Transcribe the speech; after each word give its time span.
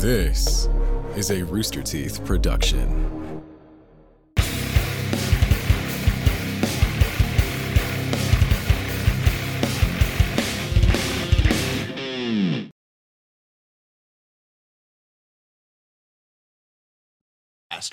This 0.00 0.66
is 1.14 1.30
a 1.30 1.44
Rooster 1.44 1.82
Teeth 1.82 2.24
production. 2.24 3.10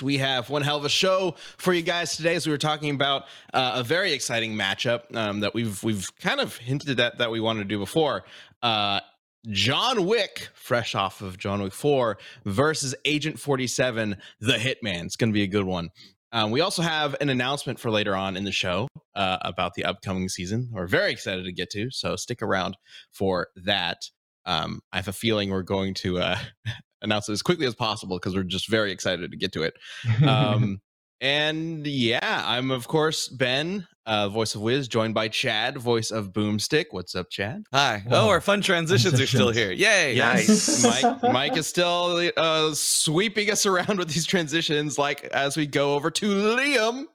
We 0.02 0.18
have 0.20 0.50
one 0.50 0.62
hell 0.62 0.78
of 0.78 0.86
a 0.86 0.90
show 0.90 1.36
for 1.58 1.74
you 1.74 1.82
guys 1.82 2.16
today, 2.16 2.36
as 2.36 2.46
we 2.46 2.52
were 2.52 2.58
talking 2.58 2.94
about 2.94 3.24
uh, 3.54 3.74
a 3.76 3.84
very 3.84 4.14
exciting 4.14 4.54
matchup 4.54 5.14
um, 5.14 5.42
that 5.42 5.54
we've 5.54 5.84
we've 5.84 6.08
kind 6.20 6.40
of 6.40 6.56
hinted 6.56 7.00
at 7.02 7.18
that 7.18 7.32
we 7.32 7.42
wanted 7.42 7.64
to 7.64 7.66
do 7.66 7.80
before. 7.80 8.24
Uh, 8.64 9.02
John 9.50 10.06
Wick, 10.06 10.50
fresh 10.54 10.96
off 10.96 11.22
of 11.22 11.38
John 11.38 11.62
Wick 11.62 11.74
4, 11.74 12.18
versus 12.46 12.94
Agent 13.06 13.40
47, 13.40 14.18
the 14.40 14.54
Hitman. 14.54 15.06
It's 15.06 15.16
going 15.16 15.30
to 15.30 15.34
be 15.34 15.44
a 15.44 15.48
good 15.48 15.64
one. 15.64 15.90
Um, 16.32 16.52
we 16.52 16.60
also 16.62 16.82
have 16.82 17.16
an 17.22 17.30
announcement 17.30 17.80
for 17.80 17.90
later 17.90 18.16
on 18.16 18.36
in 18.36 18.44
the 18.44 18.52
show 18.52 18.88
uh, 19.16 19.38
about 19.42 19.76
the 19.76 19.86
upcoming 19.86 20.28
season. 20.28 20.70
We're 20.72 20.88
very 20.88 21.12
excited 21.12 21.46
to 21.46 21.54
get 21.54 21.70
to, 21.72 21.90
so 21.92 22.16
stick 22.16 22.42
around 22.42 22.78
for 23.12 23.48
that. 23.56 24.10
Um, 24.46 24.82
I 24.92 24.98
have 24.98 25.08
a 25.08 25.14
feeling 25.14 25.50
we're 25.50 25.62
going 25.64 25.94
to 25.96 26.20
uh, 26.20 26.38
announce 27.02 27.30
it 27.30 27.34
as 27.34 27.42
quickly 27.42 27.66
as 27.66 27.76
possible 27.76 28.18
because 28.18 28.36
we're 28.36 28.44
just 28.44 28.70
very 28.70 28.92
excited 28.92 29.32
to 29.32 29.38
get 29.38 29.54
to 29.54 29.64
it. 29.64 29.74
Um, 30.28 30.82
and 31.20 31.88
yeah, 31.88 32.44
I'm 32.46 32.70
of 32.70 32.88
course 32.88 33.28
Ben, 33.28 33.88
uh, 34.08 34.30
voice 34.30 34.56
of 34.56 34.62
Wiz, 34.62 34.88
joined 34.88 35.14
by 35.14 35.28
Chad, 35.28 35.78
voice 35.78 36.10
of 36.10 36.32
Boomstick. 36.34 36.86
What's 36.92 37.14
up, 37.14 37.30
Chad? 37.30 37.64
Hi. 37.74 38.04
Whoa. 38.08 38.22
Oh, 38.26 38.30
our 38.30 38.42
fun 38.42 38.62
transitions 38.62 39.20
are 39.22 39.28
still 39.28 39.52
here. 39.52 39.72
Yay. 39.72 40.16
Yes. 40.16 40.84
Mike, 41.04 41.22
Mike 41.34 41.58
is 41.58 41.68
still 41.68 42.32
uh, 42.38 42.74
sweeping 42.74 43.52
us 43.52 43.66
around 43.66 44.00
with 44.00 44.08
these 44.10 44.26
transitions, 44.26 44.98
like 44.98 45.26
as 45.26 45.56
we 45.58 45.68
go 45.68 45.94
over 45.96 46.10
to 46.10 46.26
Liam. 46.26 47.06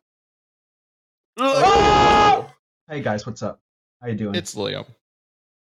Hey 2.88 3.00
guys, 3.00 3.24
what's 3.26 3.42
up? 3.42 3.60
How 4.02 4.08
you 4.08 4.14
doing? 4.14 4.34
It's 4.34 4.54
Liam, 4.54 4.84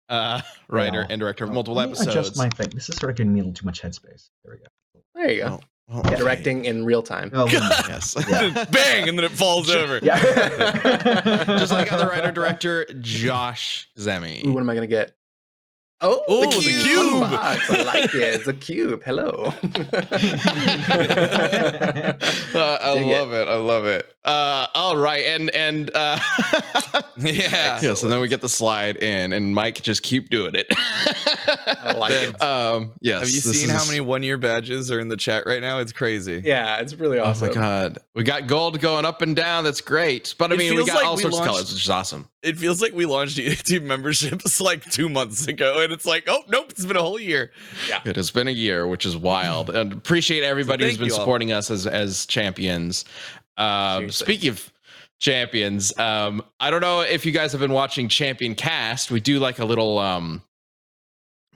uh, 0.09 0.41
writer 0.69 1.01
Wow. 1.03 1.07
and 1.11 1.21
director 1.21 1.45
of 1.45 1.51
Oh, 1.51 1.55
multiple 1.55 1.75
let 1.77 1.87
me 1.89 1.93
episodes. 1.93 2.17
Adjust 2.17 2.37
my 2.39 2.49
thing. 2.49 2.71
This 2.71 2.89
is 2.89 2.97
sort 2.97 3.11
of 3.11 3.17
giving 3.17 3.35
me 3.35 3.41
a 3.41 3.43
little 3.43 3.53
too 3.55 3.67
much 3.67 3.83
headspace. 3.83 4.31
There 4.45 4.55
we 4.55 4.59
go. 4.61 5.03
There 5.15 5.31
you 5.31 5.43
go. 5.43 5.61
Oh, 5.91 6.01
okay. 6.01 6.17
Directing 6.17 6.65
in 6.67 6.85
real 6.85 7.03
time. 7.03 7.31
Oh, 7.33 7.47
Yes. 7.53 8.15
Yeah. 8.29 8.65
Bang, 8.71 9.09
and 9.09 9.19
then 9.19 9.25
it 9.25 9.31
falls 9.31 9.71
over. 9.71 9.99
yeah. 10.03 10.19
Just 11.59 11.73
like 11.73 11.91
other 11.93 12.07
writer 12.09 12.31
director 12.31 12.85
Josh 13.01 13.89
Kazemi. 13.97 14.45
Ooh, 14.47 14.53
what 14.53 14.61
am 14.61 14.69
I 14.69 14.75
gonna 14.75 14.87
get? 14.87 15.15
Oh, 16.01 16.21
Ooh, 16.31 16.43
the 16.43 16.57
the 16.57 16.63
cube. 16.63 16.83
cube. 16.85 17.21
box. 17.23 17.71
I 17.71 17.83
like 17.83 18.15
it. 18.15 18.23
It's 18.35 18.47
a 18.47 18.53
cube. 18.55 19.03
Hello. 19.05 19.53
Uh, 22.55 22.79
I 22.81 22.95
Dig 22.95 23.07
love 23.07 23.33
it. 23.33 23.47
I 23.49 23.55
love 23.57 23.85
it. 23.85 24.13
Uh, 24.25 24.67
all 24.75 24.97
right, 24.97 25.25
and 25.27 25.51
and 25.51 25.91
uh, 25.95 26.19
Yeah. 27.19 27.79
yes, 27.81 28.03
and 28.03 28.11
then 28.11 28.21
we 28.21 28.29
get 28.29 28.41
the 28.41 28.49
slide 28.49 28.97
in, 28.97 29.33
and 29.33 29.55
Mike 29.55 29.83
just 29.83 30.03
keep 30.03 30.29
doing 30.31 30.55
it. 30.55 30.67
I 30.71 31.95
like 31.97 32.13
it. 32.13 32.43
Um, 32.43 32.93
yes. 33.01 33.21
Have 33.21 33.29
you 33.31 33.41
this 33.41 33.61
seen 33.61 33.69
how 33.71 33.85
many 33.87 34.01
one 34.01 34.23
year 34.23 34.39
badges 34.39 34.91
are 34.91 34.99
in 35.01 35.09
the 35.09 35.17
chat 35.17 35.45
right 35.47 35.61
now? 35.61 35.79
It's 35.79 35.93
crazy. 35.93 36.43
Yeah, 36.45 36.79
it's 36.79 36.95
really 36.95 37.19
awesome. 37.19 37.49
Oh 37.51 37.55
my 37.55 37.55
god, 37.55 37.99
we 38.15 38.23
got 38.25 38.47
gold 38.47 38.81
going 38.81 39.05
up 39.05 39.23
and 39.23 39.37
down. 39.37 39.65
That's 39.65 39.81
great. 39.83 40.35
But 40.39 40.51
I 40.51 40.55
It 40.55 40.59
mean, 40.59 40.75
we 40.77 40.85
got 40.85 40.97
like 40.97 41.05
all 41.07 41.17
we 41.17 41.23
sorts 41.23 41.37
launched- 41.37 41.49
of 41.49 41.55
colors, 41.55 41.73
which 41.75 41.83
is 41.85 41.91
awesome. 41.91 42.29
It 42.43 42.57
feels 42.57 42.81
like 42.81 42.93
we 42.95 43.05
launched 43.07 43.37
YouTube 43.39 43.83
memberships 43.83 44.61
like 44.61 44.85
two 44.91 45.09
months 45.09 45.47
ago, 45.47 45.81
and 45.89 45.95
it's 45.95 46.07
like, 46.07 46.25
oh, 46.29 46.43
nope, 46.49 46.71
it's 46.71 46.85
been 46.85 46.97
a 46.97 47.03
whole 47.03 47.19
year. 47.19 47.51
Yeah, 47.89 48.01
It 48.05 48.17
has 48.17 48.31
been 48.31 48.47
a 48.49 48.53
year, 48.53 48.87
which 48.87 49.05
is 49.07 49.17
wild, 49.17 49.71
and 49.71 49.93
appreciate 49.93 50.45
everybody 50.45 50.85
who's 50.85 50.99
been 50.99 51.07
you 51.09 51.13
all. 51.15 51.19
supporting 51.21 51.51
us 51.53 51.71
as 51.71 51.87
as 51.87 52.27
champions. 52.27 53.05
Um, 53.57 54.01
Seriously. 54.03 54.25
speaking 54.27 54.49
of 54.51 54.73
champions, 55.19 55.97
um, 55.99 56.43
I 56.61 56.71
don't 56.71 56.81
know 56.81 57.01
if 57.01 57.27
you 57.27 57.33
guys 57.33 57.53
have 57.53 57.61
been 57.61 57.73
watching 57.73 58.09
Champion 58.09 58.55
Cast. 58.55 59.11
We 59.11 59.21
do 59.21 59.39
like 59.41 59.59
a 59.59 59.65
little, 59.65 59.99
um, 59.99 60.43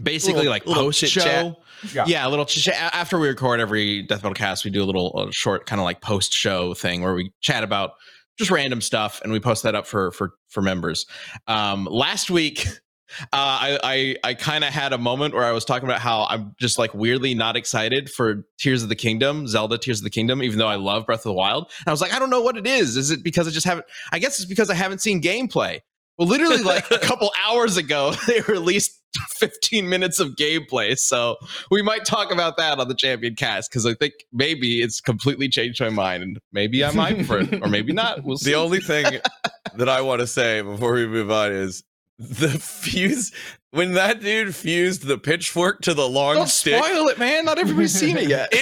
basically 0.03 0.39
Little- 0.39 0.51
like 0.51 0.67
little 0.67 0.85
post 0.85 1.01
show. 1.01 1.07
chit-chat. 1.09 1.57
Yeah. 1.95 2.05
Yeah. 2.07 2.27
a 2.27 2.31
little 2.31 2.45
chit 2.45 2.63
chat 2.63 2.95
after 2.95 3.19
we 3.19 3.29
record 3.29 3.59
every 3.61 4.03
Death 4.03 4.23
Battle 4.23 4.35
Cast. 4.35 4.65
We 4.65 4.71
do 4.71 4.83
a 4.83 4.87
little 4.87 5.13
uh, 5.17 5.31
short 5.33 5.67
kind 5.67 5.81
of 5.81 5.85
like 5.85 6.01
post 6.01 6.33
show 6.33 6.75
thing 6.75 7.03
where 7.03 7.15
we 7.15 7.33
chat 7.41 7.65
about 7.65 7.95
just 8.39 8.51
random 8.53 8.81
stuff 8.81 9.21
and 9.23 9.33
we 9.33 9.41
post 9.41 9.63
that 9.65 9.75
up 9.75 9.87
for 9.87 10.11
for 10.13 10.35
for 10.49 10.63
members. 10.63 11.07
Um, 11.47 11.85
last 11.91 12.31
week. 12.31 12.67
Uh, 13.25 13.27
I 13.33 13.79
I, 13.83 14.17
I 14.31 14.35
kind 14.35 14.65
of 14.65 14.71
had 14.71 14.93
a 14.93 14.99
moment 14.99 15.35
where 15.35 15.45
I 15.45 15.53
was 15.53 15.65
talking 15.65 15.89
about 15.89 16.01
how 16.01 16.27
I'm 16.29 16.55
just 16.59 16.79
like 16.79 16.95
weirdly 16.95 17.35
not 17.35 17.57
excited 17.57 18.11
for 18.11 18.45
Tears 18.59 18.83
of 18.83 18.89
the 18.89 18.97
Kingdom, 18.97 19.47
Zelda 19.47 19.79
Tears 19.79 20.01
of 20.01 20.05
the 20.05 20.11
Kingdom, 20.11 20.43
even 20.43 20.59
though 20.59 20.69
I 20.69 20.77
love 20.77 21.07
Breath 21.07 21.21
of 21.21 21.25
the 21.25 21.33
Wild. 21.33 21.71
And 21.81 21.89
I 21.89 21.91
was 21.91 22.01
like, 22.01 22.13
I 22.13 22.19
don't 22.19 22.31
know 22.31 22.43
what 22.43 22.57
it 22.57 22.67
is. 22.67 22.97
Is 22.97 23.11
it 23.11 23.23
because 23.23 23.47
I 23.47 23.51
just 23.51 23.67
haven't? 23.67 23.87
I 24.13 24.19
guess 24.19 24.39
it's 24.39 24.49
because 24.49 24.71
I 24.71 24.75
haven't 24.75 25.01
seen 25.01 25.21
gameplay. 25.21 25.81
Well, 26.19 26.29
literally 26.29 26.63
like 26.63 26.91
a 26.91 26.99
couple 27.03 27.31
hours 27.45 27.77
ago, 27.77 28.13
they 28.27 28.41
released 28.43 28.99
15 29.37 29.89
minutes 29.89 30.21
of 30.21 30.31
gameplay. 30.31 30.99
So 30.99 31.37
we 31.71 31.83
might 31.83 32.05
talk 32.05 32.33
about 32.33 32.57
that 32.57 32.79
on 32.79 32.89
the 32.89 32.95
Champion 32.95 33.35
Cast 33.35 33.71
because 33.71 33.87
I 33.87 33.95
think 33.95 34.15
maybe 34.33 34.81
it's 34.81 35.01
completely 35.01 35.49
changed 35.49 35.81
my 35.81 35.91
mind, 35.91 36.23
and 36.23 36.39
maybe 36.53 36.85
I'm 36.85 37.25
for 37.25 37.41
it, 37.41 37.63
or 37.63 37.69
maybe 37.69 37.93
not. 37.93 38.25
We'll 38.25 38.37
see. 38.37 38.51
The 38.51 38.57
only 38.57 38.81
thing 38.81 39.19
that 39.77 39.89
I 39.89 40.01
want 40.01 40.21
to 40.21 40.27
say 40.27 40.63
before 40.63 40.95
we 40.95 41.07
move 41.07 41.31
on 41.31 41.53
is 41.53 41.83
the 42.23 42.49
fuse 42.51 43.33
when 43.71 43.93
that 43.93 44.21
dude 44.21 44.55
fused 44.55 45.05
the 45.07 45.19
pitchfork 45.19 45.81
to 45.83 45.95
the 45.95 46.07
long 46.09 46.35
don't 46.37 46.49
stick. 46.49 46.83
spoil 46.83 47.09
it, 47.09 47.19
man. 47.19 47.45
Not 47.45 47.59
everybody's 47.59 47.93
seen 47.93 48.17
it 48.19 48.29
yet. 48.29 48.53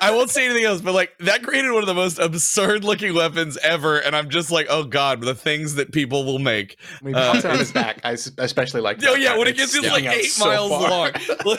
I 0.00 0.10
won't 0.10 0.28
say 0.30 0.44
anything 0.44 0.64
else, 0.66 0.80
but 0.82 0.92
like 0.92 1.16
that 1.20 1.42
created 1.42 1.70
one 1.72 1.82
of 1.82 1.86
the 1.86 1.94
most 1.94 2.18
absurd 2.18 2.84
looking 2.84 3.14
weapons 3.14 3.56
ever, 3.62 3.98
and 3.98 4.14
I'm 4.14 4.28
just 4.28 4.50
like, 4.50 4.66
oh 4.68 4.84
god, 4.84 5.22
the 5.22 5.34
things 5.34 5.76
that 5.76 5.92
people 5.92 6.24
will 6.24 6.38
make. 6.38 6.76
We 7.02 7.14
Uh, 7.14 7.40
on 7.48 7.58
his 7.58 7.72
back. 7.72 8.00
I 8.04 8.12
s- 8.12 8.30
especially 8.38 8.82
like. 8.82 8.98
Oh 9.02 9.12
that 9.12 9.20
yeah, 9.20 9.28
part. 9.28 9.38
when 9.40 9.48
it 9.48 9.56
gets 9.56 9.72
just 9.72 9.88
like 9.88 10.04
eight 10.04 10.24
so 10.26 10.44
miles 10.46 10.70
far. 10.70 10.90
long. 10.90 11.10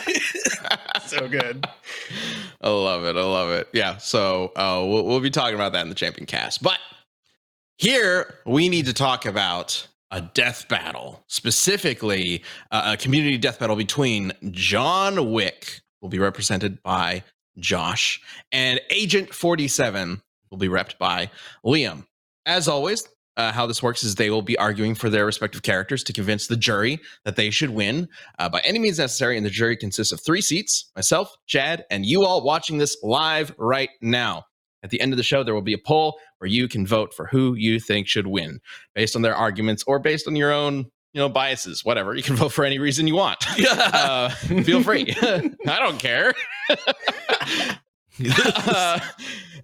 so 1.08 1.28
good. 1.28 1.66
I 2.62 2.70
love 2.70 3.04
it. 3.06 3.16
I 3.16 3.24
love 3.24 3.50
it. 3.50 3.68
Yeah. 3.74 3.98
So 3.98 4.52
uh, 4.56 4.84
we'll, 4.88 5.06
we'll 5.06 5.20
be 5.22 5.32
talking 5.32 5.56
about 5.56 5.74
that 5.74 5.82
in 5.82 5.90
the 5.90 5.96
Champion 5.96 6.26
Cast. 6.28 6.62
But 6.62 6.78
here 7.78 8.36
we 8.46 8.70
need 8.70 8.86
to 8.86 8.94
talk 8.94 9.26
about 9.26 9.88
a 10.16 10.22
death 10.34 10.70
battle, 10.70 11.22
specifically 11.28 12.42
uh, 12.72 12.94
a 12.94 12.98
community 12.98 13.38
death 13.38 13.60
battle 13.60 13.76
between 13.76 14.32
John 14.52 15.34
Wick, 15.34 15.82
will 16.02 16.08
be 16.08 16.20
represented 16.20 16.82
by 16.84 17.22
Josh, 17.60 18.22
and 18.50 18.80
Agent 18.92 19.34
47 19.34 20.22
will 20.50 20.58
be 20.58 20.70
repped 20.70 20.98
by 20.98 21.30
Liam. 21.66 22.06
As 22.46 22.70
always, 22.70 23.06
uh, 23.36 23.52
how 23.52 23.66
this 23.66 23.84
works 23.84 24.06
is 24.06 24.16
they 24.16 24.30
will 24.30 24.42
be 24.42 24.58
arguing 24.58 24.96
for 24.96 25.10
their 25.10 25.26
respective 25.26 25.64
characters 25.64 26.02
to 26.06 26.14
convince 26.14 26.48
the 26.48 26.56
jury 26.56 27.02
that 27.26 27.36
they 27.36 27.50
should 27.50 27.72
win 27.72 28.08
uh, 28.40 28.48
by 28.48 28.62
any 28.64 28.80
means 28.80 29.00
necessary. 29.00 29.36
And 29.36 29.46
the 29.46 29.50
jury 29.50 29.76
consists 29.76 30.14
of 30.14 30.22
three 30.22 30.42
seats 30.42 30.92
myself, 30.96 31.36
Chad, 31.46 31.84
and 31.92 32.06
you 32.06 32.24
all 32.24 32.42
watching 32.42 32.78
this 32.78 32.96
live 33.04 33.54
right 33.58 33.90
now. 34.02 34.46
At 34.86 34.92
the 34.92 35.02
end 35.02 35.12
of 35.14 35.18
the 35.18 35.24
show, 35.24 35.44
there 35.44 35.56
will 35.56 35.64
be 35.64 35.74
a 35.74 35.80
poll 35.80 36.20
where 36.38 36.48
you 36.48 36.68
can 36.68 36.86
vote 36.86 37.12
for 37.12 37.26
who 37.26 37.56
you 37.56 37.80
think 37.80 38.08
should 38.08 38.28
win 38.28 38.60
based 38.94 39.16
on 39.16 39.24
their 39.24 39.36
arguments 39.36 39.84
or 39.88 39.98
based 39.98 40.28
on 40.28 40.36
your 40.36 40.52
own 40.54 40.86
you 41.14 41.20
know 41.22 41.28
biases 41.28 41.84
whatever. 41.84 42.14
You 42.14 42.22
can 42.22 42.36
vote 42.36 42.50
for 42.54 42.64
any 42.64 42.78
reason 42.78 43.08
you 43.08 43.16
want. 43.16 43.44
Uh, 43.68 44.30
feel 44.30 44.84
free. 44.84 45.08
I 45.22 45.80
don't 45.80 45.98
care. 46.00 46.34
Uh, 48.18 49.00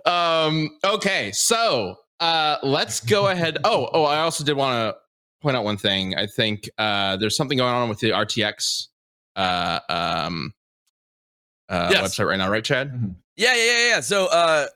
um 0.06 0.70
okay 0.84 1.32
so 1.32 1.96
uh 2.20 2.58
let's 2.64 3.00
go 3.00 3.28
ahead. 3.28 3.58
Oh 3.64 3.88
oh 3.94 4.04
i 4.04 4.18
also 4.20 4.44
did 4.44 4.58
want 4.58 4.74
to 4.74 5.00
point 5.42 5.56
out 5.56 5.64
one 5.64 5.78
thing. 5.78 6.16
I 6.18 6.26
think 6.26 6.70
uh 6.78 7.16
there's 7.18 7.38
something 7.38 7.58
going 7.58 7.74
on 7.74 7.88
with 7.88 8.00
the 8.00 8.10
rtx 8.10 8.88
uh 9.38 9.80
um 9.88 10.54
uh 11.70 11.90
Yes. 11.94 12.18
website 12.18 12.28
right 12.28 12.38
now 12.40 12.50
right 12.50 12.64
chad? 12.64 13.16
Yeah, 13.38 13.56
yeah, 13.56 13.64
yeah, 13.64 13.88
yeah. 13.88 14.00
So, 14.02 14.26
uh, 14.28 14.68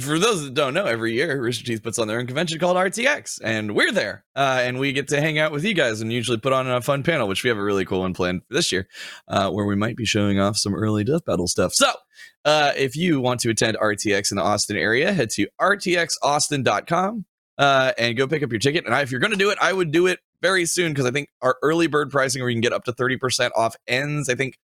for 0.00 0.18
those 0.18 0.44
that 0.44 0.54
don't 0.54 0.74
know, 0.74 0.84
every 0.84 1.12
year 1.12 1.40
Rooster 1.40 1.64
Teeth 1.64 1.82
puts 1.82 1.98
on 1.98 2.08
their 2.08 2.18
own 2.18 2.26
convention 2.26 2.58
called 2.58 2.76
RTX, 2.76 3.40
and 3.42 3.74
we're 3.74 3.92
there, 3.92 4.24
uh, 4.34 4.60
and 4.62 4.78
we 4.78 4.92
get 4.92 5.08
to 5.08 5.20
hang 5.20 5.38
out 5.38 5.52
with 5.52 5.64
you 5.64 5.74
guys 5.74 6.00
and 6.00 6.12
usually 6.12 6.38
put 6.38 6.52
on 6.52 6.68
a 6.68 6.80
fun 6.80 7.02
panel, 7.02 7.28
which 7.28 7.44
we 7.44 7.48
have 7.48 7.58
a 7.58 7.62
really 7.62 7.84
cool 7.84 8.00
one 8.00 8.14
planned 8.14 8.42
for 8.48 8.54
this 8.54 8.72
year, 8.72 8.88
uh, 9.28 9.50
where 9.50 9.64
we 9.64 9.76
might 9.76 9.96
be 9.96 10.04
showing 10.04 10.40
off 10.40 10.56
some 10.56 10.74
early 10.74 11.04
Death 11.04 11.24
Battle 11.24 11.46
stuff. 11.46 11.72
So, 11.74 11.90
uh, 12.44 12.72
if 12.76 12.96
you 12.96 13.20
want 13.20 13.40
to 13.40 13.50
attend 13.50 13.76
RTX 13.76 14.30
in 14.30 14.36
the 14.36 14.42
Austin 14.42 14.76
area, 14.76 15.12
head 15.12 15.30
to 15.30 15.46
rtxaustin.com 15.60 17.24
uh, 17.58 17.92
and 17.98 18.16
go 18.16 18.26
pick 18.26 18.42
up 18.42 18.50
your 18.52 18.58
ticket. 18.58 18.84
And 18.86 18.94
I, 18.94 19.02
if 19.02 19.10
you're 19.10 19.20
going 19.20 19.32
to 19.32 19.38
do 19.38 19.50
it, 19.50 19.58
I 19.60 19.72
would 19.72 19.90
do 19.90 20.06
it 20.06 20.20
very 20.42 20.66
soon 20.66 20.92
because 20.92 21.06
I 21.06 21.10
think 21.10 21.28
our 21.42 21.56
early 21.62 21.86
bird 21.86 22.10
pricing, 22.10 22.42
where 22.42 22.50
you 22.50 22.54
can 22.54 22.60
get 22.60 22.72
up 22.72 22.84
to 22.84 22.92
30% 22.92 23.50
off, 23.56 23.74
ends, 23.86 24.28
I 24.28 24.34
think, 24.34 24.58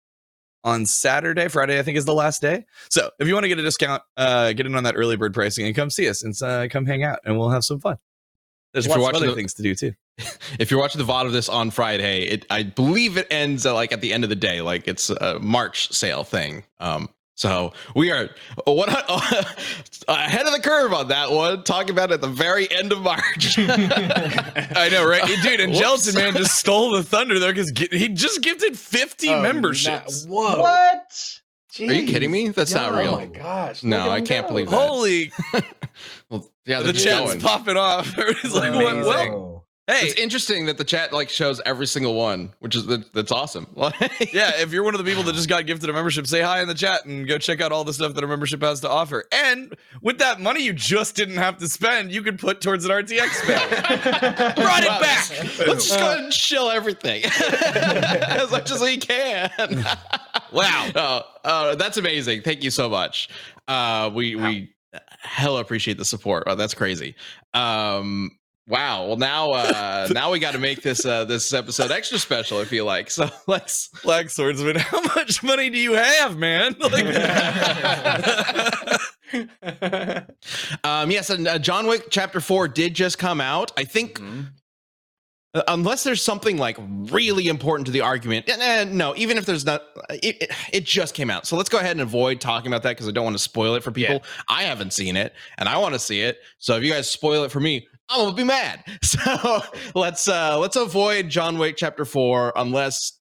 on 0.64 0.86
Saturday. 0.86 1.48
Friday, 1.48 1.80
I 1.80 1.84
think, 1.84 1.98
is 1.98 2.06
the 2.06 2.14
last 2.14 2.42
day. 2.42 2.66
So 2.90 3.10
if 3.20 3.28
you 3.28 3.34
want 3.34 3.44
to 3.46 3.48
get 3.50 3.60
a 3.60 3.64
discount, 3.64 4.04
uh, 4.18 4.54
get 4.54 4.66
in 4.66 4.76
on 4.76 4.84
that 4.84 4.96
early 4.98 5.16
bird 5.16 5.34
pricing 5.34 5.66
and 5.66 5.76
come 5.76 5.90
see 5.90 6.08
us 6.10 6.24
and 6.24 6.34
uh, 6.42 6.68
come 6.70 6.86
hang 6.86 7.04
out 7.04 7.20
and 7.26 7.38
we'll 7.38 7.50
have 7.50 7.64
some 7.64 7.80
fun. 7.80 7.98
There's 8.74 8.86
If 8.86 8.90
lots 8.92 8.98
of 9.00 9.04
watching 9.04 9.18
other 9.18 9.28
the- 9.28 9.36
things 9.36 9.54
to 9.56 9.64
do 9.64 9.74
too. 9.76 9.94
if 10.60 10.70
you're 10.70 10.80
watching 10.80 11.00
the 11.00 11.12
VOD 11.12 11.26
of 11.28 11.32
this 11.32 11.48
on 11.50 11.72
Friday, 11.72 12.24
it 12.24 12.46
I 12.50 12.64
believe 12.64 13.18
it 13.18 13.26
ends 13.32 13.66
uh, 13.66 13.74
like 13.74 13.92
at 13.94 14.02
the 14.02 14.12
end 14.14 14.24
of 14.26 14.30
the 14.30 14.36
day, 14.36 14.62
like 14.62 14.88
it's 14.88 15.10
a 15.10 15.40
March 15.40 15.92
sale 15.94 16.24
thing. 16.24 16.64
Um, 16.80 17.10
so 17.40 17.72
we 17.96 18.12
are 18.12 18.30
what 18.66 18.90
ahead 20.10 20.46
of 20.46 20.54
the 20.54 20.60
curve 20.62 20.92
on 20.92 21.08
that 21.08 21.32
one, 21.32 21.64
talking 21.64 21.92
about 21.92 22.12
it 22.12 22.16
at 22.16 22.22
the 22.22 22.28
very 22.28 22.70
end 22.70 22.92
of 22.92 23.00
March. 23.02 23.58
I 23.58 24.90
know, 24.92 25.08
right, 25.08 25.26
dude? 25.42 25.62
And 25.62 25.72
Whoops. 25.72 26.04
Gelatin 26.04 26.16
Man 26.16 26.34
just 26.36 26.58
stole 26.58 26.92
the 26.92 27.02
thunder 27.02 27.40
there 27.40 27.54
because 27.54 27.72
he 27.92 28.10
just 28.10 28.42
gifted 28.42 28.78
50 28.78 29.30
Oh, 29.30 29.42
memberships. 29.42 30.26
nah, 30.26 30.32
whoa. 30.34 30.62
What? 30.62 31.40
Are 31.80 31.84
you 31.94 32.08
kidding 32.08 32.30
me? 32.30 32.50
That's 32.50 32.74
not 32.74 32.92
real. 32.92 33.14
Oh 33.14 33.18
my 33.20 33.26
gosh. 33.28 33.84
No, 33.84 34.10
I 34.10 34.20
can't 34.20 34.46
go. 34.46 34.50
believe 34.54 34.70
that. 34.70 34.76
Holy, 34.90 35.32
well, 36.30 36.52
yeah, 36.66 36.80
the 36.80 36.84
they're 36.86 36.94
just 36.94 37.06
chat's 37.06 37.26
going. 37.36 37.40
popping 37.40 37.78
off. 37.78 38.14
It's 38.18 38.54
like, 38.54 38.74
what, 38.74 38.84
Amazing. 38.96 39.02
well, 39.06 39.32
Whoa. 39.40 39.59
Hey, 39.90 40.08
It's 40.08 40.20
interesting 40.20 40.66
that 40.68 40.78
the 40.78 40.84
chat 40.84 41.12
like 41.12 41.30
shows 41.30 41.62
every 41.66 41.88
single 41.88 42.16
one, 42.16 42.54
which 42.60 42.76
is 42.76 42.86
that, 42.88 43.12
that's 43.14 43.32
awesome. 43.32 43.68
yeah, 43.76 44.52
if 44.62 44.72
you're 44.72 44.84
one 44.84 44.94
of 44.94 45.04
the 45.04 45.10
people 45.10 45.24
that 45.24 45.36
just 45.36 45.50
got 45.50 45.66
gifted 45.66 45.90
a 45.90 45.94
membership, 45.94 46.28
say 46.28 46.42
hi 46.42 46.62
in 46.62 46.68
the 46.68 46.74
chat 46.74 47.06
and 47.06 47.28
go 47.28 47.38
check 47.38 47.62
out 47.62 47.72
all 47.72 47.84
the 47.84 47.94
stuff 47.94 48.14
that 48.14 48.24
a 48.24 48.28
membership 48.28 48.62
has 48.62 48.80
to 48.82 48.90
offer. 48.90 49.26
And 49.32 49.76
with 50.02 50.20
that 50.20 50.40
money 50.40 50.64
you 50.64 50.74
just 50.74 51.16
didn't 51.16 51.38
have 51.38 51.58
to 51.58 51.68
spend, 51.68 52.12
you 52.12 52.22
could 52.22 52.40
put 52.40 52.62
towards 52.62 52.86
an 52.86 52.92
RTX 52.92 53.30
spell. 53.30 53.70
Brought 54.56 54.84
it 54.84 55.02
back. 55.02 55.30
Let's 55.68 55.88
just 55.88 56.00
go 56.00 56.08
ahead 56.08 56.24
and 56.24 56.32
chill 56.32 56.70
everything 56.70 57.24
as 57.26 58.52
much 58.52 58.72
as 58.72 58.82
we 58.82 58.98
can. 58.98 59.50
Wow. 60.52 60.90
Oh, 60.96 61.22
oh, 61.46 61.76
that's 61.76 61.98
amazing. 61.98 62.42
Thank 62.42 62.64
you 62.64 62.72
so 62.72 62.90
much. 62.90 63.30
Uh, 63.68 64.10
we 64.14 64.36
we 64.36 64.74
hella 65.22 65.62
appreciate 65.62 65.98
the 65.98 66.06
support. 66.06 66.44
Oh, 66.48 66.56
that's 66.56 66.74
crazy. 66.74 67.16
Um, 67.54 68.32
wow. 68.70 69.06
Well, 69.08 69.18
now 69.18 69.50
uh, 69.52 70.08
now 70.14 70.32
we 70.32 70.40
got 70.40 70.54
to 70.54 70.60
make 70.60 70.82
this 70.82 71.06
uh, 71.06 71.26
this 71.26 71.52
episode 71.54 71.92
extra 71.92 72.18
special. 72.20 72.60
if 72.62 72.72
you 72.72 72.84
like 72.86 73.12
so. 73.12 73.30
Let's. 73.48 73.90
Black 74.04 74.30
Swordsman, 74.30 74.76
how 74.80 75.02
much 75.16 75.44
money 75.44 75.70
do 75.70 75.78
you 75.78 75.94
have, 75.94 76.38
man? 76.38 76.76
Like, 76.80 77.06
Um, 80.84 81.12
yes, 81.12 81.30
and 81.30 81.48
uh, 81.48 81.60
John 81.60 81.88
Wick 81.88 82.08
Chapter 82.10 82.40
Four 82.40 82.68
did 82.68 82.94
just 82.94 83.18
come 83.18 83.42
out. 83.42 83.72
I 83.78 83.84
think. 83.84 84.20
Mhm. 84.20 84.48
Uh, 85.56 85.64
unless 85.68 86.04
there's 86.04 86.22
something 86.22 86.58
like 86.60 86.78
really 86.80 87.48
important 87.48 87.88
to 87.88 87.92
the 87.92 88.02
argument 88.02 88.48
eh, 88.48 88.56
eh, 88.60 88.84
no 88.84 89.16
even 89.16 89.36
if 89.36 89.48
there's 89.48 89.66
not 89.66 89.82
it, 90.12 90.44
it, 90.44 90.52
it 90.72 90.86
just 90.86 91.16
came 91.16 91.32
out 91.32 91.48
so 91.48 91.58
let's 91.58 91.70
go 91.70 91.80
ahead 91.80 91.94
and 91.94 92.02
avoid 92.02 92.40
talking 92.40 92.68
about 92.72 92.84
that 92.84 92.90
because 92.92 93.08
i 93.08 93.12
don't 93.12 93.24
want 93.24 93.36
to 93.36 93.42
spoil 93.42 93.74
it 93.74 93.82
for 93.82 93.90
people 93.90 94.18
Yeah. 94.24 94.44
i 94.48 94.62
haven't 94.62 94.94
seen 94.94 95.18
it 95.18 95.34
and 95.58 95.68
i 95.68 95.76
want 95.76 95.96
to 95.96 96.00
see 96.00 96.22
it 96.22 96.38
so 96.60 96.76
if 96.76 96.84
you 96.84 96.92
guys 96.94 97.10
spoil 97.10 97.44
it 97.46 97.50
for 97.52 97.60
me 97.60 97.88
i'm 98.10 98.20
gonna 98.26 98.36
be 98.36 98.44
mad 98.44 98.84
so 99.04 99.62
let's 99.96 100.28
uh 100.28 100.58
let's 100.58 100.76
avoid 100.76 101.30
john 101.30 101.58
wick 101.58 101.76
chapter 101.78 102.06
4 102.06 102.54
unless 102.56 103.14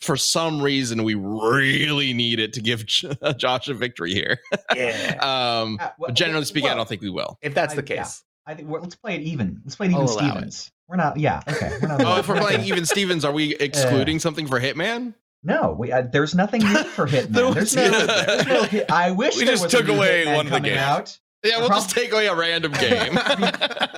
for 0.00 0.16
some 0.16 0.60
reason 0.60 1.04
we 1.04 1.14
really 1.14 2.12
need 2.12 2.40
it 2.40 2.52
to 2.54 2.60
give 2.60 2.84
josh 3.36 3.68
a 3.68 3.74
victory 3.74 4.12
here 4.12 4.38
yeah. 4.74 5.18
um 5.62 5.78
Uh, 5.80 5.88
well, 5.98 6.12
generally 6.12 6.44
speaking 6.44 6.70
i 6.70 6.74
don't 6.74 6.88
think 6.88 7.02
we 7.02 7.10
will 7.10 7.38
If 7.42 7.54
that's 7.54 7.72
I- 7.74 7.80
the 7.80 7.94
yeah. 7.94 8.02
case. 8.02 8.22
I 8.44 8.54
think 8.54 8.66
we're, 8.68 8.80
let's 8.80 8.96
play 8.96 9.14
it 9.14 9.20
even. 9.20 9.60
Let's 9.64 9.76
play 9.76 9.86
it 9.86 9.90
even 9.90 10.02
I'll 10.02 10.10
allow 10.10 10.26
it. 10.26 10.30
Stevens. 10.32 10.72
We're 10.88 10.96
not. 10.96 11.16
Yeah. 11.16 11.42
Okay. 11.48 11.78
We're 11.80 11.86
not. 11.86 12.00
oh 12.04 12.16
if 12.18 12.26
we're 12.28 12.40
playing 12.40 12.64
even 12.64 12.84
stevens 12.84 13.24
are 13.24 13.30
we 13.30 13.54
excluding 13.54 14.18
something 14.18 14.48
for 14.48 14.58
hitman 14.58 15.14
No, 15.44 15.76
we, 15.78 15.92
uh, 15.92 16.02
there's 16.12 16.34
nothing 16.34 16.60
new 16.60 16.82
for 16.82 17.06
Hitman. 17.06 17.28
There 17.28 17.52
there's 17.52 17.54
was 17.54 17.76
no, 17.76 17.90
good 17.92 18.08
there's 18.08 18.46
no 18.48 18.62
hit. 18.64 18.90
I 18.90 19.12
wish 19.12 19.36
We 19.36 19.44
there 19.44 19.52
just 19.54 19.62
was 19.62 19.72
a 19.72 19.76
took 19.76 19.86
new 19.86 19.94
away 19.94 20.24
Hitman 20.26 20.34
one 20.34 20.46
of 20.46 20.50
the 20.52 20.56
coming 20.58 20.72
games. 20.72 20.80
out. 20.82 21.18
Yeah, 21.44 21.58
we'll 21.58 21.68
just 21.68 21.90
take 21.90 22.12
away 22.12 22.26
a 22.26 22.34
random 22.34 22.72
game. 22.72 23.18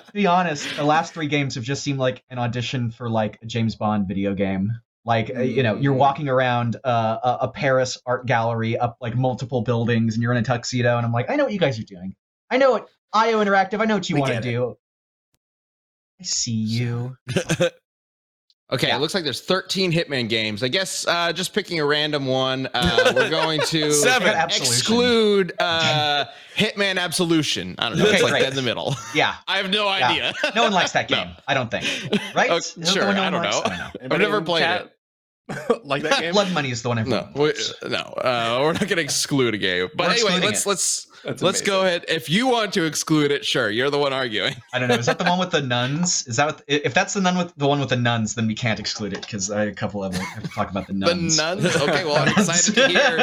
To 0.07 0.13
be 0.21 0.27
honest, 0.29 0.77
the 0.77 0.85
last 0.85 1.13
three 1.13 1.27
games 1.27 1.57
have 1.57 1.65
just 1.65 1.83
seemed 1.83 1.99
like 1.99 2.23
an 2.31 2.39
audition 2.39 2.93
for 2.93 3.11
like 3.11 3.41
a 3.43 3.47
James 3.47 3.75
Bond 3.75 4.07
video 4.07 4.33
game. 4.35 4.71
Like 5.05 5.29
uh, 5.37 5.41
you 5.41 5.65
know, 5.65 5.75
you're 5.75 5.93
Mhm. 5.95 5.99
walking 5.99 6.29
around 6.29 6.77
uh, 6.85 7.19
a, 7.23 7.39
a 7.47 7.49
Paris 7.49 7.99
art 8.07 8.25
gallery 8.25 8.79
up 8.79 8.97
like 9.01 9.17
multiple 9.17 9.63
buildings, 9.63 10.15
and 10.15 10.23
you're 10.23 10.31
in 10.33 10.39
a 10.39 10.43
tuxedo, 10.45 10.97
and 10.97 11.05
I'm 11.05 11.13
like, 11.13 11.29
I 11.31 11.35
know 11.37 11.43
what 11.45 11.53
you 11.53 11.59
guys 11.59 11.81
are 11.81 11.85
doing. 11.85 12.15
I 12.49 12.59
know 12.59 12.71
what 12.71 12.89
IO 13.13 13.45
Interactive. 13.45 13.81
I 13.81 13.87
know 13.87 13.95
what 13.95 14.09
you 14.09 14.17
want 14.17 14.35
to 14.35 14.41
do. 14.41 14.77
I 16.21 16.23
see 16.23 16.53
you. 16.53 17.17
okay, 18.75 18.89
Yeah. 18.89 18.97
it 18.97 19.01
looks 19.01 19.15
like 19.15 19.25
there's 19.25 19.41
13 19.41 19.93
Hitman 19.93 20.29
games. 20.29 20.63
I 20.63 20.69
guess 20.69 21.07
uh, 21.07 21.33
just 21.33 21.53
picking 21.55 21.81
a 21.81 21.85
random 21.85 22.27
one, 22.27 22.69
uh, 22.75 23.13
we're 23.15 23.31
going 23.31 23.61
to 23.63 23.91
Seven. 23.93 24.35
Exclude 24.47 25.53
uh, 25.59 26.27
Hitman 26.57 26.99
Absolution. 26.99 27.75
I 27.79 27.89
don't 27.89 27.99
know. 27.99 28.05
Okay, 28.05 28.15
it's 28.15 28.23
like 28.23 28.33
great. 28.33 28.41
dead 28.43 28.51
in 28.51 28.57
the 28.57 28.63
middle. 28.63 28.95
Yeah, 29.15 29.35
I 29.49 29.59
have 29.59 29.71
no 29.71 29.85
Yeah. 29.97 30.09
idea. 30.09 30.33
no 30.55 30.65
one 30.65 30.73
likes 30.73 30.93
that 30.93 31.09
No. 31.11 31.25
game. 31.25 31.35
I 31.49 31.55
don't 31.55 31.71
think. 31.71 31.85
Right? 32.35 32.51
Oh, 32.51 32.57
Is 32.57 32.75
the 32.75 32.87
sure, 32.87 33.07
one 33.07 33.17
no 33.17 33.23
I 33.23 33.31
don't 33.31 33.43
likes? 33.43 33.57
know. 33.57 33.63
I 33.65 33.69
don't 33.69 33.79
know. 33.79 33.91
Anybody 34.01 34.25
never 34.25 34.43
played 34.43 34.63
chat 34.63 34.91
like 35.85 36.03
that 36.03 36.21
game? 36.21 36.33
Blood 36.33 36.53
Money 36.53 36.71
is 36.71 36.83
the 36.83 36.89
one 36.89 36.99
I've 36.99 37.07
No, 37.07 37.29
we, 37.35 37.53
no, 37.89 37.99
uh, 37.99 38.59
we're 38.63 38.73
not 38.73 38.81
going 38.81 38.97
to 38.97 39.03
exclude 39.03 39.55
a 39.55 39.59
game. 39.59 39.89
But 39.95 40.09
We're 40.09 40.13
anyway, 40.15 40.41
let's 40.47 40.65
it. 40.65 40.69
let's 40.69 41.07
That's 41.25 41.43
let's 41.43 41.61
go 41.61 41.83
ahead. 41.83 42.05
If 42.09 42.29
you 42.29 42.47
want 42.47 42.73
to 42.75 42.85
exclude 42.85 43.31
it, 43.31 43.45
sure. 43.45 43.71
You're 43.71 43.91
the 43.91 43.99
one 43.99 44.13
arguing. 44.13 44.55
I 44.73 44.79
don't 44.79 44.89
know. 44.89 44.95
Is 44.95 45.07
that 45.07 45.19
the 45.19 45.25
one 45.29 45.39
with 45.39 45.51
the 45.51 45.63
nuns? 45.63 46.27
Is 46.27 46.37
that 46.37 46.47
what, 46.47 46.63
if 46.67 46.95
that's 46.95 47.15
the 47.15 47.21
nun 47.21 47.39
with 47.39 47.55
the 47.57 47.67
one 47.67 47.81
with 47.81 47.89
the 47.89 47.97
nuns? 47.97 48.35
Then 48.35 48.47
we 48.47 48.55
can't 48.55 48.79
exclude 48.79 49.13
it 49.13 49.23
because 49.23 49.51
I 49.51 49.65
a 49.65 49.75
couple 49.75 50.05
of 50.05 50.13
them 50.13 50.23
have 50.23 50.43
to 50.43 50.49
talk 50.51 50.71
about 50.71 50.87
the 50.87 50.93
nuns. 50.93 51.37
The 51.37 51.55
nuns. 51.55 51.77
Okay, 51.77 52.05
well, 52.05 52.17
I'm 52.17 52.29
excited 52.37 52.75
to 52.75 52.89
hear 52.89 53.17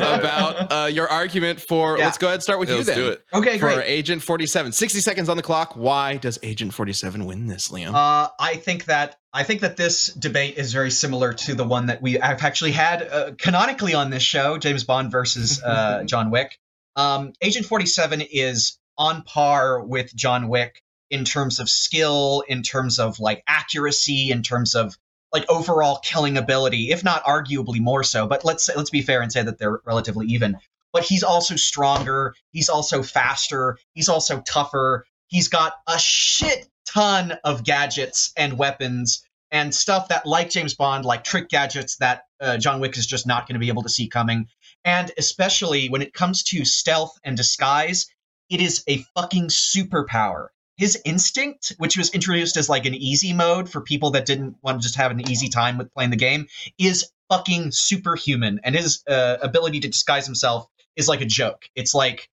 about 0.00 0.72
uh, 0.72 0.86
your 0.86 1.08
argument 1.08 1.60
for. 1.60 1.98
Yeah. 1.98 2.04
Let's 2.06 2.18
go 2.18 2.26
ahead 2.26 2.34
and 2.36 2.42
start 2.42 2.58
with 2.58 2.68
Yeah, 2.68 2.74
you 2.74 2.78
let's 2.80 2.88
then. 2.88 2.98
do 2.98 3.08
it. 3.08 3.24
Okay, 3.32 3.58
for 3.58 3.72
great. 3.72 3.84
Agent 3.86 4.22
47. 4.22 4.72
60 4.72 5.00
seconds 5.00 5.28
on 5.28 5.36
the 5.36 5.42
clock. 5.42 5.74
Why 5.74 6.16
does 6.16 6.38
Agent 6.42 6.74
47 6.74 7.24
win 7.24 7.46
this, 7.46 7.68
Liam? 7.68 7.94
Uh, 7.94 8.28
I 8.38 8.56
think 8.56 8.84
that 8.86 9.16
I 9.32 9.42
think 9.42 9.60
that 9.60 9.76
this 9.76 10.08
debate 10.08 10.56
is 10.56 10.72
very 10.72 10.90
similar 10.90 11.32
to 11.34 11.54
the 11.54 11.64
one 11.64 11.86
that 11.86 12.00
we 12.00 12.18
I've 12.20 12.42
actually 12.42 12.72
had 12.72 13.02
uh, 13.02 13.32
canonically 13.38 13.94
on 13.94 14.10
this 14.10 14.22
show, 14.22 14.58
James 14.58 14.84
Bond 14.84 15.10
versus 15.10 15.62
uh, 15.62 16.04
John 16.06 16.30
Wick. 16.30 16.58
Um, 16.96 17.32
Agent 17.42 17.66
Forty 17.66 17.86
Seven 17.86 18.20
is 18.20 18.78
on 18.98 19.22
par 19.22 19.84
with 19.84 20.14
John 20.14 20.48
Wick 20.48 20.82
in 21.10 21.24
terms 21.24 21.60
of 21.60 21.68
skill, 21.68 22.42
in 22.48 22.62
terms 22.62 22.98
of 22.98 23.20
like 23.20 23.44
accuracy, 23.46 24.30
in 24.30 24.42
terms 24.42 24.74
of 24.74 24.96
like 25.32 25.44
overall 25.48 25.98
killing 26.02 26.38
ability, 26.38 26.90
if 26.90 27.04
not 27.04 27.24
arguably 27.24 27.80
more 27.80 28.02
so. 28.02 28.26
But 28.26 28.44
let's 28.44 28.68
let's 28.74 28.90
be 28.90 29.02
fair 29.02 29.20
and 29.20 29.30
say 29.30 29.42
that 29.42 29.58
they're 29.58 29.80
relatively 29.84 30.26
even. 30.28 30.56
But 30.92 31.04
he's 31.04 31.22
also 31.22 31.56
stronger. 31.56 32.34
He's 32.52 32.70
also 32.70 33.02
faster. 33.02 33.76
He's 33.92 34.08
also 34.08 34.40
tougher. 34.40 35.04
He's 35.28 35.48
got 35.48 35.74
a 35.86 35.98
shit 35.98 36.68
ton 36.86 37.32
of 37.44 37.64
gadgets 37.64 38.32
and 38.36 38.56
weapons 38.56 39.22
and 39.50 39.74
stuff 39.74 40.08
that, 40.08 40.26
like 40.26 40.50
James 40.50 40.74
Bond, 40.74 41.04
like 41.04 41.24
trick 41.24 41.48
gadgets 41.48 41.96
that 41.96 42.22
uh, 42.40 42.56
John 42.56 42.80
Wick 42.80 42.96
is 42.96 43.06
just 43.06 43.26
not 43.26 43.46
going 43.46 43.54
to 43.54 43.60
be 43.60 43.68
able 43.68 43.82
to 43.82 43.88
see 43.88 44.08
coming. 44.08 44.48
And 44.86 45.10
especially 45.18 45.88
when 45.88 46.00
it 46.00 46.14
comes 46.14 46.44
to 46.44 46.64
stealth 46.64 47.18
and 47.24 47.36
disguise, 47.36 48.06
it 48.48 48.60
is 48.60 48.84
a 48.86 49.04
fucking 49.16 49.48
superpower. 49.48 50.48
His 50.76 50.96
instinct, 51.04 51.74
which 51.78 51.96
was 51.96 52.10
introduced 52.10 52.56
as 52.56 52.68
like 52.68 52.86
an 52.86 52.94
easy 52.94 53.32
mode 53.32 53.68
for 53.68 53.80
people 53.80 54.12
that 54.12 54.26
didn't 54.26 54.56
want 54.62 54.80
to 54.80 54.86
just 54.86 54.94
have 54.94 55.10
an 55.10 55.28
easy 55.28 55.48
time 55.48 55.76
with 55.76 55.92
playing 55.92 56.10
the 56.10 56.16
game, 56.16 56.46
is 56.78 57.10
fucking 57.28 57.72
superhuman. 57.72 58.60
And 58.62 58.76
his 58.76 59.02
uh, 59.08 59.38
ability 59.42 59.80
to 59.80 59.88
disguise 59.88 60.24
himself 60.24 60.68
is 60.94 61.08
like 61.08 61.20
a 61.20 61.26
joke. 61.26 61.68
It's 61.74 61.92
like 61.92 62.28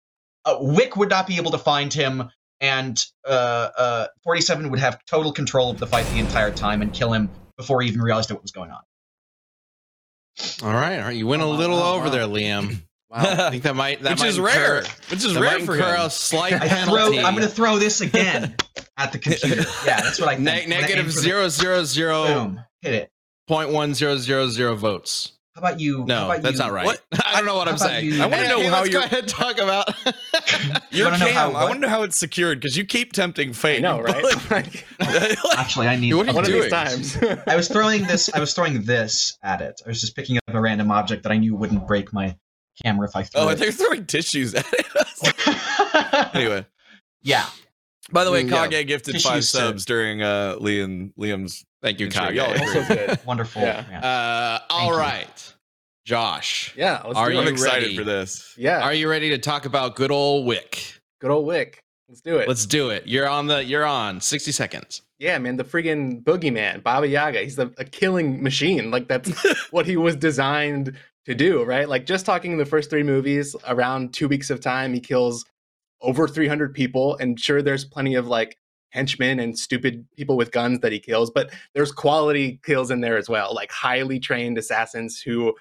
uh, 0.45 0.57
Wick 0.59 0.95
would 0.95 1.09
not 1.09 1.27
be 1.27 1.37
able 1.37 1.51
to 1.51 1.57
find 1.59 1.93
him, 1.93 2.31
and 2.59 3.05
uh, 3.27 3.69
uh, 3.77 4.07
47 4.23 4.71
would 4.71 4.79
have 4.79 5.05
total 5.05 5.31
control 5.33 5.69
of 5.69 5.79
the 5.79 5.85
fight 5.85 6.05
the 6.07 6.19
entire 6.19 6.51
time 6.51 6.81
and 6.81 6.93
kill 6.93 7.13
him 7.13 7.29
before 7.57 7.81
he 7.81 7.89
even 7.89 8.01
realized 8.01 8.31
what 8.31 8.41
was 8.41 8.51
going 8.51 8.71
on. 8.71 8.81
All 10.63 10.71
right, 10.73 10.97
all 10.99 11.05
right. 11.05 11.15
You 11.15 11.27
went 11.27 11.41
a 11.41 11.45
Wow, 11.47 11.51
little 11.53 11.77
wow, 11.77 11.93
over 11.95 12.05
wow. 12.05 12.11
there, 12.11 12.21
Liam. 12.27 12.81
Wow. 13.11 13.21
I 13.47 13.49
think 13.49 13.63
that 13.63 13.75
might 13.75 14.03
that 14.03 14.11
Which 14.11 14.19
might 14.19 14.27
is 14.27 14.37
incur- 14.37 14.47
rare. 14.49 14.83
Which 15.09 15.25
is 15.25 15.33
that 15.33 15.41
rare 15.41 15.59
for 15.61 15.73
incur 15.75 15.95
him. 15.95 16.01
a 16.01 16.09
slight 16.11 16.53
I 16.53 16.59
throw, 16.85 16.95
penalty. 16.95 17.17
I'm 17.19 17.33
going 17.33 17.47
to 17.47 17.51
throw 17.51 17.79
this 17.79 18.01
again 18.01 18.55
at 18.97 19.11
the 19.11 19.17
computer. 19.17 19.63
Yeah, 19.83 19.99
that's 20.01 20.19
what 20.19 20.29
I 20.29 20.35
think. 20.35 20.41
Ne- 20.45 20.51
I'm 20.51 20.69
gonna 20.69 20.75
aim 20.75 20.81
negative 20.81 21.05
for 21.07 21.11
the- 21.13 21.19
zero 21.21 21.49
zero 21.49 21.83
zero 21.85 22.27
Boom. 22.27 22.59
Hit 22.83 22.93
it. 22.93 23.09
point 23.47 23.71
one 23.71 23.95
zero 23.95 24.15
zero 24.17 24.47
zero 24.47 24.75
votes. 24.75 25.38
How 25.59 25.67
about 25.67 25.79
you? 25.81 25.99
how 25.99 26.05
No, 26.05 26.25
about 26.25 26.41
that's 26.41 26.53
you- 26.53 26.59
not 26.63 26.71
right. 26.71 26.85
What? 26.85 27.01
I 27.25 27.35
don't 27.35 27.45
know 27.45 27.55
what 27.57 27.67
How 27.67 27.73
I'm 27.73 27.77
saying. 27.77 28.05
you- 28.05 28.21
I 28.23 28.27
wanna 28.27 28.37
Hey, 28.37 28.47
know 28.49 28.59
hey, 28.59 28.65
how 28.67 28.71
let's 28.81 28.89
go 28.89 28.93
you're- 28.99 29.05
ahead 29.05 29.19
and 29.19 29.27
talk 29.27 29.57
about. 29.59 29.93
Your 30.91 31.07
wanna 31.07 31.19
know 31.19 31.25
cam, 31.27 31.35
how 31.35 31.49
I 31.49 31.53
what? 31.53 31.63
want 31.63 31.73
to 31.75 31.79
know 31.81 31.89
how 31.89 32.03
it's 32.03 32.17
secured 32.17 32.59
because 32.61 32.77
you 32.77 32.85
keep 32.85 33.11
tempting 33.13 33.51
fate. 33.53 33.81
No, 33.81 33.99
right? 34.01 34.23
Like- 34.49 34.85
Actually, 35.57 35.87
I 35.87 35.95
need. 35.97 36.13
What 36.13 36.27
are 36.27 36.29
you 36.31 36.35
One 36.35 36.45
of 36.45 36.49
doing? 36.49 36.61
these 36.63 36.71
times. 36.71 37.17
I 37.47 37.55
was 37.55 37.67
throwing 37.67 38.03
this. 38.05 38.29
I 38.33 38.39
was 38.39 38.53
throwing 38.53 38.83
this 38.83 39.37
at 39.43 39.61
it. 39.61 39.81
I 39.85 39.89
was 39.89 39.99
just 40.01 40.15
picking 40.15 40.37
up 40.37 40.43
a 40.47 40.59
random 40.61 40.91
object 40.91 41.23
that 41.23 41.31
I 41.31 41.37
knew 41.37 41.55
wouldn't 41.55 41.85
break 41.87 42.13
my 42.13 42.35
camera 42.83 43.07
if 43.07 43.15
I 43.15 43.23
threw 43.23 43.41
oh, 43.41 43.49
it. 43.49 43.55
they're 43.59 43.71
throwing 43.73 44.05
tissues 44.05 44.55
at 44.55 44.65
it. 44.71 46.29
anyway, 46.35 46.65
yeah. 47.21 47.45
by 48.11 48.23
the 48.23 48.31
way, 48.31 48.43
Mm, 48.43 48.49
yeah. 48.51 48.67
Kage 48.67 48.87
gifted 48.87 49.13
Tissues, 49.15 49.29
five 49.29 49.43
sir. 49.45 49.59
subs 49.59 49.85
during 49.85 50.21
uh, 50.21 50.55
Liam 50.59 51.11
Liam's. 51.19 51.65
Thank 51.81 51.99
you, 51.99 52.07
Intro. 52.07 52.25
Kage. 52.25 52.35
Y'all 52.35 52.59
also 52.59 52.83
good. 52.95 53.19
Wonderful. 53.25 53.61
Yeah. 53.61 53.85
Yeah. 53.89 53.99
Uh, 53.99 54.59
all 54.69 54.91
you. 54.93 54.97
right, 54.97 55.48
Josh. 56.09 56.73
Yeah, 56.75 57.03
let's 57.05 57.19
Are 57.19 57.29
do 57.29 57.35
you 57.35 57.41
I'm 57.41 57.47
excited 57.47 57.83
ready? 57.83 57.97
for 57.97 58.03
this. 58.03 58.55
Yeah, 58.57 58.81
Are 58.81 58.95
you 58.95 59.07
ready 59.07 59.29
to 59.29 59.37
talk 59.37 59.67
about 59.67 59.95
good 59.95 60.09
old 60.09 60.47
Wick? 60.47 60.99
good 61.21 61.29
old 61.29 61.45
Wick. 61.45 61.83
Let's 62.07 62.21
do 62.21 62.37
it. 62.37 62.47
Let's 62.47 62.65
do 62.65 62.89
it. 62.89 63.05
You're 63.05 63.29
on 63.29 63.45
the. 63.45 63.63
You're 63.63 63.85
on. 63.85 64.19
Sixty 64.19 64.51
seconds. 64.51 65.03
yeah, 65.19 65.37
man, 65.37 65.57
the 65.57 65.63
friggin' 65.63 66.23
boogeyman, 66.23 66.81
Baba 66.81 67.07
Yaga. 67.07 67.41
He's 67.41 67.59
a, 67.59 67.71
a 67.77 67.85
killing 67.85 68.41
machine. 68.41 68.89
Like 68.89 69.07
that's 69.07 69.29
what 69.71 69.85
he 69.85 69.97
was 69.97 70.15
designed 70.15 70.97
to 71.27 71.35
do, 71.35 71.63
right? 71.63 71.87
Like 71.87 72.07
just 72.07 72.25
talking 72.25 72.53
in 72.53 72.57
the 72.57 72.65
first 72.65 72.89
three 72.89 73.03
movies, 73.03 73.55
around 73.67 74.11
two 74.11 74.27
weeks 74.27 74.49
of 74.49 74.61
time, 74.61 74.95
he 74.95 74.99
kills 74.99 75.45
over 76.01 76.27
300 76.27 76.73
people. 76.73 77.17
And 77.17 77.39
sure, 77.39 77.61
there's 77.61 77.85
plenty 77.85 78.15
of 78.15 78.25
like 78.25 78.57
henchmen 78.89 79.39
and 79.39 79.59
stupid 79.59 80.07
people 80.17 80.35
with 80.37 80.51
guns 80.51 80.79
that 80.79 80.91
he 80.91 80.97
kills, 80.97 81.29
but 81.29 81.51
there's 81.75 81.91
quality 81.91 82.59
kills 82.65 82.89
in 82.89 83.01
there 83.01 83.17
as 83.17 83.29
well, 83.29 83.53
like 83.53 83.71
highly 83.71 84.19
trained 84.19 84.57
assassins 84.57 85.21
who 85.21 85.53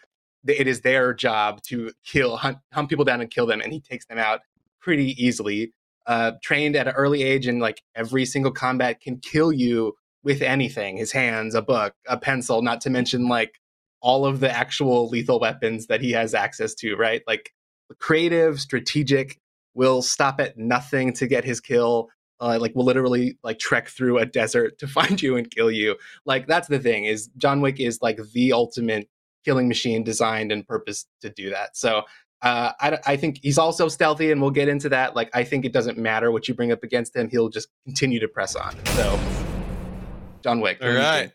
it 0.47 0.67
is 0.67 0.81
their 0.81 1.15
job 1.15 1.63
to 1.65 1.93
kill, 2.05 2.37
hunt, 2.37 2.59
hunt 2.73 2.89
people 2.89 3.05
down 3.05 3.21
and 3.21 3.31
kill 3.31 3.47
them, 3.47 3.61
and 3.61 3.73
he 3.73 3.81
takes 3.81 4.07
them 4.07 4.19
out 4.19 4.41
pretty 4.81 5.13
easily. 5.23 5.73
Uh, 6.07 6.33
trained 6.43 6.75
at 6.75 6.89
an 6.89 6.95
early 6.95 7.23
age, 7.23 7.47
and 7.47 7.61
like 7.61 7.83
every 7.95 8.25
single 8.25 8.53
combat 8.53 9.01
can 9.01 9.19
kill 9.19 9.53
you 9.53 9.95
with 10.23 10.43
anything 10.43 10.97
his 10.97 11.13
hands, 11.13 11.55
a 11.55 11.63
book, 11.63 11.95
a 12.07 12.17
pencil, 12.17 12.63
not 12.63 12.81
to 12.81 12.91
mention 12.91 13.29
like 13.29 13.61
all 14.01 14.25
of 14.27 14.41
the 14.41 14.51
actual 14.51 15.09
lethal 15.09 15.41
weapons 15.41 15.87
that 15.87 16.01
he 16.01 16.13
has 16.13 16.35
access 16.35 16.75
to, 16.75 16.95
right? 16.97 17.23
Like 17.27 17.53
creative, 17.99 18.61
strategic, 18.61 19.39
will 19.75 20.03
stop 20.03 20.41
at 20.41 20.57
nothing 20.59 21.13
to 21.15 21.27
get 21.27 21.45
his 21.45 21.61
kill. 21.61 22.09
Uh, 22.41 22.57
like 22.61 22.75
will 22.77 22.85
literally 22.85 23.37
like 23.43 23.59
trek 23.59 23.89
through 23.89 24.19
a 24.19 24.27
desert 24.27 24.79
to 24.79 24.87
find 24.99 25.21
you 25.21 25.37
and 25.37 25.51
kill 25.51 25.71
you. 25.71 25.97
Like 26.25 26.47
that's 26.47 26.69
the 26.69 26.79
thing 26.79 27.05
is 27.05 27.29
John 27.37 27.61
Wick 27.61 27.81
is 27.81 28.01
like 28.01 28.21
the 28.33 28.53
ultimate 28.53 29.09
killing 29.49 29.67
machine 29.67 30.03
designed 30.05 30.53
and 30.53 30.69
purposed 30.69 31.09
to 31.23 31.31
do 31.31 31.49
that. 31.49 31.75
So 31.75 32.03
uh, 32.43 32.73
I, 32.79 32.99
I 33.07 33.17
think 33.17 33.39
he's 33.43 33.57
also 33.57 33.89
stealthy, 33.89 34.31
and 34.31 34.43
we'll 34.43 34.51
get 34.51 34.69
into 34.69 34.91
that. 34.91 35.17
Like 35.17 35.31
I 35.33 35.43
think 35.43 35.65
it 35.65 35.73
doesn't 35.73 35.97
matter 35.97 36.31
what 36.31 36.49
you 36.49 36.55
bring 36.55 36.71
up 36.71 36.83
against 36.85 37.17
him; 37.17 37.31
he'll 37.31 37.49
just 37.49 37.69
continue 37.87 38.21
to 38.21 38.29
press 38.29 38.55
on. 38.55 38.77
So 38.85 39.19
John 40.43 40.61
Wick. 40.61 40.79
All 40.83 40.93
right. 40.93 41.33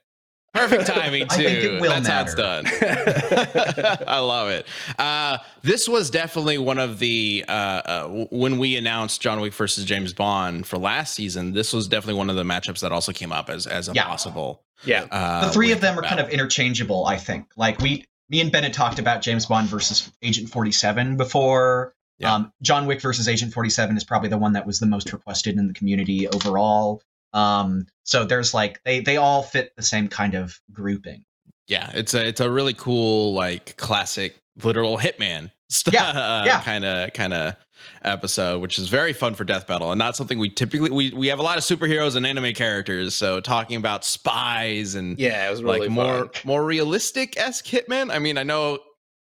Perfect 0.53 0.85
timing 0.87 1.23
I 1.29 1.35
too. 1.37 1.43
think 1.43 1.63
it 1.63 1.81
will 1.81 1.89
That's 1.89 2.07
how 2.07 2.21
it's 2.21 2.35
done. 2.35 2.65
I 4.07 4.19
love 4.19 4.49
it. 4.49 4.67
Uh, 4.99 5.37
this 5.63 5.87
was 5.89 6.09
definitely 6.09 6.57
one 6.57 6.77
of 6.77 6.99
the 6.99 7.43
uh, 7.47 7.51
uh, 7.51 8.07
when 8.31 8.57
we 8.59 8.75
announced 8.77 9.21
John 9.21 9.39
Wick 9.41 9.53
versus 9.53 9.83
James 9.85 10.13
Bond 10.13 10.67
for 10.67 10.77
last 10.77 11.13
season. 11.15 11.53
This 11.53 11.73
was 11.73 11.87
definitely 11.87 12.15
one 12.19 12.29
of 12.29 12.35
the 12.35 12.43
matchups 12.43 12.81
that 12.81 12.91
also 12.91 13.11
came 13.11 13.31
up 13.31 13.49
as 13.49 13.65
as 13.67 13.89
a 13.89 13.93
Yeah. 13.93 14.05
possible. 14.05 14.63
yeah. 14.85 15.05
Uh, 15.11 15.47
the 15.47 15.51
three 15.53 15.71
of 15.71 15.81
them 15.81 15.97
are 15.97 16.03
kind 16.03 16.19
of 16.19 16.29
interchangeable 16.29 17.05
i 17.05 17.17
think 17.17 17.45
like 17.55 17.79
we 17.79 18.05
me 18.29 18.41
and 18.41 18.51
bennett 18.51 18.73
talked 18.73 18.99
about 18.99 19.21
james 19.21 19.45
bond 19.45 19.69
versus 19.69 20.11
agent 20.21 20.49
47 20.49 21.15
before 21.17 21.93
Yeah. 22.19 22.33
um, 22.35 22.51
john 22.61 22.85
wick 22.85 22.99
versus 23.01 23.27
agent 23.29 23.53
47 23.53 23.95
is 23.97 24.03
probably 24.03 24.29
the 24.29 24.37
one 24.37 24.53
that 24.53 24.65
was 24.67 24.79
the 24.79 24.85
most 24.85 25.13
requested 25.13 25.57
in 25.57 25.67
the 25.67 25.73
community 25.73 26.27
overall 26.27 27.01
um, 27.33 27.85
so 28.03 28.25
there's 28.25 28.53
like 28.53 28.81
they 28.83 28.99
they 28.99 29.17
all 29.17 29.43
fit 29.43 29.75
the 29.75 29.83
same 29.83 30.07
kind 30.07 30.35
of 30.35 30.59
grouping 30.71 31.23
yeah, 31.67 31.91
it's 31.93 32.13
a 32.13 32.27
it's 32.27 32.41
a 32.41 32.51
really 32.51 32.73
cool 32.73 33.33
like 33.33 33.77
classic 33.77 34.35
literal 34.63 34.97
hitman 34.97 35.49
Yeah, 35.91 36.45
yeah. 36.45 36.61
kind 36.61 36.85
of 36.85 37.13
kind 37.13 37.33
of 37.33 37.55
episode, 38.03 38.61
which 38.61 38.77
is 38.77 38.89
very 38.89 39.13
fun 39.13 39.33
for 39.33 39.43
Death 39.43 39.65
Battle 39.65 39.91
and 39.91 39.97
not 39.97 40.15
something 40.15 40.37
we 40.39 40.49
typically 40.49 40.91
we 40.91 41.11
we 41.11 41.27
have 41.27 41.39
a 41.39 41.41
lot 41.41 41.57
of 41.57 41.63
superheroes 41.63 42.15
and 42.15 42.25
anime 42.27 42.53
characters, 42.53 43.15
so 43.15 43.39
talking 43.39 43.77
about 43.77 44.03
spies 44.05 44.95
and 44.95 45.17
Yeah, 45.19 45.47
it 45.47 45.51
was 45.51 45.63
really 45.63 45.79
like 45.79 45.89
more 45.89 46.29
more 46.43 46.63
realistic 46.63 47.37
esque 47.37 47.65
hitman. 47.65 48.11
I 48.11 48.19
mean, 48.19 48.37
I 48.37 48.43
know 48.43 48.79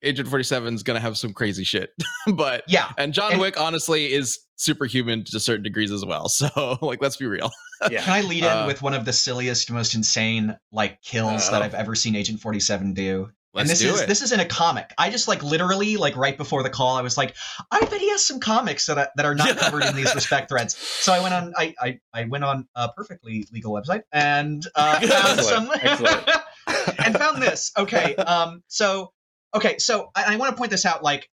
Agent 0.04 0.28
Forty 0.30 0.44
Seven 0.44 0.74
is 0.74 0.84
gonna 0.84 1.00
have 1.00 1.18
some 1.18 1.34
crazy 1.34 1.64
shit, 1.64 1.92
but 2.36 2.64
yeah 2.68 2.92
and 2.98 3.14
John 3.14 3.34
And- 3.34 3.42
Wick 3.42 3.60
honestly 3.60 4.14
is 4.14 4.40
superhuman 4.56 5.24
to 5.26 5.40
certain 5.40 5.64
degrees 5.64 5.92
as 5.92 6.06
well. 6.06 6.30
So 6.34 6.78
like, 6.82 7.02
let's 7.02 7.18
be 7.18 7.26
real. 7.26 7.50
Yeah. 7.92 8.02
can 8.02 8.14
i 8.14 8.22
lead 8.22 8.44
in 8.44 8.50
Uh, 8.50 8.66
with 8.66 8.82
one 8.82 8.94
of 8.94 9.04
the 9.04 9.12
silliest 9.12 9.70
most 9.70 9.94
insane 9.94 10.56
like 10.72 11.02
kills 11.02 11.50
that 11.52 11.62
Oh. 11.62 11.66
i've 11.66 11.74
ever 11.74 11.96
seen 11.96 12.16
agent 12.16 12.40
47 12.40 12.94
do 12.94 13.30
Let's 13.54 13.62
and 13.64 13.70
this 13.70 13.80
do 13.82 13.94
is 13.94 14.02
it. 14.02 14.08
this 14.08 14.22
is 14.24 14.32
in 14.32 14.40
a 14.40 14.46
comic. 14.46 14.94
I 14.98 15.12
just 15.12 15.28
like 15.28 15.44
literally 15.44 15.96
like 15.98 16.16
right 16.18 16.36
before 16.36 16.64
the 16.64 16.72
call, 16.72 16.96
I 16.96 17.04
was 17.04 17.18
like, 17.18 17.36
I 17.70 17.82
bet 17.82 18.00
he 18.02 18.10
has 18.10 18.26
some 18.26 18.40
comics 18.40 18.88
that 18.88 18.98
I, 18.98 19.08
that 19.16 19.28
are 19.28 19.36
not 19.36 19.56
covered 19.64 19.84
in 19.86 19.96
these 19.96 20.16
respect 20.16 20.50
threads. 20.50 20.76
So 20.76 21.14
I 21.14 21.20
went 21.20 21.36
on 21.36 21.54
I 21.56 21.76
I, 21.80 22.00
I 22.16 22.24
went 22.24 22.44
on 22.46 22.68
a 22.74 22.90
perfectly 22.94 23.46
legal 23.54 23.72
website 23.72 24.02
and 24.12 24.66
uh, 24.74 25.00
found 25.08 25.40
some 25.42 25.70
Excellent, 25.72 26.28
excellent. 26.68 27.00
and 27.06 27.16
found 27.16 27.44
this. 27.44 27.72
Okay, 27.78 28.16
um, 28.16 28.64
so 28.70 29.12
okay, 29.56 29.78
so 29.78 30.10
I, 30.16 30.34
I 30.34 30.36
want 30.38 30.52
to 30.52 30.58
point 30.58 30.72
this 30.72 30.86
out. 30.86 31.04
Like, 31.04 31.30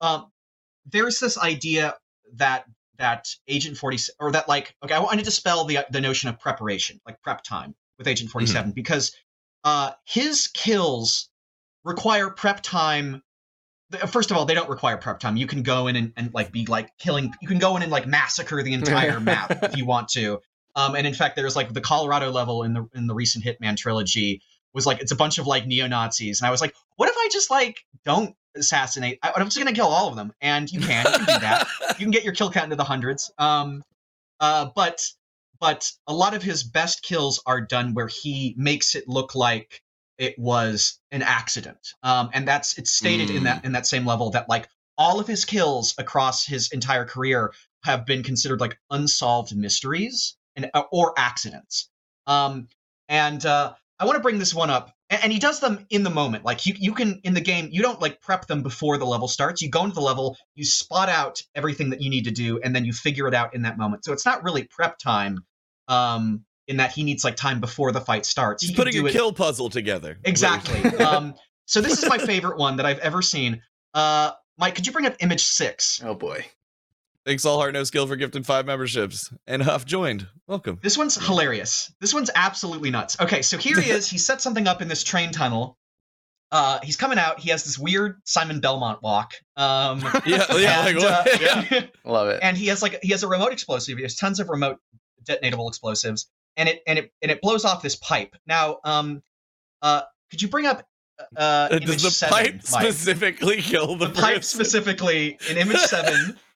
um, 0.00 0.30
there's 0.86 1.18
this 1.20 1.38
idea 1.38 1.94
that 2.34 2.64
that 2.98 3.28
Agent 3.48 3.76
40 3.76 3.98
or 4.20 4.32
that 4.32 4.48
like 4.48 4.74
okay, 4.84 4.94
I 4.94 5.00
want 5.00 5.18
to 5.18 5.24
dispel 5.24 5.64
the 5.64 5.86
the 5.90 6.00
notion 6.00 6.28
of 6.28 6.38
preparation, 6.38 7.00
like 7.06 7.20
prep 7.22 7.42
time 7.42 7.74
with 7.98 8.08
Agent 8.08 8.30
47 8.30 8.72
because 8.72 9.14
uh 9.64 9.92
his 10.04 10.48
kills 10.48 11.28
require 11.84 12.30
prep 12.30 12.60
time 12.62 13.22
first 14.08 14.30
of 14.30 14.36
all 14.36 14.44
they 14.44 14.54
don't 14.54 14.68
require 14.68 14.96
prep 14.96 15.20
time 15.20 15.36
you 15.36 15.46
can 15.46 15.62
go 15.62 15.86
in 15.86 15.96
and, 15.96 16.12
and 16.16 16.34
like 16.34 16.50
be 16.50 16.66
like 16.66 16.96
killing 16.98 17.32
you 17.40 17.48
can 17.48 17.58
go 17.58 17.76
in 17.76 17.82
and 17.82 17.92
like 17.92 18.06
massacre 18.06 18.62
the 18.62 18.72
entire 18.72 19.20
map 19.20 19.62
if 19.62 19.76
you 19.76 19.84
want 19.84 20.08
to 20.08 20.40
um 20.74 20.94
and 20.94 21.06
in 21.06 21.14
fact 21.14 21.36
there's 21.36 21.54
like 21.54 21.72
the 21.72 21.80
colorado 21.80 22.30
level 22.30 22.62
in 22.62 22.72
the 22.72 22.88
in 22.94 23.06
the 23.06 23.14
recent 23.14 23.44
hitman 23.44 23.76
trilogy 23.76 24.42
was 24.74 24.86
like 24.86 25.00
it's 25.00 25.12
a 25.12 25.16
bunch 25.16 25.38
of 25.38 25.46
like 25.46 25.66
neo-nazis 25.66 26.40
and 26.40 26.46
i 26.46 26.50
was 26.50 26.60
like 26.60 26.74
what 26.96 27.08
if 27.08 27.14
i 27.16 27.28
just 27.32 27.50
like 27.50 27.78
don't 28.04 28.34
assassinate 28.56 29.18
I, 29.22 29.32
i'm 29.36 29.46
just 29.46 29.58
gonna 29.58 29.72
kill 29.72 29.86
all 29.86 30.08
of 30.08 30.16
them. 30.16 30.32
And 30.40 30.70
you 30.70 30.80
can 30.80 31.04
you 31.06 31.12
can 31.12 31.20
do 31.20 31.40
that. 31.40 31.66
You 31.98 32.06
can 32.06 32.10
get 32.10 32.24
your 32.24 32.32
kill 32.32 32.50
count 32.50 32.64
into 32.64 32.76
the 32.76 32.84
hundreds. 32.84 33.32
Um 33.38 33.82
uh 34.40 34.68
but 34.74 35.00
but 35.60 35.90
a 36.06 36.12
lot 36.12 36.34
of 36.34 36.42
his 36.42 36.64
best 36.64 37.02
kills 37.02 37.40
are 37.46 37.60
done 37.60 37.94
where 37.94 38.08
he 38.08 38.54
makes 38.56 38.94
it 38.94 39.08
look 39.08 39.34
like 39.34 39.82
it 40.18 40.38
was 40.38 40.98
an 41.10 41.22
accident. 41.22 41.94
Um 42.02 42.30
and 42.32 42.46
that's 42.46 42.78
it's 42.78 42.90
stated 42.90 43.30
in 43.30 43.44
that 43.44 43.64
in 43.64 43.72
that 43.72 43.86
same 43.86 44.06
level 44.06 44.30
that 44.30 44.48
like 44.48 44.68
all 44.96 45.20
of 45.20 45.26
his 45.26 45.44
kills 45.44 45.94
across 45.98 46.46
his 46.46 46.70
entire 46.72 47.04
career 47.04 47.52
have 47.84 48.06
been 48.06 48.22
considered 48.22 48.60
like 48.60 48.78
unsolved 48.90 49.56
mysteries 49.56 50.36
and 50.56 50.70
uh, 50.74 50.82
or 50.90 51.14
accidents. 51.16 51.88
Um 52.26 52.68
and 53.08 53.44
uh 53.44 53.74
i 54.00 54.04
want 54.04 54.16
to 54.16 54.20
bring 54.22 54.38
this 54.38 54.54
one 54.54 54.70
up 54.70 54.92
and, 55.10 55.22
and 55.24 55.32
he 55.32 55.38
does 55.38 55.60
them 55.60 55.86
in 55.90 56.02
the 56.02 56.10
moment 56.10 56.44
like 56.44 56.66
you, 56.66 56.74
you 56.78 56.92
can 56.94 57.20
in 57.24 57.34
the 57.34 57.40
game 57.40 57.68
you 57.72 57.82
don't 57.82 58.00
like 58.00 58.20
prep 58.20 58.46
them 58.46 58.62
before 58.62 58.98
the 58.98 59.04
level 59.04 59.28
starts 59.28 59.62
you 59.62 59.70
go 59.70 59.82
into 59.84 59.94
the 59.94 60.00
level 60.00 60.36
you 60.54 60.64
spot 60.64 61.08
out 61.08 61.42
everything 61.54 61.90
that 61.90 62.00
you 62.00 62.10
need 62.10 62.24
to 62.24 62.30
do 62.30 62.60
and 62.62 62.74
then 62.74 62.84
you 62.84 62.92
figure 62.92 63.26
it 63.28 63.34
out 63.34 63.54
in 63.54 63.62
that 63.62 63.78
moment 63.78 64.04
so 64.04 64.12
it's 64.12 64.26
not 64.26 64.42
really 64.42 64.64
prep 64.64 64.98
time 64.98 65.44
um 65.88 66.44
in 66.66 66.78
that 66.78 66.92
he 66.92 67.02
needs 67.04 67.24
like 67.24 67.36
time 67.36 67.60
before 67.60 67.92
the 67.92 68.00
fight 68.00 68.24
starts 68.24 68.62
He's 68.62 68.70
He 68.70 68.76
putting 68.76 68.96
a 68.98 69.04
it- 69.06 69.12
kill 69.12 69.32
puzzle 69.32 69.68
together. 69.70 70.18
exactly 70.24 70.82
um 70.98 71.34
so 71.66 71.80
this 71.80 72.02
is 72.02 72.08
my 72.08 72.18
favorite 72.18 72.58
one 72.58 72.76
that 72.76 72.86
i've 72.86 72.98
ever 73.00 73.20
seen 73.22 73.62
uh 73.94 74.32
mike 74.58 74.74
could 74.74 74.86
you 74.86 74.92
bring 74.92 75.06
up 75.06 75.14
image 75.20 75.42
six 75.44 76.02
Oh 76.04 76.14
boy. 76.14 76.44
Thanks, 77.26 77.44
all 77.46 77.58
heart 77.58 77.72
no 77.72 77.84
skill 77.84 78.06
for 78.06 78.16
gifting 78.16 78.42
five 78.42 78.66
memberships, 78.66 79.32
and 79.46 79.62
Huff 79.62 79.86
joined. 79.86 80.26
Welcome. 80.46 80.78
This 80.82 80.98
one's 80.98 81.14
hilarious. 81.26 81.90
This 82.00 82.12
one's 82.12 82.30
absolutely 82.34 82.90
nuts. 82.90 83.18
Okay, 83.18 83.40
so 83.40 83.56
here 83.56 83.80
he 83.80 83.90
is. 83.90 84.08
He 84.08 84.18
set 84.18 84.42
something 84.42 84.66
up 84.68 84.82
in 84.82 84.88
this 84.88 85.02
train 85.02 85.30
tunnel. 85.32 85.78
Uh, 86.52 86.78
he's 86.82 86.96
coming 86.96 87.18
out. 87.18 87.40
He 87.40 87.48
has 87.50 87.64
this 87.64 87.78
weird 87.78 88.20
Simon 88.24 88.60
Belmont 88.60 89.02
walk. 89.02 89.32
Um, 89.56 90.00
Yeah, 90.26 90.44
yeah, 90.56 90.80
like 90.84 90.96
and, 90.96 90.98
what? 90.98 91.72
uh, 91.72 91.80
Love 92.04 92.28
it. 92.28 92.40
and 92.42 92.56
he 92.58 92.66
has 92.66 92.82
like 92.82 92.98
he 93.02 93.08
has 93.12 93.22
a 93.22 93.28
remote 93.28 93.52
explosive. 93.52 93.96
He 93.96 94.02
has 94.02 94.16
tons 94.16 94.38
of 94.38 94.50
remote 94.50 94.78
detonatable 95.26 95.66
explosives, 95.68 96.28
and 96.58 96.68
it 96.68 96.82
and 96.86 96.98
it 96.98 97.10
and 97.22 97.30
it 97.30 97.40
blows 97.40 97.64
off 97.64 97.82
this 97.82 97.96
pipe. 97.96 98.36
Now, 98.46 98.76
um, 98.84 99.22
uh, 99.80 100.02
could 100.30 100.42
you 100.42 100.48
bring 100.48 100.66
up 100.66 100.86
uh, 101.36 101.40
Uh, 101.40 101.68
image 101.72 101.86
Does 101.86 102.02
the 102.02 102.10
seven, 102.10 102.34
pipe 102.34 102.54
Mike? 102.70 102.82
specifically 102.92 103.62
kill 103.62 103.96
the, 103.96 104.08
the 104.08 104.20
pipe 104.20 104.44
specifically 104.44 105.38
in 105.48 105.56
image 105.56 105.78
seven? 105.78 106.38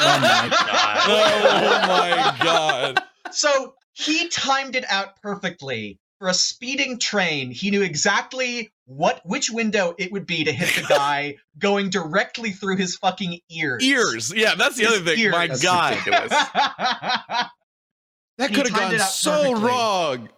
oh 0.00 0.20
my 0.20 0.48
god. 0.50 1.00
Oh 1.08 1.86
my 1.88 2.36
god! 2.44 3.02
So 3.32 3.74
he 3.92 4.28
timed 4.28 4.76
it 4.76 4.84
out 4.90 5.20
perfectly. 5.22 5.98
For 6.18 6.28
a 6.28 6.34
speeding 6.34 6.98
train, 6.98 7.50
he 7.50 7.70
knew 7.70 7.80
exactly 7.80 8.70
what 8.84 9.22
which 9.24 9.48
window 9.50 9.94
it 9.98 10.12
would 10.12 10.26
be 10.26 10.44
to 10.44 10.52
hit 10.52 10.68
the 10.82 10.86
guy 10.94 11.36
going 11.58 11.88
directly 11.88 12.50
through 12.50 12.76
his 12.76 12.96
fucking 12.98 13.38
ears. 13.50 13.82
Ears. 13.82 14.30
Yeah, 14.34 14.54
that's 14.54 14.76
the 14.76 14.84
His 14.84 14.96
other 14.96 15.04
thing. 15.04 15.18
ears. 15.18 15.32
My 15.32 15.46
That's 15.46 15.62
god. 15.62 15.96
that 18.38 18.52
could 18.54 18.68
have 18.68 18.74
gone 18.74 18.98
so 18.98 19.30
perfectly. 19.54 19.64
wrong, 19.64 20.28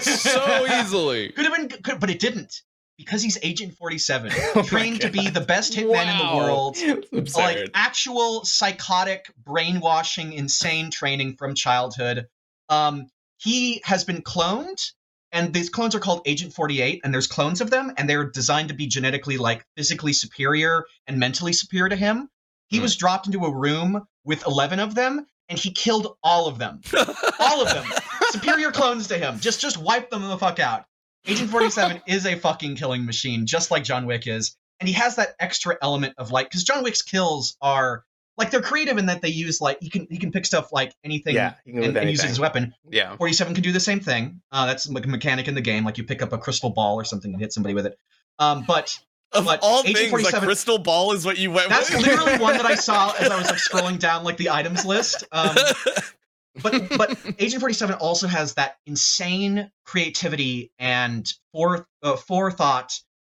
so 0.00 0.66
easily. 0.80 1.30
Could 1.30 1.44
have 1.44 1.54
been 1.56 1.68
could, 1.82 2.00
but 2.00 2.10
it 2.10 2.18
didn't. 2.18 2.62
Because 2.98 3.22
he's 3.22 3.38
Agent 3.42 3.74
47, 3.78 4.32
Oh 4.56 4.62
trained 4.62 5.00
to 5.02 5.10
be 5.10 5.30
the 5.30 5.40
best 5.40 5.72
hitman 5.72 6.10
in 6.12 6.18
the 6.18 6.36
world. 6.36 6.76
It's 7.12 7.36
like 7.36 7.70
actual 7.72 8.44
psychotic 8.44 9.30
brainwashing 9.44 10.32
insane 10.34 10.90
training 10.90 11.36
from 11.36 11.54
childhood 11.54 12.26
um 12.68 13.06
he 13.38 13.80
has 13.84 14.04
been 14.04 14.20
cloned 14.22 14.92
and 15.32 15.54
these 15.54 15.70
clones 15.70 15.94
are 15.94 16.00
called 16.00 16.22
agent 16.26 16.52
48 16.52 17.00
and 17.04 17.14
there's 17.14 17.26
clones 17.26 17.60
of 17.60 17.70
them 17.70 17.92
and 17.96 18.08
they're 18.10 18.28
designed 18.30 18.68
to 18.68 18.74
be 18.74 18.86
genetically 18.86 19.38
like 19.38 19.64
physically 19.76 20.12
superior 20.12 20.84
and 21.06 21.18
mentally 21.18 21.52
superior 21.52 21.88
to 21.88 21.96
him 21.96 22.28
he 22.68 22.76
Hmm. 22.78 22.82
was 22.82 22.96
dropped 22.96 23.26
into 23.26 23.44
a 23.44 23.54
room 23.54 24.06
with 24.24 24.46
11 24.46 24.78
of 24.78 24.94
them, 24.94 25.24
and 25.48 25.58
he 25.58 25.70
killed 25.72 26.18
all 26.22 26.48
of 26.48 26.58
them. 26.58 26.82
all 27.40 27.62
of 27.62 27.72
them. 27.72 27.86
Superior 28.28 28.70
clones 28.70 29.06
to 29.06 29.16
him. 29.16 29.40
Just 29.40 29.58
just 29.62 29.78
wipe 29.78 30.10
them 30.10 30.20
the 30.28 30.36
fuck 30.36 30.58
out. 30.58 30.84
Agent 31.26 31.50
47 31.50 32.02
is 32.06 32.26
a 32.26 32.36
fucking 32.36 32.76
killing 32.76 33.04
machine, 33.04 33.46
just 33.46 33.70
like 33.70 33.84
John 33.84 34.06
Wick 34.06 34.26
is. 34.26 34.56
And 34.80 34.88
he 34.88 34.94
has 34.94 35.16
that 35.16 35.34
extra 35.40 35.76
element 35.82 36.14
of 36.18 36.30
like, 36.30 36.48
because 36.48 36.64
John 36.64 36.82
Wick's 36.84 37.02
kills 37.02 37.56
are 37.60 38.04
like 38.36 38.50
they're 38.52 38.62
creative 38.62 38.96
in 38.98 39.06
that 39.06 39.20
they 39.20 39.28
use 39.28 39.60
like 39.60 39.78
he 39.80 39.90
can 39.90 40.06
he 40.08 40.16
can 40.16 40.30
pick 40.30 40.46
stuff 40.46 40.72
like 40.72 40.94
anything 41.02 41.34
Yeah, 41.34 41.54
you 41.64 41.72
can 41.72 41.82
and, 41.82 41.94
with 41.94 42.02
and 42.02 42.10
use 42.10 42.22
it 42.22 42.30
as 42.30 42.38
a 42.38 42.40
weapon. 42.40 42.72
Yeah. 42.88 43.16
47 43.16 43.54
can 43.54 43.64
do 43.64 43.72
the 43.72 43.80
same 43.80 43.98
thing. 43.98 44.40
Uh, 44.52 44.66
that's 44.66 44.88
like 44.88 45.04
a 45.04 45.08
mechanic 45.08 45.48
in 45.48 45.54
the 45.56 45.60
game, 45.60 45.84
like 45.84 45.98
you 45.98 46.04
pick 46.04 46.22
up 46.22 46.32
a 46.32 46.38
crystal 46.38 46.70
ball 46.70 46.94
or 46.94 47.04
something 47.04 47.32
and 47.32 47.40
hit 47.42 47.52
somebody 47.52 47.74
with 47.74 47.86
it. 47.86 47.98
Um, 48.38 48.64
but 48.66 48.96
Of 49.32 49.44
But 49.44 49.58
all 49.62 49.80
Agent 49.80 49.96
things, 49.96 50.06
a 50.06 50.10
47 50.10 50.46
crystal 50.46 50.78
ball 50.78 51.12
is 51.12 51.26
what 51.26 51.36
you 51.36 51.50
went 51.50 51.68
that's 51.68 51.90
with. 51.90 52.00
literally 52.06 52.38
one 52.38 52.56
that 52.56 52.64
I 52.64 52.76
saw 52.76 53.12
as 53.18 53.28
I 53.28 53.36
was 53.36 53.50
like 53.50 53.58
scrolling 53.58 53.98
down 53.98 54.22
like 54.22 54.36
the 54.36 54.50
items 54.50 54.86
list. 54.86 55.24
Um, 55.32 55.56
but 56.62 56.88
but 56.96 57.18
Agent 57.38 57.60
47 57.60 57.96
also 57.96 58.26
has 58.26 58.54
that 58.54 58.76
insane 58.86 59.70
creativity 59.84 60.72
and 60.78 61.30
fore, 61.52 61.86
uh, 62.02 62.16
forethought, 62.16 62.92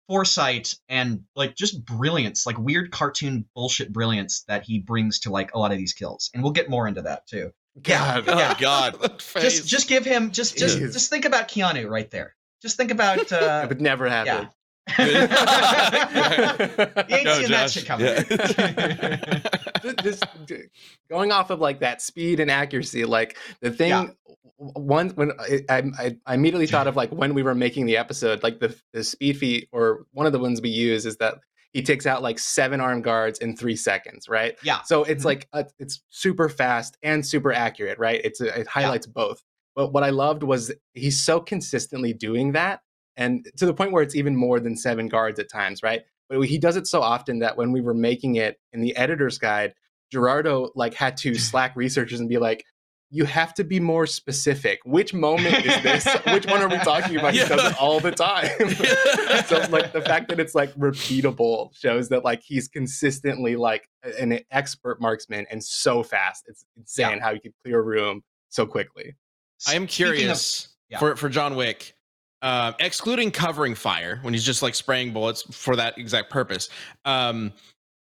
foresight, 0.07 0.73
and 0.89 1.23
like 1.35 1.55
just 1.55 1.83
brilliance, 1.85 2.45
like 2.45 2.57
weird 2.57 2.91
cartoon 2.91 3.45
bullshit 3.55 3.91
brilliance 3.91 4.43
that 4.47 4.63
he 4.63 4.79
brings 4.79 5.19
to 5.21 5.31
like 5.31 5.53
a 5.53 5.59
lot 5.59 5.71
of 5.71 5.77
these 5.77 5.93
kills. 5.93 6.29
And 6.33 6.43
we'll 6.43 6.51
get 6.53 6.69
more 6.69 6.87
into 6.87 7.03
that 7.03 7.27
too. 7.27 7.51
God. 7.81 8.25
oh 8.27 8.37
Yeah. 8.37 8.55
God. 8.59 8.97
Just 9.39 9.67
just 9.67 9.87
give 9.87 10.05
him 10.05 10.31
just 10.31 10.57
just 10.57 10.77
Jeez. 10.77 10.93
just 10.93 11.09
think 11.09 11.25
about 11.25 11.47
Keanu 11.47 11.89
right 11.89 12.09
there. 12.11 12.35
Just 12.61 12.77
think 12.77 12.91
about 12.91 13.17
It 13.31 13.31
uh, 13.33 13.65
would 13.67 13.81
never 13.81 14.07
happen. 14.09 14.43
yeah. 14.43 14.49
You 14.99 15.05
ain't 15.05 15.29
Go, 17.25 17.33
seeing 17.35 17.51
that 17.51 17.69
Josh. 17.69 17.71
shit 17.73 17.85
coming. 17.85 18.05
Yeah. 18.07 19.93
just 20.03 20.23
going 21.09 21.31
off 21.31 21.49
of 21.49 21.59
like 21.59 21.79
that 21.81 22.01
speed 22.01 22.39
and 22.39 22.49
accuracy 22.51 23.05
like 23.05 23.37
the 23.61 23.71
thing 23.71 23.89
Yeah. 23.89 24.07
one 24.57 25.09
when 25.11 25.31
I, 25.39 25.59
I 25.69 26.15
i 26.25 26.33
immediately 26.33 26.67
thought 26.67 26.87
of 26.87 26.95
like 26.95 27.11
when 27.11 27.33
we 27.33 27.43
were 27.43 27.55
making 27.55 27.85
the 27.85 27.97
episode 27.97 28.43
like 28.43 28.59
the 28.59 28.75
the 28.93 29.03
speed 29.03 29.37
feat 29.37 29.67
or 29.71 30.05
one 30.13 30.25
of 30.25 30.31
the 30.31 30.39
ones 30.39 30.61
we 30.61 30.69
use 30.69 31.05
is 31.05 31.17
that 31.17 31.35
he 31.73 31.81
takes 31.81 32.05
out 32.05 32.21
like 32.21 32.39
seven 32.39 32.79
armed 32.79 33.03
guards 33.03 33.39
in 33.39 33.57
three 33.57 33.75
seconds 33.75 34.29
right 34.29 34.55
Yeah. 34.63 34.81
so 34.83 35.03
it's 35.03 35.23
Mhm. 35.23 35.27
like 35.27 35.47
uh 35.53 35.63
it's 35.79 36.01
super 36.09 36.47
fast 36.49 36.97
and 37.03 37.25
super 37.25 37.51
accurate 37.51 37.99
right 37.99 38.21
it's 38.23 38.39
it 38.41 38.67
highlights 38.67 39.07
both 39.07 39.43
but 39.75 39.91
what 39.91 40.03
i 40.03 40.11
loved 40.11 40.43
was 40.43 40.71
he's 40.93 41.19
so 41.21 41.39
consistently 41.41 42.13
doing 42.13 42.53
that 42.53 42.79
and 43.17 43.47
to 43.57 43.65
the 43.65 43.73
point 43.73 43.91
where 43.91 44.03
it's 44.03 44.15
even 44.15 44.35
more 44.35 44.59
than 44.59 44.75
seven 44.75 45.07
guards 45.07 45.39
at 45.39 45.49
times 45.49 45.81
right? 45.83 46.01
But 46.29 46.41
he 46.41 46.57
does 46.57 46.77
it 46.77 46.87
so 46.87 47.01
often 47.01 47.39
that 47.39 47.57
when 47.57 47.71
we 47.71 47.81
were 47.81 47.93
making 47.93 48.35
it 48.35 48.59
in 48.71 48.81
the 48.81 48.95
editor's 48.95 49.37
guide 49.37 49.73
gerardo 50.11 50.71
like 50.75 50.93
had 50.93 51.17
to 51.17 51.35
slack 51.49 51.75
researchers 51.75 52.19
and 52.19 52.29
be 52.29 52.37
like 52.37 52.65
you 53.13 53.25
have 53.25 53.53
to 53.53 53.63
be 53.63 53.79
more 53.79 54.07
specific. 54.07 54.79
Which 54.85 55.13
moment 55.13 55.63
is 55.63 55.83
this? 55.83 56.07
Which 56.31 56.47
one 56.47 56.63
are 56.63 56.67
we 56.67 56.77
talking 56.79 57.15
about? 57.17 57.33
He 57.35 57.41
does 57.41 57.71
it 57.71 57.79
all 57.79 57.99
the 57.99 58.11
time. 58.11 58.49
So 59.45 59.57
like 59.69 59.91
the 59.93 60.01
fact 60.01 60.29
that 60.29 60.39
it's 60.39 60.55
like 60.55 60.73
repeatable 60.75 61.75
shows 61.75 62.09
that 62.09 62.23
like 62.23 62.41
he's 62.41 62.67
consistently 62.67 63.55
like 63.55 63.87
an 64.19 64.39
expert 64.49 64.99
marksman 64.99 65.45
and 65.51 65.63
so 65.63 66.01
fast. 66.01 66.45
It's 66.47 66.65
insane 66.75 67.19
how 67.19 67.33
he 67.33 67.39
can 67.39 67.53
clear 67.63 67.79
a 67.79 67.83
room 67.83 68.23
so 68.49 68.65
quickly. 68.65 69.15
I 69.67 69.75
am 69.75 69.87
Speaking 69.87 70.07
of- 70.07 70.15
curious 70.15 70.69
yeah. 70.89 70.97
for 70.97 71.15
for 71.15 71.29
John 71.29 71.55
Wick, 71.55 71.93
um, 72.43 72.75
excluding 72.79 73.31
covering 73.31 73.73
fire 73.73 74.19
when 74.21 74.33
he's 74.35 74.43
just 74.45 74.61
like 74.61 74.75
spraying 74.75 75.13
bullets 75.13 75.41
for 75.55 75.75
that 75.77 75.97
exact 75.97 76.29
purpose. 76.29 76.69
Um, 77.05 77.53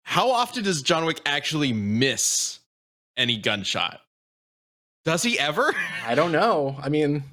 how 0.03 0.29
often 0.31 0.63
does 0.63 0.83
John 0.83 1.05
Wick 1.05 1.19
actually 1.25 1.73
miss 1.73 2.59
any 3.17 3.37
gunshot? 3.37 3.99
Does 5.05 5.23
he 5.23 5.39
ever? 5.39 5.73
i 6.05 6.15
don't 6.15 6.31
know 6.33 6.75
i 6.83 6.89
mean 6.89 7.23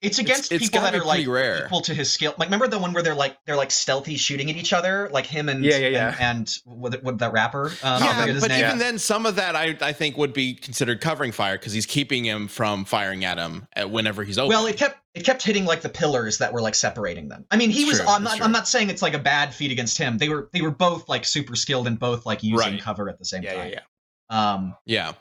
It's 0.00 0.18
against 0.18 0.50
it's 0.52 0.64
people 0.64 0.80
gotta 0.80 0.96
that 0.98 1.02
are 1.02 1.06
like 1.06 1.26
rare. 1.26 1.66
equal 1.66 1.80
to 1.82 1.92
his 1.94 2.10
skill. 2.12 2.32
Like, 2.38 2.46
remember 2.48 2.68
the 2.68 2.78
one 2.78 2.92
where 2.92 3.02
they're 3.02 3.14
like 3.14 3.36
they're 3.46 3.56
like 3.56 3.70
stealthy 3.70 4.16
shooting 4.16 4.48
at 4.48 4.56
each 4.56 4.72
other, 4.72 5.10
like 5.12 5.26
him 5.26 5.48
and 5.48 5.64
Yeah, 5.64 5.76
yeah, 5.76 5.88
yeah. 5.88 6.16
and, 6.20 6.38
and 6.66 6.80
with, 6.80 7.02
with 7.02 7.18
that 7.18 7.32
rapper. 7.32 7.66
Um, 7.82 8.02
yeah, 8.02 8.38
but 8.40 8.48
name. 8.48 8.64
even 8.64 8.78
then, 8.78 8.98
some 8.98 9.26
of 9.26 9.34
that 9.36 9.56
I, 9.56 9.76
I 9.80 9.92
think 9.92 10.16
would 10.16 10.32
be 10.32 10.54
considered 10.54 11.00
covering 11.00 11.32
fire 11.32 11.58
because 11.58 11.72
he's 11.72 11.84
keeping 11.86 12.24
him 12.24 12.46
from 12.48 12.84
firing 12.84 13.24
at 13.24 13.38
him 13.38 13.66
at 13.74 13.90
whenever 13.90 14.22
he's 14.24 14.38
open. 14.38 14.50
well, 14.50 14.66
it 14.66 14.76
kept 14.76 14.98
it 15.18 15.24
kept 15.24 15.42
hitting 15.42 15.64
like 15.64 15.80
the 15.80 15.88
pillars 15.88 16.38
that 16.38 16.52
were 16.52 16.60
like 16.60 16.74
separating 16.74 17.28
them. 17.28 17.44
I 17.50 17.56
mean, 17.56 17.70
he 17.70 17.82
It's 17.82 17.90
was. 17.92 18.00
true, 18.00 18.08
I'm 18.08 18.22
not. 18.24 18.40
I'm 18.40 18.52
not 18.52 18.68
saying 18.68 18.90
it's 18.90 19.02
like 19.02 19.14
a 19.14 19.18
bad 19.18 19.54
feat 19.54 19.70
against 19.72 19.98
him. 19.98 20.18
They 20.18 20.28
were. 20.28 20.48
They 20.52 20.60
were 20.62 20.70
both 20.70 21.08
like 21.08 21.24
super 21.24 21.56
skilled 21.56 21.86
and 21.86 21.98
both 21.98 22.26
like 22.26 22.42
using 22.42 22.56
Right. 22.74 22.80
cover 22.80 23.08
at 23.08 23.18
the 23.18 23.24
same 23.24 23.42
yeah 23.42 23.52
yeah 23.52 23.62
time. 23.62 23.72
yeah 23.72 24.54
Um, 24.54 24.74
yeah, 24.86 25.12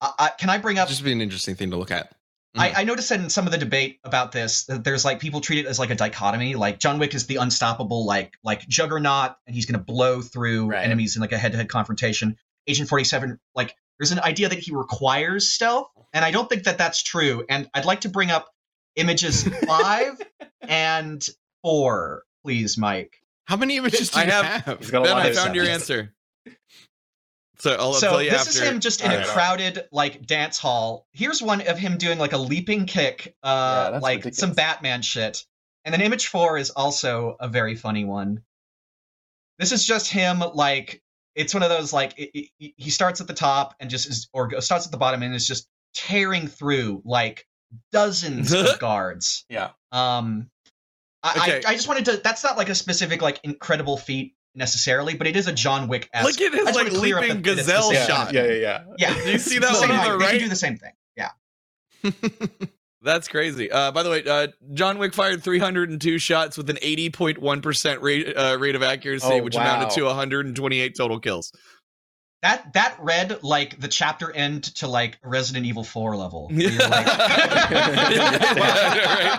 I, 0.00 0.12
I, 0.18 0.28
can 0.38 0.50
I 0.50 0.58
bring 0.58 0.78
up? 0.78 0.88
just 0.88 1.04
be 1.04 1.12
an 1.12 1.20
interesting 1.20 1.54
thing 1.54 1.70
to 1.70 1.76
look 1.76 1.90
at. 1.90 2.12
I, 2.54 2.82
I 2.82 2.84
noticed 2.84 3.10
in 3.10 3.30
some 3.30 3.46
of 3.46 3.52
the 3.52 3.56
debate 3.56 3.98
about 4.04 4.30
this, 4.32 4.66
that 4.66 4.84
there's 4.84 5.06
like 5.06 5.20
people 5.20 5.40
treat 5.40 5.60
it 5.64 5.66
as 5.66 5.78
like 5.78 5.88
a 5.88 5.94
dichotomy. 5.94 6.54
Like 6.54 6.78
John 6.78 6.98
Wick 6.98 7.14
is 7.14 7.26
the 7.26 7.36
unstoppable, 7.36 8.04
like 8.04 8.34
like 8.44 8.68
juggernaut, 8.68 9.36
and 9.46 9.54
he's 9.56 9.64
going 9.64 9.78
to 9.80 9.84
blow 9.84 10.20
through 10.20 10.66
Right. 10.66 10.84
enemies 10.84 11.16
in 11.16 11.22
like 11.22 11.32
a 11.32 11.38
head-to-head 11.38 11.70
confrontation. 11.70 12.36
Agent 12.66 12.90
47, 12.90 13.40
like 13.54 13.74
there's 13.98 14.12
an 14.12 14.20
idea 14.20 14.50
that 14.50 14.58
he 14.58 14.72
requires 14.74 15.50
stealth, 15.50 15.88
and 16.12 16.24
I 16.26 16.30
don't 16.30 16.46
think 16.48 16.64
that 16.64 16.76
that's 16.76 17.02
true. 17.02 17.44
And 17.48 17.70
I'd 17.72 17.86
like 17.86 18.02
to 18.02 18.10
bring 18.10 18.30
up 18.30 18.50
images 18.96 19.42
five 19.66 20.20
and 20.62 21.26
four, 21.62 22.24
please, 22.44 22.76
Mike. 22.78 23.18
How 23.46 23.56
many 23.56 23.76
images 23.76 24.10
do 24.10 24.20
I 24.20 24.24
you 24.24 24.30
have- 24.30 24.44
have? 24.64 24.78
He's 24.78 24.90
got 24.90 25.02
a 25.02 25.04
Ben, 25.04 25.16
I 25.16 25.26
of 25.28 25.36
found 25.36 25.54
your 25.54 25.64
answer. 25.66 26.14
So 27.58 27.72
I'll, 27.74 27.80
I'll 27.80 27.92
so 27.94 28.10
tell 28.10 28.22
you 28.22 28.30
this 28.30 28.40
after. 28.48 28.50
is 28.50 28.60
him 28.70 28.80
just 28.80 29.02
in 29.04 29.10
a 29.10 29.14
Alright. 29.14 29.28
crowded 29.28 29.84
like 29.92 30.26
dance 30.26 30.58
hall. 30.58 31.06
Here's 31.12 31.40
one 31.40 31.60
of 31.68 31.78
him 31.78 31.96
doing 31.96 32.18
like 32.18 32.32
a 32.32 32.38
leaping 32.38 32.86
kick, 32.86 33.36
uh, 33.42 33.90
Yeah, 33.92 33.98
like 34.00 34.16
ridiculous. 34.18 34.38
some 34.38 34.52
Batman 34.54 35.02
shit. 35.02 35.44
And 35.84 35.92
then 35.92 36.00
image 36.00 36.26
four 36.26 36.58
is 36.58 36.70
also 36.70 37.36
a 37.38 37.48
very 37.48 37.76
funny 37.76 38.04
one. 38.04 38.42
This 39.58 39.70
is 39.70 39.84
just 39.86 40.10
him 40.10 40.40
like 40.54 41.02
it's 41.36 41.54
one 41.54 41.62
of 41.62 41.68
those 41.68 41.92
like 41.92 42.18
it, 42.18 42.48
it- 42.58 42.74
he 42.76 42.90
starts 42.90 43.20
at 43.20 43.28
the 43.28 43.34
top 43.34 43.76
and 43.78 43.88
just 43.88 44.08
is 44.08 44.28
or 44.32 44.60
starts 44.60 44.86
at 44.86 44.90
the 44.92 44.98
bottom 44.98 45.22
and 45.22 45.32
is 45.34 45.46
just 45.46 45.68
tearing 45.94 46.48
through 46.48 47.00
like 47.04 47.46
dozens 47.92 48.52
of 48.52 48.78
guards. 48.80 49.44
Yeah. 49.48 49.70
Um, 49.90 50.50
I, 51.22 51.30
Okay. 51.38 51.62
I 51.66 51.70
I 51.70 51.74
just 51.74 51.88
wanted 51.88 52.04
to. 52.06 52.16
That's 52.22 52.42
not 52.44 52.56
like 52.56 52.68
a 52.68 52.74
specific 52.74 53.22
like 53.22 53.40
incredible 53.44 53.96
feat 53.96 54.34
necessarily, 54.54 55.14
but 55.14 55.26
it 55.26 55.36
is 55.36 55.46
a 55.46 55.52
John 55.52 55.88
Wick. 55.88 56.08
Look 56.22 56.40
at 56.40 56.52
his 56.52 56.74
like 56.74 56.92
leaping 56.92 57.42
gazelle 57.42 57.92
yeah, 57.92 58.06
shot. 58.06 58.32
yeah 58.32 58.44
yeah 58.44 58.52
yeah 58.52 58.84
Yeah. 58.98 59.14
Do 59.24 59.30
you 59.32 59.38
see 59.38 59.58
that 59.58 59.72
one 59.72 59.74
on 59.74 59.88
same 59.88 59.88
the 59.88 59.94
thing. 59.94 60.18
They 60.18 60.24
can 60.24 60.32
right? 60.32 60.40
do 60.40 60.48
the 60.48 60.56
same 60.56 60.76
thing. 60.78 60.92
Yeah. 61.16 62.68
That's 63.04 63.26
crazy. 63.26 63.70
Uh, 63.70 63.90
by 63.90 64.04
the 64.04 64.10
way, 64.10 64.22
uh, 64.24 64.48
John 64.74 64.98
Wick 64.98 65.12
fired 65.12 65.42
302 65.42 66.18
shots 66.18 66.56
with 66.56 66.70
an 66.70 66.76
80.1% 66.76 68.00
rate, 68.00 68.36
uh, 68.36 68.56
rate 68.60 68.76
of 68.76 68.82
accuracy, 68.84 69.26
Oh, 69.28 69.42
which 69.42 69.56
amounted 69.56 69.90
to 69.90 70.04
128 70.04 70.96
total 70.96 71.18
kills. 71.18 71.52
That 72.42 72.72
that 72.72 72.96
read 73.00 73.42
like 73.44 73.80
the 73.80 73.86
chapter 73.86 74.30
end 74.34 74.64
to 74.76 74.88
like 74.88 75.16
Resident 75.22 75.64
Evil 75.64 75.84
4 75.84 76.16
level. 76.16 76.48
where 76.52 76.58
you're 76.60 76.88
like- 76.88 77.06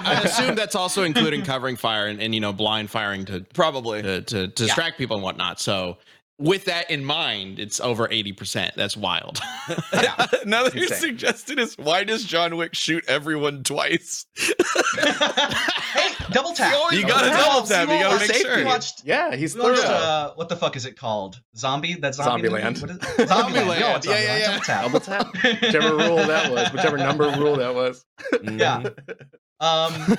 I 0.05 0.21
assume 0.23 0.55
that's 0.55 0.75
also 0.75 1.03
including 1.03 1.43
covering 1.43 1.75
fire 1.75 2.07
and, 2.07 2.21
and 2.21 2.33
you 2.33 2.39
know 2.39 2.53
blind 2.53 2.89
firing 2.89 3.25
to 3.25 3.41
Probably. 3.53 4.01
to, 4.01 4.21
to, 4.21 4.47
to 4.47 4.47
distract 4.47 4.97
people 4.97 5.17
and 5.17 5.23
whatnot. 5.23 5.59
So 5.59 5.97
with 6.39 6.65
that 6.65 6.89
in 6.91 7.05
mind, 7.05 7.59
it's 7.59 7.79
over 7.79 8.07
eighty 8.11 8.33
percent. 8.33 8.73
That's 8.75 8.97
wild. 8.97 9.39
Yeah. 9.93 10.25
Another 10.43 10.71
Insane. 10.77 10.97
suggestion 10.97 11.57
is 11.57 11.77
why 11.77 12.03
does 12.03 12.25
John 12.25 12.57
Wick 12.57 12.73
shoot 12.75 13.05
everyone 13.07 13.63
twice? 13.63 14.25
hey, 14.37 16.13
double 16.31 16.51
tap. 16.53 16.73
You 16.91 17.01
Double 17.03 17.13
gotta 17.13 17.29
double 17.29 17.61
tap. 17.65 17.87
You 17.87 17.99
gotta 18.03 18.27
make 18.27 18.35
sure. 18.35 18.65
Watched, 18.65 19.03
yeah 19.05 19.33
he's 19.35 19.55
we 19.55 19.61
watched 19.61 19.85
uh, 19.85 20.33
what 20.35 20.49
the 20.49 20.57
fuck 20.57 20.75
is 20.75 20.85
it 20.85 20.97
called? 20.97 21.39
Zombie? 21.55 21.93
That 21.93 22.15
zombie 22.15 22.49
movie? 22.49 22.61
Zombieland. 22.61 22.81
What 22.81 22.89
is 22.89 22.95
it? 22.97 23.01
Zombieland. 23.01 23.27
Zombieland. 23.27 23.77
We 23.77 23.83
all 23.83 23.93
watched 23.93 24.05
Yeah, 24.07 24.19
yeah, 24.21 24.37
yeah. 24.37 24.59
Double 24.81 24.99
double 24.99 24.99
tap. 24.99 25.31
tap 25.33 25.61
whichever 25.61 25.95
rule 25.95 26.17
that 26.17 26.51
was 26.51 26.73
whichever 26.73 26.97
number 26.97 27.29
rule 27.37 27.55
that 27.55 27.73
was 27.73 28.03
Yeah. 28.43 28.83
Um, 29.61 30.17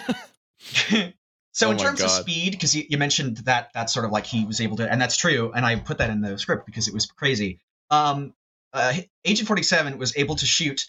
so 1.55 1.69
Oh 1.69 1.71
in 1.71 1.79
terms 1.79 2.03
of 2.03 2.11
speed, 2.11 2.51
because 2.53 2.75
you, 2.75 2.85
you 2.89 2.99
mentioned 2.99 3.39
that 3.39 3.71
that's 3.73 3.95
sort 3.95 4.05
of 4.05 4.11
like 4.11 4.27
he 4.27 4.45
was 4.45 4.61
able 4.61 4.77
to, 4.79 4.91
and 4.91 5.01
that's 5.01 5.17
true, 5.17 5.53
and 5.55 5.65
I 5.65 5.77
put 5.77 5.99
that 5.99 6.11
in 6.11 6.21
the 6.21 6.37
script 6.37 6.67
because 6.67 6.89
it 6.89 6.95
was 6.95 7.07
crazy. 7.07 7.61
Um, 7.91 8.35
uh, 8.73 8.93
Agent 9.25 9.47
Forty 9.47 9.63
Seven 9.63 9.97
was 9.97 10.17
able 10.17 10.35
to 10.35 10.47
shoot 10.47 10.85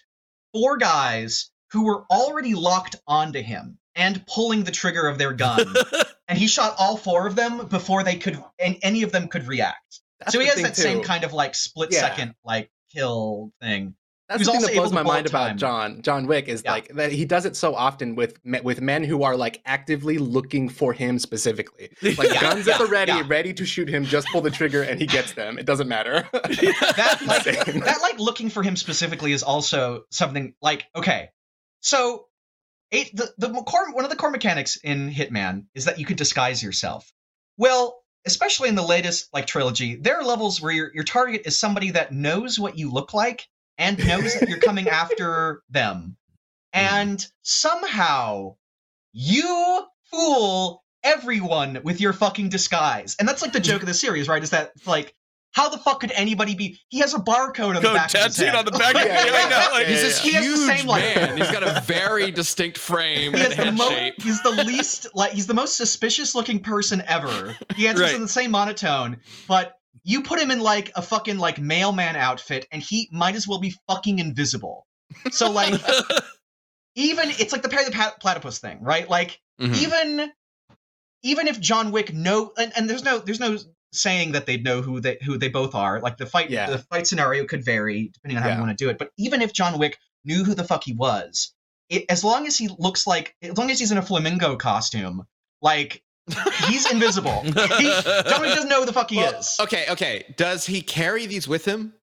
four 0.53 0.77
guys 0.77 1.51
who 1.71 1.85
were 1.85 2.03
already 2.09 2.55
locked 2.55 2.95
onto 3.07 3.41
him 3.41 3.77
and 3.93 4.25
pulling 4.25 4.63
the 4.63 4.71
trigger 4.71 5.07
of 5.07 5.19
their 5.19 5.33
gun, 5.33 5.67
and 6.27 6.37
he 6.37 6.47
shot 6.47 6.75
all 6.79 6.97
four 6.97 7.27
of 7.27 7.35
them 7.35 7.67
before 7.67 8.03
they 8.03 8.15
could, 8.15 8.43
and 8.59 8.77
any 8.81 9.03
of 9.03 9.11
them 9.11 9.27
could 9.27 9.47
react. 9.47 10.01
That's 10.19 10.33
so 10.33 10.39
he 10.39 10.47
has 10.47 10.61
that 10.63 10.75
same 10.75 11.03
kind 11.03 11.23
of 11.23 11.33
like 11.33 11.53
split 11.53 11.91
Yeah. 11.91 11.99
second 12.01 12.33
like 12.43 12.71
kill 12.91 13.51
thing. 13.61 13.95
That's 14.27 14.39
Who's 14.39 14.47
the 14.47 14.53
thing 14.53 14.61
that 14.61 14.73
blows 14.73 14.91
my 14.91 15.03
mind 15.03 15.27
about. 15.27 15.55
John 15.57 16.01
John 16.01 16.25
Wick 16.25 16.47
is 16.47 16.63
Yeah. 16.65 16.71
like 16.71 16.87
that 16.95 17.11
he 17.11 17.25
does 17.25 17.45
it 17.45 17.55
so 17.55 17.75
often 17.75 18.15
with 18.15 18.39
with 18.63 18.81
men 18.81 19.03
who 19.03 19.21
are 19.23 19.37
like 19.37 19.61
actively 19.65 20.17
looking 20.17 20.67
for 20.67 20.93
him 20.93 21.19
specifically. 21.19 21.89
Like 22.17 22.33
Yeah, 22.33 22.41
guns 22.41 22.67
at 22.67 22.79
the 22.79 22.87
ready, 22.87 23.11
yeah. 23.11 23.23
ready 23.27 23.53
to 23.53 23.65
shoot 23.65 23.87
him, 23.87 24.03
just 24.05 24.27
pull 24.29 24.41
the 24.41 24.49
trigger 24.49 24.81
and 24.81 24.99
he 24.99 25.05
gets 25.05 25.33
them. 25.33 25.59
It 25.59 25.65
doesn't 25.65 25.87
matter. 25.87 26.27
that 26.33 27.17
like 27.27 27.43
that 27.83 27.99
like 28.01 28.19
looking 28.19 28.49
for 28.49 28.63
him 28.63 28.75
specifically 28.75 29.31
is 29.31 29.43
also 29.43 30.03
something 30.11 30.53
like 30.61 30.85
okay 30.95 31.29
so 31.81 32.25
eight, 32.91 33.15
the, 33.15 33.31
the 33.37 33.49
core 33.63 33.91
one 33.93 34.03
of 34.05 34.09
the 34.09 34.15
core 34.15 34.31
mechanics 34.31 34.77
in 34.83 35.09
hitman 35.11 35.65
is 35.75 35.85
that 35.85 35.99
you 35.99 36.05
can 36.05 36.15
disguise 36.15 36.63
yourself 36.63 37.11
well 37.57 38.01
especially 38.25 38.69
in 38.69 38.75
the 38.75 38.81
latest 38.81 39.29
like 39.33 39.45
trilogy 39.45 39.95
there 39.95 40.17
are 40.17 40.23
levels 40.23 40.61
where 40.61 40.71
your, 40.71 40.91
your 40.93 41.03
target 41.03 41.41
is 41.45 41.59
somebody 41.59 41.91
that 41.91 42.11
knows 42.11 42.57
what 42.59 42.77
you 42.77 42.91
look 42.91 43.13
like 43.13 43.47
and 43.77 43.97
knows 44.07 44.39
that 44.39 44.47
you're 44.49 44.59
coming 44.59 44.87
after 44.89 45.61
them 45.69 46.17
mm-hmm. 46.75 46.95
and 46.95 47.25
somehow 47.41 48.55
you 49.13 49.83
fool 50.11 50.83
everyone 51.03 51.79
with 51.83 52.01
your 52.01 52.13
fucking 52.13 52.49
disguise 52.49 53.15
and 53.19 53.27
that's 53.27 53.41
like 53.41 53.53
the 53.53 53.59
joke 53.59 53.81
of 53.81 53.87
the 53.87 53.93
series 53.93 54.27
right 54.27 54.43
is 54.43 54.49
that 54.51 54.71
like 54.85 55.13
how 55.51 55.69
the 55.69 55.77
fuck 55.77 56.01
could 56.01 56.11
anybody 56.11 56.53
be? 56.53 56.81
He 56.89 56.99
has 56.99 57.13
a 57.13 57.17
barcode 57.17 57.69
on 57.69 57.75
the 57.75 57.79
Code 57.79 57.95
back 57.95 58.13
of 58.13 58.23
his 58.25 58.35
head. 58.35 58.55
on 58.55 58.65
the 58.65 58.71
back 58.71 58.93
of 58.93 59.01
Yeah, 59.05 59.25
yeah, 59.25 59.47
I 59.51 59.71
like, 59.71 59.87
He's 59.87 59.95
yeah, 59.99 60.03
this 60.03 60.21
He 60.21 60.33
has 60.33 60.43
the 60.43 60.49
huge 60.49 60.79
same, 60.79 60.85
like- 60.85 61.15
man. 61.15 61.37
He's 61.37 61.49
got 61.49 61.63
a 61.63 61.79
very 61.85 62.29
distinct 62.29 62.77
frame 62.77 63.31
He 63.33 63.39
and 63.39 63.53
has 63.53 63.55
the 63.55 63.63
head 63.63 63.77
mo- 63.77 63.87
shape. 63.87 64.15
he's 64.21 64.43
the 64.43 64.49
least 64.51 65.07
like 65.13 65.31
he's 65.31 65.47
the 65.47 65.53
most 65.53 65.77
suspicious 65.77 66.35
looking 66.35 66.59
person 66.59 67.01
ever. 67.07 67.55
He 67.77 67.87
answers 67.87 68.07
Right. 68.07 68.15
in 68.15 68.21
the 68.21 68.27
same 68.27 68.51
monotone, 68.51 69.21
but 69.47 69.77
you 70.03 70.23
put 70.23 70.39
him 70.39 70.51
in 70.51 70.59
like 70.59 70.91
a 70.95 71.01
fucking 71.01 71.37
like 71.37 71.59
mailman 71.59 72.15
outfit, 72.15 72.67
and 72.71 72.81
he 72.81 73.09
might 73.11 73.35
as 73.35 73.47
well 73.47 73.59
be 73.59 73.73
fucking 73.87 74.19
invisible. 74.19 74.85
So 75.31 75.51
like 75.51 75.73
even 76.95 77.29
it's 77.29 77.51
like 77.51 77.61
the 77.61 77.69
Perry 77.69 77.85
the 77.85 78.13
Platypus 78.19 78.59
thing, 78.59 78.79
right? 78.81 79.09
Like 79.09 79.39
Mhm. 79.59 79.77
even 79.77 80.31
even 81.23 81.47
if 81.47 81.59
John 81.59 81.91
Wick 81.91 82.13
know 82.13 82.51
and, 82.57 82.71
and 82.75 82.89
there's 82.89 83.03
no 83.03 83.19
there's 83.19 83.39
no 83.39 83.57
saying 83.93 84.33
that 84.33 84.45
they'd 84.45 84.63
know 84.63 84.81
who 84.81 84.99
they 84.99 85.17
who 85.23 85.37
they 85.37 85.47
both 85.49 85.73
are. 85.75 86.01
Like 86.01 86.17
the 86.17 86.25
fight 86.25 86.49
Yeah. 86.49 86.69
the 86.69 86.79
fight 86.79 87.07
scenario 87.07 87.45
could 87.45 87.63
vary 87.63 88.09
depending 88.13 88.37
on 88.37 88.43
how 88.43 88.49
Yeah. 88.49 88.55
you 88.55 88.61
want 88.61 88.77
to 88.77 88.83
do 88.83 88.89
it. 88.89 88.97
But 88.97 89.11
even 89.17 89.41
if 89.41 89.53
John 89.53 89.79
Wick 89.79 89.97
knew 90.25 90.43
who 90.43 90.53
the 90.55 90.63
fuck 90.63 90.83
he 90.83 90.93
was, 90.93 91.53
it, 91.89 92.05
as 92.09 92.23
long 92.23 92.47
as 92.47 92.57
he 92.57 92.67
looks 92.79 93.07
like 93.07 93.35
as 93.41 93.57
long 93.57 93.71
as 93.71 93.79
he's 93.79 93.91
in 93.91 93.97
a 93.97 94.01
flamingo 94.01 94.57
costume, 94.57 95.23
like 95.61 96.03
he's 96.67 96.89
invisible. 96.91 97.41
he, 97.41 97.51
Wick 97.51 97.63
doesn't 97.75 98.69
know 98.69 98.79
who 98.79 98.85
the 98.85 98.93
fuck 98.93 99.09
he 99.09 99.17
Well, 99.17 99.39
is. 99.39 99.57
Okay, 99.59 99.85
okay. 99.89 100.33
Does 100.37 100.65
he 100.65 100.81
carry 100.81 101.25
these 101.25 101.47
with 101.47 101.65
him, 101.65 101.93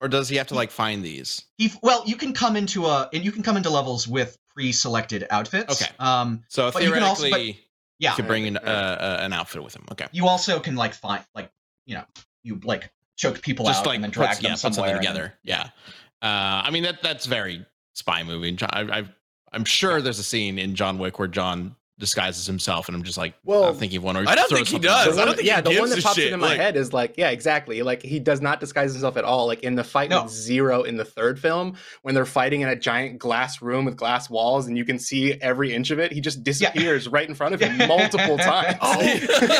or 0.00 0.08
does 0.08 0.28
he 0.28 0.36
have 0.36 0.46
to 0.48 0.54
like 0.54 0.70
find 0.70 1.04
these? 1.04 1.44
He 1.58 1.72
well, 1.82 2.02
you 2.06 2.16
can 2.16 2.32
come 2.32 2.56
into 2.56 2.86
a 2.86 3.08
and 3.12 3.24
you 3.24 3.32
can 3.32 3.42
come 3.42 3.56
into 3.56 3.70
levels 3.70 4.06
with 4.06 4.38
pre-selected 4.54 5.26
outfits. 5.30 5.82
Okay. 5.82 5.90
Um. 5.98 6.44
So 6.48 6.70
But 6.70 6.82
you 6.84 6.92
can 6.92 7.02
also- 7.02 7.24
theoretically, 7.24 7.60
Yeah. 7.98 8.10
you 8.10 8.16
could 8.16 8.26
bring 8.28 8.46
in 8.46 8.56
uh, 8.56 8.60
uh, 8.60 9.16
an 9.20 9.32
outfit 9.32 9.62
with 9.64 9.74
him. 9.74 9.84
Okay. 9.92 10.06
You 10.12 10.28
also 10.28 10.60
can 10.60 10.76
like 10.76 10.94
find 10.94 11.24
like 11.34 11.50
you 11.86 11.96
know 11.96 12.04
you 12.44 12.60
like 12.62 12.90
choke 13.16 13.40
people 13.42 13.66
Just 13.66 13.80
out 13.80 13.86
like 13.86 13.94
and 13.96 14.04
then 14.04 14.10
drag 14.10 14.40
yeah, 14.42 14.50
them 14.50 14.56
something 14.56 14.74
somewhere. 14.76 14.92
and 14.96 15.00
together. 15.02 15.34
Yeah. 15.42 15.70
Uh, 16.22 16.62
I 16.64 16.70
mean 16.70 16.84
that 16.84 17.02
that's 17.02 17.26
very 17.26 17.64
spy 17.94 18.22
movie. 18.22 18.56
I, 18.62 18.80
I, 19.00 19.04
I'm 19.52 19.64
sure 19.64 20.00
there's 20.00 20.18
a 20.18 20.24
scene 20.24 20.58
in 20.58 20.74
John 20.74 20.98
Wick 20.98 21.18
where 21.18 21.28
John 21.28 21.76
disguises 21.98 22.46
himself, 22.46 22.88
and 22.88 22.96
I'm 22.96 23.02
just 23.04 23.16
like, 23.16 23.34
Well, 23.44 23.64
I'm 23.64 23.74
thinking 23.76 23.98
of 23.98 24.04
one. 24.04 24.16
Or 24.16 24.24
I 24.28 24.34
don't 24.34 24.50
think 24.50 24.66
he 24.68 24.78
does. 24.78 25.16
I 25.16 25.24
don't 25.24 25.36
think 25.36 25.46
yeah, 25.46 25.62
he 25.62 25.74
the 25.74 25.80
one 25.80 25.90
that 25.90 26.02
pops 26.02 26.16
shit, 26.16 26.26
into 26.26 26.38
my 26.38 26.48
like- 26.48 26.56
head 26.58 26.76
is 26.76 26.92
like, 26.92 27.14
yeah, 27.16 27.30
exactly. 27.30 27.82
Like 27.82 28.02
he 28.02 28.18
does 28.18 28.40
not 28.40 28.58
disguise 28.60 28.92
himself 28.92 29.16
at 29.16 29.24
all. 29.24 29.46
Like 29.46 29.62
in 29.62 29.74
the 29.76 29.84
fight 29.84 30.10
No. 30.10 30.24
with 30.24 30.32
Zero 30.32 30.82
in 30.82 30.96
the 30.96 31.04
third 31.04 31.38
film, 31.38 31.76
when 32.02 32.14
they're 32.14 32.24
fighting 32.26 32.62
in 32.62 32.68
a 32.68 32.76
giant 32.76 33.18
glass 33.18 33.62
room 33.62 33.84
with 33.84 33.96
glass 33.96 34.28
walls 34.28 34.66
and 34.66 34.76
you 34.76 34.84
can 34.84 34.98
see 34.98 35.34
every 35.40 35.72
inch 35.72 35.90
of 35.90 35.98
it, 36.00 36.12
he 36.12 36.20
just 36.20 36.42
disappears 36.42 37.06
right 37.08 37.28
in 37.28 37.34
front 37.34 37.54
of 37.54 37.60
him 37.60 37.76
multiple 37.88 38.34
oh. 38.34 38.36
times. 38.38 38.76
Oh, 38.82 39.00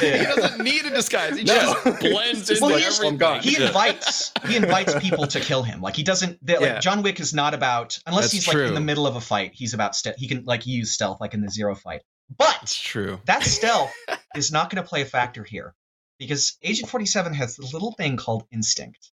he 0.00 0.24
doesn't 0.24 0.62
need 0.62 0.84
a 0.84 0.90
disguise. 0.90 1.36
He 1.38 1.44
No. 1.44 1.54
just 1.84 1.84
blends 2.00 2.50
into 2.50 2.62
Well, 2.62 2.70
like, 2.72 2.80
he 2.82 2.86
everything. 2.86 3.16
Gone. 3.16 3.40
he 3.40 3.62
invites 3.62 4.32
he 4.46 4.56
invites 4.56 4.94
people 4.98 5.26
to 5.26 5.40
kill 5.40 5.62
him. 5.62 5.80
Like 5.80 5.96
he 5.96 6.02
doesn't. 6.02 6.44
they- 6.44 6.54
Like 6.54 6.62
Yeah. 6.62 6.78
John 6.80 7.02
Wick 7.02 7.20
is 7.20 7.32
not 7.34 7.54
about 7.54 7.98
unless 8.06 8.24
That's 8.24 8.32
he's 8.44 8.48
like 8.48 8.56
in 8.68 8.74
the 8.74 8.80
middle 8.80 9.06
of 9.06 9.16
a 9.16 9.20
fight. 9.20 9.52
He's 9.54 9.74
about 9.74 9.96
ste- 9.96 10.16
he 10.18 10.28
can 10.28 10.44
like 10.44 10.66
use 10.66 10.92
stealth 10.92 11.20
like 11.20 11.34
in 11.34 11.40
the 11.40 11.45
Zero 11.50 11.74
fight. 11.74 12.02
But 12.36 12.58
It's 12.62 12.76
true. 12.76 13.20
that 13.26 13.42
stealth 13.44 13.94
is 14.36 14.50
not 14.50 14.70
going 14.70 14.82
to 14.82 14.88
play 14.88 15.02
a 15.02 15.06
factor 15.06 15.44
here 15.44 15.74
because 16.18 16.56
Agent 16.62 16.88
Forty 16.88 17.06
Seven 17.06 17.32
has 17.34 17.56
this 17.56 17.72
little 17.72 17.92
thing 17.92 18.16
called 18.16 18.44
instinct, 18.50 19.10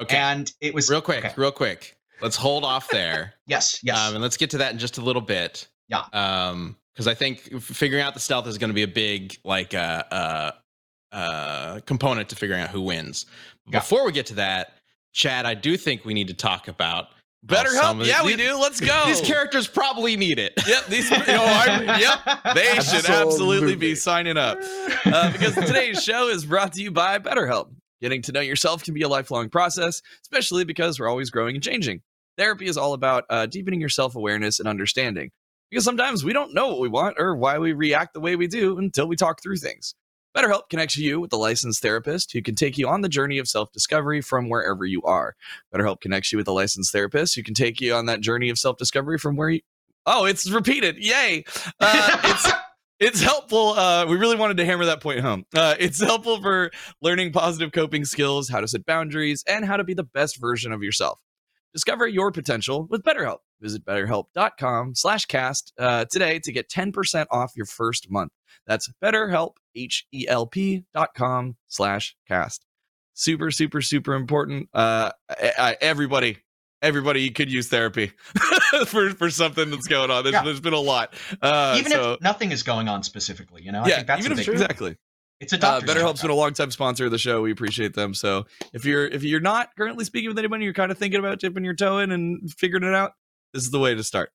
Okay. 0.00 0.16
and 0.16 0.52
it 0.60 0.74
was 0.74 0.90
real 0.90 1.00
quick, 1.00 1.24
okay. 1.24 1.34
real 1.36 1.52
quick. 1.52 1.96
Let's 2.20 2.36
hold 2.36 2.64
off 2.64 2.88
there. 2.88 3.34
Yes, 3.46 3.78
yes. 3.84 3.96
Um, 3.96 4.14
and 4.16 4.22
let's 4.22 4.36
get 4.36 4.50
to 4.50 4.58
that 4.58 4.72
in 4.72 4.78
just 4.78 4.98
a 4.98 5.00
little 5.00 5.22
bit. 5.22 5.68
Yeah. 5.88 6.02
Um, 6.12 6.76
because 6.92 7.06
I 7.06 7.14
think 7.14 7.60
figuring 7.62 8.02
out 8.02 8.14
the 8.14 8.20
stealth 8.20 8.48
is 8.48 8.58
going 8.58 8.70
to 8.70 8.74
be 8.74 8.82
a 8.82 8.88
big 8.88 9.36
like 9.44 9.72
uh, 9.74 10.02
uh 10.10 10.50
uh 11.12 11.80
component 11.86 12.30
to 12.30 12.36
figuring 12.36 12.60
out 12.62 12.70
who 12.70 12.80
wins. 12.80 13.26
Yeah. 13.68 13.78
Before 13.78 14.04
we 14.04 14.10
get 14.12 14.26
to 14.26 14.34
that, 14.34 14.72
Chad, 15.12 15.46
I 15.46 15.54
do 15.54 15.76
think 15.76 16.04
we 16.04 16.14
need 16.14 16.28
to 16.28 16.34
talk 16.34 16.66
about 16.68 17.08
Better 17.46 17.72
help. 17.74 18.04
Yeah, 18.04 18.20
the- 18.22 18.26
we 18.26 18.36
do. 18.36 18.58
Let's 18.58 18.80
go. 18.80 19.04
These 19.06 19.20
characters 19.20 19.68
probably 19.68 20.16
need 20.16 20.38
it. 20.38 20.52
Yep, 20.66 20.86
these. 20.86 21.10
Oh, 21.12 21.16
I, 21.28 21.98
yep. 22.00 22.54
They 22.54 22.74
should 22.80 23.06
absolutely 23.08 23.76
be 23.76 23.94
signing 23.94 24.36
up. 24.36 24.58
Uh, 25.04 25.30
because 25.32 25.54
today's 25.54 26.02
show 26.02 26.28
is 26.28 26.44
brought 26.44 26.72
to 26.74 26.82
you 26.82 26.90
by 26.90 27.18
BetterHelp. 27.18 27.70
Getting 28.00 28.22
to 28.22 28.32
know 28.32 28.40
yourself 28.40 28.82
can 28.84 28.94
be 28.94 29.02
a 29.02 29.08
lifelong 29.08 29.48
process, 29.48 30.02
especially 30.22 30.64
because 30.64 30.98
we're 31.00 31.08
always 31.08 31.30
growing 31.30 31.54
and 31.56 31.62
changing. 31.62 32.02
Therapy 32.36 32.66
is 32.66 32.76
all 32.76 32.92
about 32.92 33.24
uh, 33.30 33.46
deepening 33.46 33.80
your 33.80 33.88
self 33.88 34.16
awareness 34.16 34.58
and 34.60 34.68
understanding. 34.68 35.30
Because 35.70 35.84
sometimes 35.84 36.22
we 36.24 36.32
don't 36.32 36.54
know 36.54 36.68
what 36.68 36.80
we 36.80 36.88
want 36.88 37.16
or 37.18 37.34
why 37.36 37.58
we 37.58 37.72
react 37.72 38.14
the 38.14 38.20
way 38.20 38.36
we 38.36 38.46
do 38.46 38.78
until 38.78 39.08
we 39.08 39.16
talk 39.16 39.42
through 39.42 39.56
things. 39.56 39.94
BetterHelp 40.36 40.68
connects 40.68 40.98
you 40.98 41.18
with 41.18 41.32
a 41.32 41.36
licensed 41.36 41.80
therapist 41.80 42.32
who 42.32 42.42
can 42.42 42.54
take 42.54 42.76
you 42.76 42.86
on 42.88 43.00
the 43.00 43.08
journey 43.08 43.38
of 43.38 43.48
self 43.48 43.72
discovery 43.72 44.20
from 44.20 44.50
wherever 44.50 44.84
you 44.84 45.02
are. 45.02 45.34
BetterHelp 45.74 46.00
connects 46.00 46.30
you 46.30 46.36
with 46.36 46.46
a 46.46 46.52
licensed 46.52 46.92
therapist 46.92 47.34
who 47.34 47.42
can 47.42 47.54
take 47.54 47.80
you 47.80 47.94
on 47.94 48.06
that 48.06 48.20
journey 48.20 48.50
of 48.50 48.58
self 48.58 48.76
discovery 48.76 49.18
from 49.18 49.36
where 49.36 49.48
you. 49.48 49.60
Oh, 50.04 50.26
it's 50.26 50.50
repeated. 50.50 50.98
Yay. 50.98 51.44
Uh, 51.80 52.18
it's 52.24 52.50
it's 53.00 53.20
helpful. 53.22 53.70
Uh, 53.70 54.04
we 54.06 54.16
really 54.16 54.36
wanted 54.36 54.58
to 54.58 54.66
hammer 54.66 54.84
that 54.84 55.00
point 55.00 55.20
home. 55.20 55.46
Uh, 55.54 55.74
it's 55.78 56.00
helpful 56.00 56.40
for 56.42 56.70
learning 57.00 57.32
positive 57.32 57.72
coping 57.72 58.04
skills, 58.04 58.50
how 58.50 58.60
to 58.60 58.68
set 58.68 58.84
boundaries, 58.84 59.42
and 59.48 59.64
how 59.64 59.78
to 59.78 59.84
be 59.84 59.94
the 59.94 60.04
best 60.04 60.38
version 60.38 60.70
of 60.70 60.82
yourself. 60.82 61.18
Discover 61.72 62.08
your 62.08 62.30
potential 62.30 62.86
with 62.90 63.02
BetterHelp. 63.02 63.38
Visit 63.60 63.84
betterhelp.com 63.84 64.94
slash 64.94 65.24
cast 65.26 65.72
uh, 65.78 66.04
today 66.10 66.38
to 66.40 66.52
get 66.52 66.68
10% 66.68 67.26
off 67.30 67.52
your 67.56 67.66
first 67.66 68.10
month. 68.10 68.32
That's 68.66 68.90
betterhelp, 69.02 69.56
H-E-L-P 69.76 70.84
dot 70.94 71.10
com 71.14 71.56
slash 71.68 72.16
cast. 72.28 72.64
Super, 73.14 73.50
super, 73.50 73.80
super 73.82 74.14
important. 74.14 74.68
Uh, 74.74 75.10
I, 75.30 75.52
I- 75.58 75.76
everybody, 75.80 76.38
everybody 76.82 77.30
could 77.30 77.50
use 77.50 77.68
therapy 77.68 78.12
for, 78.86 79.10
for 79.10 79.30
something 79.30 79.70
that's 79.70 79.86
going 79.86 80.10
on. 80.10 80.24
There's, 80.24 80.34
Yeah. 80.34 80.44
there's 80.44 80.60
been 80.60 80.74
a 80.74 80.78
lot. 80.80 81.14
Uh, 81.40 81.76
even 81.78 81.92
so, 81.92 82.12
if 82.14 82.20
nothing 82.20 82.52
is 82.52 82.62
going 82.62 82.88
on 82.88 83.02
specifically, 83.02 83.62
you 83.62 83.72
know, 83.72 83.82
I 83.82 83.88
yeah, 83.88 83.94
think 83.96 84.06
that's 84.08 84.24
even 84.24 84.36
a 84.36 84.40
if 84.40 84.46
big 84.46 84.54
exactly. 84.54 84.96
It's 85.38 85.52
a 85.52 85.56
Uh, 85.56 85.58
doctor's 85.60 85.90
BetterHelp's 85.90 86.22
been 86.22 86.30
a 86.30 86.34
long 86.34 86.54
time 86.54 86.70
sponsor 86.70 87.04
of 87.06 87.10
the 87.10 87.18
show. 87.18 87.42
We 87.42 87.52
appreciate 87.52 87.92
them. 87.94 88.14
So 88.14 88.46
if 88.72 88.86
you're 88.86 89.06
if 89.06 89.22
you're 89.22 89.40
not 89.40 89.68
currently 89.76 90.06
speaking 90.06 90.30
with 90.30 90.38
anybody, 90.38 90.64
you're 90.64 90.72
kind 90.72 90.90
of 90.90 90.96
thinking 90.96 91.18
about 91.20 91.40
dipping 91.40 91.62
your 91.62 91.74
toe 91.74 91.98
in 91.98 92.10
and 92.10 92.50
figuring 92.52 92.84
it 92.84 92.94
out. 92.94 93.12
This 93.52 93.62
is 93.62 93.70
the 93.70 93.78
way 93.78 93.94
to 93.94 94.02
start. 94.02 94.30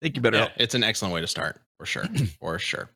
Thank 0.00 0.16
you, 0.16 0.22
BetterHelp. 0.22 0.32
Yeah, 0.56 0.62
it's 0.62 0.74
an 0.74 0.82
excellent 0.82 1.12
way 1.14 1.20
to 1.20 1.26
start 1.26 1.60
for 1.78 1.84
sure, 1.84 2.04
for 2.40 2.58
sure. 2.58 2.90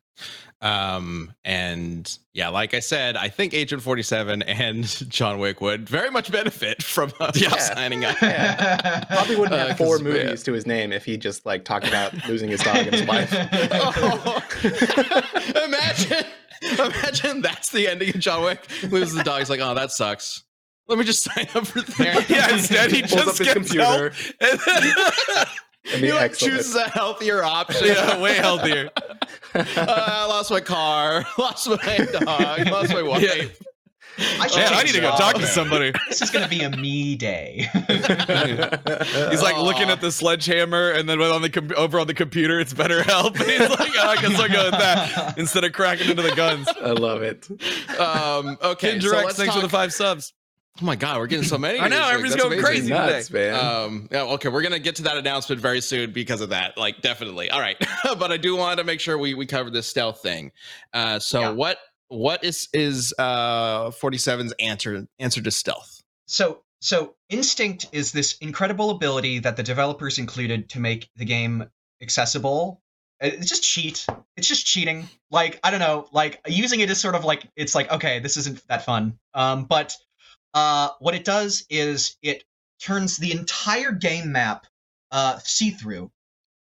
Um, 0.63 1.33
and 1.43 2.15
yeah, 2.33 2.49
like 2.49 2.75
I 2.75 2.81
said, 2.81 3.17
I 3.17 3.29
think 3.29 3.55
Agent 3.55 3.81
Forty 3.81 4.03
Seven 4.03 4.43
and 4.43 4.85
John 5.09 5.39
Wick 5.39 5.59
would 5.59 5.89
very 5.89 6.11
much 6.11 6.31
benefit 6.31 6.83
from 6.83 7.11
us 7.19 7.39
Yeah. 7.41 7.57
signing 7.57 8.05
up. 8.05 8.15
Probably 8.17 9.35
wouldn't 9.37 9.59
Uh, 9.59 9.67
have 9.69 9.77
four 9.77 9.95
'cause, 9.97 10.03
movies 10.03 10.23
yeah. 10.23 10.35
to 10.35 10.53
his 10.53 10.67
name 10.67 10.93
if 10.93 11.03
he 11.03 11.17
just 11.17 11.45
like 11.47 11.65
talked 11.65 11.87
about 11.87 12.13
losing 12.27 12.49
his 12.49 12.61
dog 12.61 12.77
and 12.77 12.93
his 12.93 13.07
wife. 13.07 13.31
Oh. 13.73 15.63
imagine, 15.65 16.25
imagine 16.61 17.41
that's 17.41 17.69
the 17.71 17.87
ending 17.87 18.09
of 18.09 18.19
John 18.19 18.43
Wick. 18.43 18.63
Loses 18.83 19.15
the 19.15 19.23
dog. 19.23 19.39
He's 19.39 19.49
like, 19.49 19.59
oh, 19.61 19.73
that 19.73 19.89
sucks. 19.91 20.43
Let 20.87 20.99
me 20.99 21.05
just 21.05 21.23
sign 21.23 21.47
up 21.55 21.65
for 21.65 21.81
therapy. 21.81 22.33
Yeah, 22.33 22.53
instead 22.53 22.91
he 22.91 23.01
Pulls 23.01 23.13
up 23.13 23.25
just 23.25 23.37
his 23.39 23.47
gets 23.47 23.53
computer. 23.71 24.13
help. 24.39 25.47
And 25.85 25.93
then- 25.95 26.03
he 26.03 26.13
like 26.13 26.33
chooses 26.35 26.75
a 26.75 26.89
healthier 26.89 27.43
option. 27.43 27.87
yeah, 27.87 28.21
way 28.21 28.33
healthier. 28.35 28.89
Uh, 29.53 29.65
I 29.75 30.25
lost 30.27 30.49
my 30.49 30.61
car, 30.61 31.25
lost 31.37 31.67
my 31.67 32.07
dog, 32.13 32.67
lost 32.69 32.93
my 32.93 33.01
wife. 33.01 33.21
Yeah. 33.21 33.49
I 34.39 34.47
should 34.47 34.57
Man, 34.59 34.73
I 34.73 34.83
need 34.83 34.93
to 34.93 35.01
go 35.01 35.11
talk 35.17 35.35
to 35.35 35.45
somebody. 35.45 35.91
This 36.07 36.21
is 36.21 36.29
going 36.31 36.43
to 36.43 36.49
be 36.49 36.61
a 36.61 36.69
me 36.69 37.15
day. 37.15 37.67
He's 39.29 39.41
like 39.41 39.57
looking 39.57 39.89
at 39.89 39.99
the 39.99 40.09
sledgehammer, 40.11 40.91
and 40.91 41.09
then 41.09 41.21
on 41.21 41.41
the 41.41 41.49
com- 41.49 41.71
over 41.75 41.99
on 41.99 42.07
the 42.07 42.13
computer, 42.13 42.59
it's 42.61 42.73
BetterHelp. 42.73 43.39
And 43.41 43.49
he's 43.49 43.59
like, 43.69 43.91
oh, 43.97 44.07
I 44.07 44.21
guess 44.21 44.39
I'll 44.39 44.47
go 44.49 44.65
with 44.71 44.79
that 44.79 45.37
instead 45.37 45.63
of 45.65 45.73
cracking 45.73 46.09
into 46.09 46.21
the 46.21 46.35
guns. 46.35 46.67
I 46.81 46.91
love 46.91 47.21
it. 47.21 47.49
Um, 47.99 48.57
okay, 48.63 48.91
Ken 48.93 49.01
so 49.01 49.09
Direct, 49.09 49.25
let's 49.25 49.37
thanks 49.37 49.55
for 49.55 49.61
the 49.61 49.69
five 49.69 49.91
subs. 49.93 50.33
Oh 50.81 50.85
my 50.85 50.95
god, 50.95 51.17
we're 51.17 51.27
getting 51.27 51.45
so 51.45 51.57
many. 51.57 51.79
I 51.81 51.87
know, 51.89 52.07
everybody's 52.07 52.35
going 52.35 52.53
amazing. 52.53 52.65
crazy. 52.65 52.89
Nuts, 52.89 53.29
man. 53.31 53.53
Um, 53.53 54.07
yeah, 54.11 54.23
okay, 54.23 54.49
we're 54.49 54.61
gonna 54.61 54.79
get 54.79 54.95
to 54.97 55.03
that 55.03 55.17
announcement 55.17 55.61
very 55.61 55.81
soon 55.81 56.11
because 56.11 56.41
of 56.41 56.49
that. 56.49 56.77
Like, 56.77 57.01
definitely. 57.01 57.49
All 57.49 57.59
right, 57.59 57.77
but 58.03 58.31
I 58.31 58.37
do 58.37 58.55
want 58.55 58.77
to 58.79 58.83
make 58.85 58.99
sure 58.99 59.17
we 59.17 59.33
we 59.33 59.45
cover 59.45 59.69
this 59.69 59.87
stealth 59.87 60.21
thing. 60.21 60.51
Uh, 60.93 61.19
so 61.19 61.41
Yeah. 61.41 61.49
what 61.51 61.77
what 62.07 62.43
is 62.43 62.67
is 62.73 63.13
uh 63.19 63.89
47's 63.91 64.53
answer 64.59 65.07
answer 65.19 65.41
to 65.41 65.51
stealth? 65.51 66.01
So 66.27 66.63
so 66.81 67.15
instinct 67.29 67.87
is 67.91 68.11
this 68.11 68.37
incredible 68.39 68.89
ability 68.91 69.39
that 69.39 69.57
the 69.57 69.63
developers 69.63 70.17
included 70.17 70.69
to 70.69 70.79
make 70.79 71.09
the 71.15 71.25
game 71.25 71.65
accessible. 72.01 72.81
Uh, 73.21 73.27
It's 73.27 73.47
just 73.49 73.63
cheat. 73.63 74.05
It's 74.35 74.47
just 74.47 74.65
cheating. 74.65 75.07
Like 75.29 75.59
I 75.63 75.69
don't 75.71 75.79
know. 75.79 76.07
Like 76.11 76.39
using 76.47 76.79
it 76.79 76.89
is 76.89 76.99
sort 76.99 77.15
of 77.15 77.23
like 77.25 77.45
it's 77.55 77.75
like 77.75 77.91
okay, 77.91 78.19
this 78.19 78.37
isn't 78.37 78.65
that 78.67 78.83
fun. 78.85 79.19
Um, 79.33 79.65
but 79.65 79.93
uh, 80.53 80.89
what 80.99 81.15
it 81.15 81.25
does 81.25 81.65
is 81.69 82.17
it 82.21 82.43
turns 82.81 83.17
the 83.17 83.31
entire 83.31 83.91
game 83.91 84.31
map 84.31 84.67
uh, 85.11 85.37
see 85.43 85.71
through. 85.71 86.11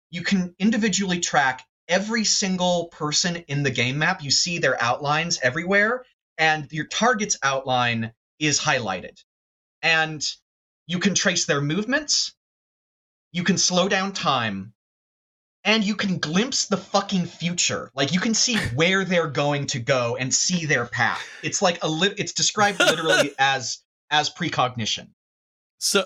You 0.09 0.23
can 0.23 0.55
individually 0.59 1.19
track 1.19 1.65
every 1.87 2.23
single 2.23 2.87
person 2.87 3.37
in 3.47 3.63
the 3.63 3.71
game 3.71 3.99
map. 3.99 4.23
You 4.23 4.31
see 4.31 4.59
their 4.59 4.81
outlines 4.81 5.39
everywhere, 5.41 6.05
and 6.37 6.71
your 6.71 6.85
target's 6.85 7.37
outline 7.43 8.13
is 8.39 8.59
highlighted 8.59 9.21
and 9.81 10.23
you 10.87 10.99
can 10.99 11.15
trace 11.15 11.45
their 11.45 11.61
movements, 11.61 12.33
you 13.31 13.43
can 13.43 13.57
slow 13.57 13.87
down 13.87 14.13
time, 14.13 14.73
and 15.67 15.83
you 15.83 15.95
can 15.95 16.17
glimpse 16.17 16.65
the 16.65 16.77
fucking 16.77 17.25
future. 17.25 17.91
Like 17.93 18.11
you 18.13 18.19
can 18.19 18.33
see 18.33 18.57
where 18.75 19.05
they're 19.05 19.27
going 19.27 19.67
to 19.67 19.79
go 19.79 20.15
and 20.15 20.33
see 20.33 20.65
their 20.65 20.85
path. 20.85 21.23
It's 21.43 21.61
like 21.61 21.83
a 21.83 21.87
lit 21.89 22.15
it's 22.17 22.33
described 22.33 22.79
literally 22.79 23.33
as 23.39 23.79
as 24.09 24.29
precognition, 24.29 25.09
So 25.77 26.05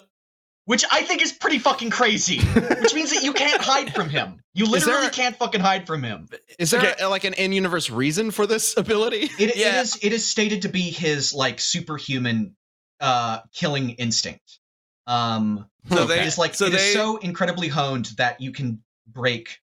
which 0.65 0.83
I 0.91 1.03
think 1.03 1.21
is 1.21 1.31
pretty 1.31 1.59
fucking 1.59 1.89
crazy. 1.91 2.39
which 2.39 2.93
means 2.93 3.11
that 3.13 3.23
you 3.23 3.33
can't 3.33 3.61
hide 3.73 3.93
from 3.93 4.09
him. 4.09 4.41
You 4.53 4.65
literally 4.65 5.09
can't 5.09 5.35
fucking 5.37 5.61
hide 5.61 5.85
from 5.87 6.03
him. 6.03 6.27
Is 6.59 6.71
there 6.71 6.81
Okay. 6.81 7.03
uh, 7.03 7.09
like 7.09 7.23
an 7.23 7.33
in-universe 7.33 7.89
reason 7.89 8.31
for 8.31 8.45
this 8.47 8.75
ability? 8.77 9.29
It, 9.39 9.55
Yeah. 9.55 9.77
it 9.77 9.81
is 9.81 9.99
it 10.01 10.11
is 10.13 10.25
stated 10.25 10.63
to 10.63 10.69
be 10.69 10.89
his 10.91 11.33
like 11.33 11.59
superhuman 11.59 12.55
uh 12.99 13.39
killing 13.53 13.91
instinct. 13.91 14.59
Um 15.07 15.67
So 15.89 16.03
Okay. 16.03 16.07
they 16.15 16.19
It 16.21 16.25
is 16.27 16.37
like 16.37 16.55
so 16.55 16.65
it 16.65 16.73
is 16.73 16.81
they 16.81 16.93
so 16.93 17.17
incredibly 17.17 17.67
honed 17.67 18.07
that 18.17 18.41
you 18.41 18.51
can 18.51 18.83
break. 19.13 19.59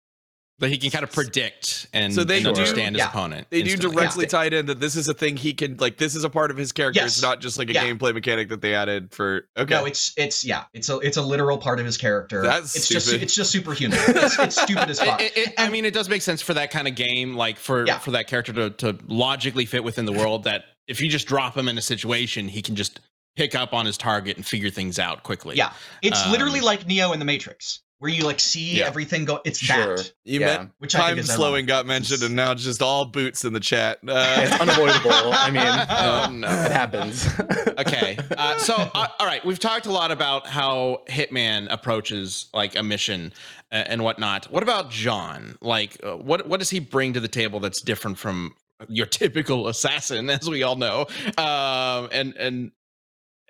That 0.61 0.71
he 0.71 0.77
can 0.79 0.91
kind 0.91 1.05
of 1.05 1.13
predict 1.13 1.87
and, 1.93 2.13
So 2.13 2.25
they 2.25 2.39
and 2.39 2.43
do- 2.47 2.49
understand 2.51 2.97
his 2.97 3.05
yeah. 3.05 3.11
opponent. 3.11 3.47
they 3.49 3.63
do 3.63 3.71
instantly. 3.71 3.95
directly 3.97 4.27
tie 4.27 4.47
it 4.47 4.53
in 4.55 4.67
that 4.67 4.81
this 4.81 4.97
is 4.97 5.07
a 5.07 5.15
thing 5.15 5.37
he 5.37 5.55
can 5.55 5.77
like 5.77 5.99
this 5.99 6.17
is 6.17 6.25
a 6.25 6.29
part 6.31 6.51
of 6.51 6.57
his 6.57 6.73
character. 6.73 6.99
Yes. 7.01 7.13
It's 7.13 7.23
not 7.23 7.41
just 7.41 7.59
like 7.59 7.71
a 7.71 7.75
Yeah. 7.75 7.85
gameplay 7.85 8.13
mechanic 8.13 8.49
that 8.49 8.61
they 8.61 8.75
added 8.75 9.13
for 9.15 9.47
okay. 9.57 9.73
No, 9.77 9.85
it's 9.85 10.13
it's 10.17 10.45
yeah, 10.45 10.65
it's 10.75 10.89
a 10.89 10.99
it's 10.99 11.17
a 11.17 11.23
literal 11.23 11.59
part 11.59 11.79
of 11.79 11.87
his 11.87 11.97
character. 11.97 12.43
That's 12.43 12.75
it's 12.75 12.89
just 12.89 13.07
stupid. 13.07 13.23
it's 13.23 13.37
just 13.37 13.53
superhuman. 13.53 14.01
It's, 14.09 14.37
it's 14.37 14.61
stupid 14.61 14.91
as 14.91 14.99
fuck. 15.05 15.21
It- 15.23 15.37
it- 15.37 15.55
I 15.59 15.69
mean, 15.69 15.85
it 15.85 15.95
does 15.95 16.09
make 16.09 16.23
sense 16.23 16.43
for 16.43 16.55
that 16.55 16.73
kind 16.73 16.89
of 16.89 16.97
game, 16.97 17.37
like 17.37 17.57
for 17.57 17.87
Yeah. 17.87 18.01
for 18.01 18.11
that 18.11 18.27
character 18.27 18.53
to, 18.55 18.71
to 18.71 18.99
logically 19.07 19.65
fit 19.65 19.85
within 19.85 20.07
the 20.07 20.13
world. 20.13 20.43
That 20.43 20.65
if 20.89 21.01
you 21.01 21.09
just 21.09 21.29
drop 21.29 21.57
him 21.57 21.69
in 21.69 21.79
a 21.79 21.83
situation, 21.83 22.49
he 22.49 22.63
can 22.63 22.75
just 22.75 22.99
pick 23.37 23.55
up 23.55 23.73
on 23.73 23.87
his 23.87 23.97
target 23.97 24.37
and 24.37 24.45
figure 24.45 24.71
things 24.71 24.99
out 24.99 25.23
quickly. 25.23 25.55
Yeah. 25.55 25.73
It's 26.03 26.21
Um, 26.27 26.33
literally 26.33 26.61
like 26.63 26.85
Neo 26.89 27.13
in 27.13 27.21
the 27.21 27.25
Matrix, 27.25 27.83
where 28.01 28.11
you 28.11 28.25
like 28.25 28.39
see 28.41 28.79
Yeah. 28.79 28.87
everything 28.87 29.25
go. 29.25 29.41
It's 29.45 29.59
Sure. 29.59 29.97
that, 29.97 30.13
you 30.25 30.41
yeah. 30.41 30.47
meant 30.47 30.71
which 30.79 30.95
I 30.95 30.99
think 30.99 31.09
time 31.09 31.19
is 31.19 31.31
slowing 31.33 31.67
got 31.67 31.87
mentioned 31.87 32.23
and 32.23 32.37
now 32.37 32.55
just 32.55 32.81
all 32.81 33.05
boots 33.05 33.45
in 33.45 33.53
the 33.53 33.61
chat. 33.61 33.99
Uh, 34.07 34.37
it's 34.39 34.61
unavoidable. 34.61 35.33
I 35.33 35.51
mean, 35.51 36.41
no. 36.41 36.49
it 36.49 36.73
happens. 36.73 37.27
okay. 37.79 38.17
Uh, 38.37 38.57
so, 38.59 38.75
uh, 38.75 39.09
all 39.19 39.27
right, 39.27 39.45
we've 39.45 39.59
talked 39.59 39.87
a 39.87 39.93
lot 39.93 40.13
about 40.13 40.47
how 40.47 41.03
Hitman 41.09 41.67
approaches 41.71 42.49
like 42.55 42.77
a 42.77 42.83
mission 42.83 43.33
uh, 43.73 43.85
and 43.87 44.03
whatnot. 44.05 44.51
What 44.51 44.63
about 44.63 44.91
John? 44.91 45.57
Like, 45.61 45.99
uh, 46.05 46.17
what 46.17 46.47
what 46.49 46.61
does 46.61 46.71
he 46.71 46.79
bring 46.81 47.15
to 47.15 47.21
the 47.21 47.29
table 47.29 47.59
that's 47.61 47.81
different 47.81 48.19
from 48.19 48.55
your 48.89 49.07
typical 49.07 49.67
assassin, 49.67 50.31
as 50.31 50.49
we 50.49 50.63
all 50.63 50.77
know? 50.77 51.07
Um, 51.37 52.09
and 52.13 52.35
and 52.37 52.71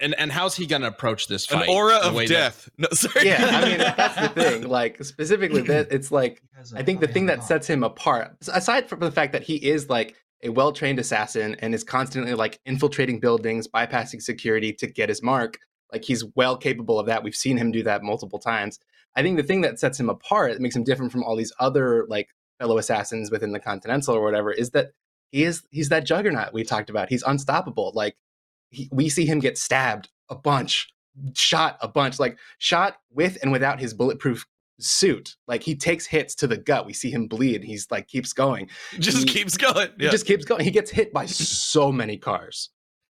and 0.00 0.14
and 0.18 0.30
how's 0.32 0.54
he 0.56 0.66
going 0.66 0.82
to 0.82 0.88
approach 0.88 1.26
this 1.28 1.50
an 1.50 1.60
fight? 1.60 1.68
aura 1.68 1.96
of 1.96 2.14
way 2.14 2.26
that- 2.26 2.32
death. 2.34 2.68
No, 2.78 2.88
sorry. 2.92 3.26
yeah, 3.26 3.44
I 3.62 3.68
mean 3.68 3.78
that's 3.96 4.20
the 4.20 4.28
thing. 4.28 4.62
Like 4.68 5.02
specifically, 5.04 5.62
that 5.62 5.88
it's 5.90 6.10
like 6.12 6.42
I 6.74 6.82
think 6.82 7.00
the 7.00 7.08
thing 7.08 7.26
that 7.26 7.44
sets 7.44 7.66
him 7.66 7.82
apart, 7.82 8.36
aside 8.48 8.88
from 8.88 9.00
the 9.00 9.10
fact 9.12 9.32
that 9.32 9.42
he 9.42 9.56
is 9.56 9.88
like 9.88 10.14
a 10.44 10.50
well 10.50 10.72
trained 10.72 10.98
assassin 10.98 11.56
and 11.60 11.74
is 11.74 11.82
constantly 11.84 12.34
like 12.34 12.60
infiltrating 12.64 13.18
buildings, 13.20 13.66
bypassing 13.66 14.22
security 14.22 14.72
to 14.74 14.86
get 14.86 15.08
his 15.08 15.22
mark, 15.22 15.58
like 15.92 16.04
he's 16.04 16.24
well 16.36 16.56
capable 16.56 16.98
of 17.00 17.06
that. 17.06 17.22
We've 17.24 17.34
seen 17.34 17.56
him 17.56 17.72
do 17.72 17.82
that 17.82 18.02
multiple 18.02 18.38
times. 18.38 18.78
I 19.16 19.22
think 19.22 19.36
the 19.36 19.42
thing 19.42 19.62
that 19.62 19.80
sets 19.80 19.98
him 19.98 20.08
apart, 20.08 20.52
that 20.52 20.60
makes 20.60 20.76
him 20.76 20.84
different 20.84 21.10
from 21.10 21.24
all 21.24 21.34
these 21.34 21.52
other 21.58 22.06
like 22.08 22.28
fellow 22.60 22.78
assassins 22.78 23.30
within 23.32 23.50
the 23.52 23.58
Continental 23.58 24.14
or 24.14 24.22
whatever, 24.22 24.52
is 24.52 24.70
that 24.70 24.92
he 25.32 25.42
is 25.44 25.62
he's 25.70 25.88
that 25.88 26.04
juggernaut 26.04 26.52
we 26.52 26.62
talked 26.62 26.88
about. 26.88 27.08
He's 27.08 27.22
unstoppable. 27.24 27.90
Like 27.94 28.16
he, 28.70 28.88
we 28.92 29.08
see 29.08 29.26
him 29.26 29.38
get 29.38 29.56
stabbed 29.58 30.08
a 30.28 30.34
bunch, 30.34 30.88
shot 31.34 31.78
a 31.80 31.88
bunch, 31.88 32.18
like 32.18 32.38
shot 32.58 32.96
with 33.10 33.38
and 33.42 33.50
without 33.52 33.80
his 33.80 33.94
bulletproof 33.94 34.46
suit. 34.80 35.36
Like 35.46 35.62
he 35.62 35.74
takes 35.74 36.06
hits 36.06 36.34
to 36.36 36.46
the 36.46 36.56
gut. 36.56 36.86
We 36.86 36.92
see 36.92 37.10
him 37.10 37.26
bleed. 37.28 37.64
He's 37.64 37.90
like 37.90 38.06
keeps 38.08 38.32
going. 38.32 38.68
just 38.98 39.18
He- 39.18 39.24
keeps 39.24 39.56
going. 39.56 39.88
He 39.98 40.08
just 40.08 40.26
keeps 40.26 40.44
going. 40.44 40.64
He 40.64 40.70
gets 40.70 40.90
hit 40.90 41.12
by 41.12 41.26
so 41.26 41.90
many 41.90 42.16
cars. 42.16 42.70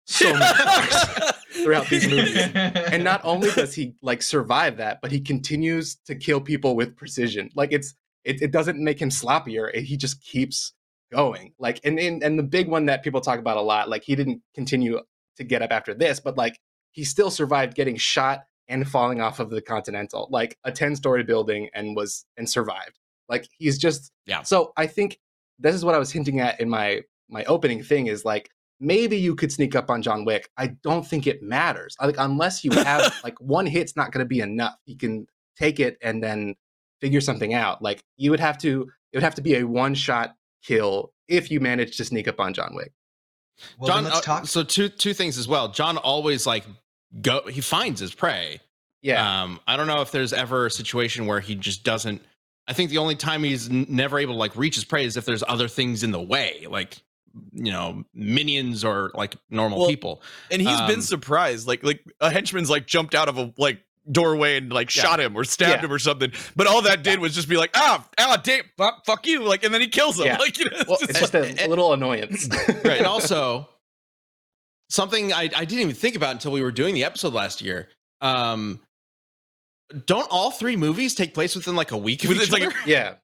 So 0.07 0.31
many 0.33 0.45
cars 0.63 1.33
throughout 1.63 1.87
these 1.89 2.07
movies. 2.07 2.37
And 2.53 3.03
not 3.03 3.21
only 3.23 3.49
does 3.51 3.73
he 3.73 3.95
like 4.03 4.21
survive 4.21 4.77
that, 4.77 4.99
but 5.01 5.11
he 5.11 5.19
continues 5.19 5.95
to 6.05 6.15
kill 6.15 6.39
people 6.41 6.75
with 6.75 6.95
precision. 6.95 7.49
Like 7.55 7.71
it's 7.71 7.95
it, 8.23 8.41
it 8.41 8.51
doesn't 8.51 8.77
make 8.77 9.01
him 9.01 9.09
sloppier. 9.09 9.71
It- 9.73 9.83
he 9.85 9.97
just 9.97 10.21
keeps 10.21 10.73
going. 11.11 11.53
Like 11.57 11.79
and, 11.83 11.97
and 11.99 12.21
and 12.21 12.37
the 12.37 12.43
big 12.43 12.67
one 12.67 12.85
that 12.85 13.03
people 13.03 13.21
talk 13.21 13.39
about 13.39 13.57
a 13.57 13.61
lot, 13.61 13.89
like 13.89 14.03
he 14.03 14.15
didn't 14.15 14.41
continue 14.53 14.99
to 15.37 15.43
get 15.43 15.61
up 15.61 15.71
after 15.71 15.93
this, 15.93 16.19
but 16.19 16.37
like 16.37 16.59
he 16.91 17.03
still 17.03 17.29
survived 17.29 17.75
getting 17.75 17.97
shot 17.97 18.45
and 18.67 18.87
falling 18.87 19.21
off 19.21 19.39
of 19.39 19.49
the 19.49 19.61
Continental, 19.61 20.27
like 20.31 20.57
a 20.63 20.71
10-story 20.71 21.23
building 21.23 21.69
and 21.73 21.95
was 21.95 22.25
and 22.37 22.49
survived. 22.49 22.97
Like 23.29 23.47
he's 23.57 23.77
just 23.77 24.11
Yeah. 24.25 24.43
So 24.43 24.73
I 24.77 24.87
think 24.87 25.19
this 25.59 25.75
is 25.75 25.85
what 25.85 25.95
I 25.95 25.99
was 25.99 26.11
hinting 26.11 26.39
at 26.39 26.59
in 26.59 26.69
my 26.69 27.01
my 27.29 27.43
opening 27.45 27.83
thing 27.83 28.07
is 28.07 28.23
like 28.25 28.49
maybe 28.79 29.17
you 29.17 29.35
could 29.35 29.51
sneak 29.51 29.75
up 29.75 29.89
on 29.89 30.01
John 30.01 30.25
Wick. 30.25 30.49
I 30.57 30.67
don't 30.83 31.07
think 31.07 31.27
it 31.27 31.41
matters. 31.41 31.95
Like 32.01 32.15
unless 32.17 32.63
you 32.63 32.71
have 32.71 33.15
like 33.23 33.39
one 33.39 33.65
hit's 33.65 33.95
not 33.95 34.11
going 34.11 34.23
to 34.23 34.27
be 34.27 34.41
enough. 34.41 34.75
You 34.85 34.97
can 34.97 35.27
take 35.57 35.79
it 35.79 35.97
and 36.01 36.23
then 36.23 36.55
figure 37.01 37.21
something 37.21 37.53
out. 37.53 37.81
Like 37.81 38.03
you 38.17 38.31
would 38.31 38.39
have 38.39 38.57
to 38.59 38.89
it 39.11 39.17
would 39.17 39.23
have 39.23 39.35
to 39.35 39.41
be 39.41 39.55
a 39.55 39.63
one 39.63 39.95
shot 39.95 40.35
kill 40.63 41.13
if 41.27 41.49
you 41.49 41.59
manage 41.59 41.97
to 41.97 42.05
sneak 42.05 42.27
up 42.27 42.39
on 42.39 42.53
John 42.53 42.75
Wick. 42.75 42.91
Well, 43.79 43.87
John, 43.89 44.03
let's 44.05 44.27
uh, 44.27 44.43
so 44.43 44.63
two 44.63 44.89
two 44.89 45.13
things 45.13 45.37
as 45.37 45.47
well. 45.47 45.69
John 45.69 45.97
always 45.97 46.45
like 46.45 46.65
go. 47.21 47.41
He 47.47 47.61
finds 47.61 47.99
his 47.99 48.13
prey. 48.13 48.59
Yeah. 49.01 49.43
Um, 49.43 49.59
I 49.67 49.77
don't 49.77 49.87
know 49.87 50.01
if 50.01 50.11
there's 50.11 50.33
ever 50.33 50.65
a 50.65 50.71
situation 50.71 51.25
where 51.27 51.39
he 51.39 51.55
just 51.55 51.83
doesn't. 51.83 52.21
I 52.67 52.73
think 52.73 52.89
the 52.89 52.97
only 52.97 53.15
time 53.15 53.43
he's 53.43 53.69
n- 53.69 53.85
never 53.87 54.17
able 54.17 54.33
to 54.33 54.39
like 54.39 54.55
reach 54.55 54.75
his 54.75 54.83
prey 54.83 55.05
is 55.05 55.15
if 55.17 55.25
there's 55.25 55.43
other 55.47 55.67
things 55.67 56.01
in 56.03 56.09
the 56.11 56.21
way, 56.21 56.65
like 56.69 56.97
you 57.53 57.71
know 57.71 58.03
minions 58.13 58.83
or 58.83 59.11
like 59.13 59.35
normal 59.49 59.79
Well, 59.79 59.89
people. 59.89 60.21
and 60.49 60.61
he's 60.61 60.79
Um, 60.79 60.87
been 60.87 61.01
surprised. 61.01 61.67
Like 61.67 61.83
like 61.83 62.03
a 62.19 62.31
henchman's 62.31 62.69
like 62.69 62.87
jumped 62.87 63.13
out 63.13 63.29
of 63.29 63.37
a 63.37 63.53
like 63.57 63.81
doorway 64.11 64.57
and 64.57 64.71
like 64.71 64.93
Yeah. 64.95 65.03
shot 65.03 65.19
him 65.19 65.35
or 65.35 65.43
stabbed 65.43 65.81
Yeah. 65.81 65.85
him 65.85 65.91
or 65.91 65.99
something. 65.99 66.31
But 66.55 66.67
all 66.67 66.81
that 66.83 67.03
did 67.03 67.19
was 67.19 67.33
just 67.35 67.49
be 67.49 67.57
like, 67.57 67.71
ah, 67.75 68.07
ah, 68.19 68.37
damn, 68.43 68.63
fuck, 68.77 69.05
fuck 69.05 69.25
you, 69.27 69.43
like, 69.43 69.63
and 69.63 69.73
then 69.73 69.81
he 69.81 69.87
kills 69.87 70.19
him. 70.19 70.25
Yeah. 70.27 70.37
Like, 70.37 70.57
you 70.59 70.65
know, 70.65 70.77
it's 70.77 70.87
well, 70.87 70.97
just- 70.99 71.09
it's 71.11 71.19
just 71.31 71.33
a 71.35 71.67
little 71.67 71.93
annoyance. 71.93 72.47
Right. 72.67 72.97
and 72.99 73.07
also 73.07 73.67
something 74.89 75.33
I, 75.33 75.43
I 75.55 75.65
didn't 75.65 75.79
even 75.81 75.95
think 75.95 76.15
about 76.15 76.31
until 76.33 76.51
we 76.51 76.61
were 76.61 76.71
doing 76.71 76.93
the 76.93 77.03
episode 77.03 77.33
last 77.33 77.61
year. 77.61 77.89
Um, 78.21 78.79
don't 80.05 80.27
all 80.31 80.51
three 80.51 80.75
movies 80.75 81.15
take 81.15 81.33
place 81.33 81.55
within 81.55 81.75
like 81.75 81.91
a 81.91 81.97
week 81.97 82.23
of 82.23 82.29
With- 82.29 82.37
each 82.37 82.43
it's 82.43 82.51
like 82.51 82.63
other? 82.63 82.75
yeah. 82.85 83.15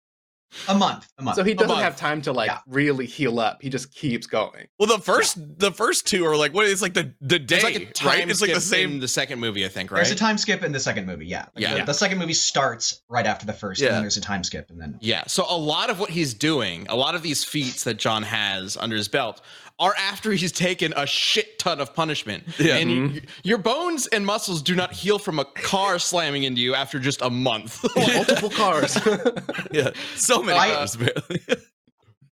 A 0.67 0.75
month, 0.75 1.07
a 1.17 1.23
month. 1.23 1.35
So 1.35 1.43
he 1.43 1.53
doesn't 1.53 1.77
have 1.77 1.95
time 1.97 2.21
to 2.23 2.33
like 2.33 2.49
Yeah. 2.49 2.59
really 2.67 3.05
heal 3.05 3.39
up. 3.39 3.61
He 3.61 3.69
just 3.69 3.93
keeps 3.93 4.27
going. 4.27 4.67
well, 4.79 4.87
the 4.87 4.99
first 4.99 5.37
the 5.59 5.71
first 5.71 6.07
two 6.07 6.25
are 6.25 6.35
like 6.35 6.53
what? 6.53 6.65
It's 6.67 6.81
like 6.81 6.93
the 6.93 7.13
the 7.21 7.39
day, 7.39 7.55
It's 7.55 7.63
like 7.63 7.75
a 7.75 7.85
time 7.91 8.07
right? 8.07 8.29
It's 8.29 8.41
like 8.41 8.53
the 8.53 8.61
same. 8.61 8.99
the 8.99 9.07
second 9.07 9.39
movie, 9.39 9.65
I 9.65 9.69
think, 9.69 9.91
right? 9.91 9.97
There's 9.99 10.11
a 10.11 10.15
time 10.15 10.37
skip 10.37 10.63
in 10.63 10.71
the 10.71 10.79
second 10.79 11.05
movie. 11.05 11.25
Yeah. 11.25 11.45
Like, 11.55 11.63
Yeah. 11.63 11.77
The, 11.79 11.85
the 11.85 11.93
second 11.93 12.17
movie 12.19 12.33
starts 12.33 13.01
right 13.09 13.25
after 13.25 13.45
the 13.45 13.53
first, 13.53 13.79
Yeah. 13.81 13.87
and 13.87 13.95
then 13.95 14.03
there's 14.03 14.17
a 14.17 14.21
time 14.21 14.43
skip, 14.43 14.69
and 14.69 14.79
then 14.81 14.97
Yeah. 15.01 15.23
So 15.27 15.45
a 15.49 15.57
lot 15.57 15.89
of 15.89 15.99
what 15.99 16.09
he's 16.09 16.33
doing, 16.33 16.85
a 16.89 16.95
lot 16.95 17.15
of 17.15 17.21
these 17.23 17.43
feats 17.43 17.83
that 17.85 17.95
John 17.97 18.23
has 18.23 18.75
under 18.77 18.95
his 18.95 19.07
belt 19.07 19.41
are 19.79 19.93
after 19.97 20.31
he's 20.31 20.51
taken 20.51 20.93
a 20.95 21.05
shit 21.07 21.57
ton 21.59 21.79
of 21.79 21.93
punishment. 21.95 22.43
Yeah. 22.59 22.77
And 22.77 22.89
Mhm. 22.89 23.13
y- 23.13 23.27
your 23.43 23.57
bones 23.57 24.07
and 24.07 24.25
muscles 24.25 24.61
do 24.61 24.75
not 24.75 24.93
heal 24.93 25.17
from 25.19 25.39
a 25.39 25.45
car 25.45 25.97
slamming 25.99 26.43
into 26.43 26.61
you 26.61 26.75
after 26.75 26.99
just 26.99 27.21
a 27.21 27.29
month. 27.29 27.83
Multiple 27.95 28.49
cars. 28.49 28.97
Yeah, 29.71 29.91
so 30.15 30.41
many 30.43 30.57
I- 30.59 30.73
cars, 30.75 30.95
apparently. 30.95 31.41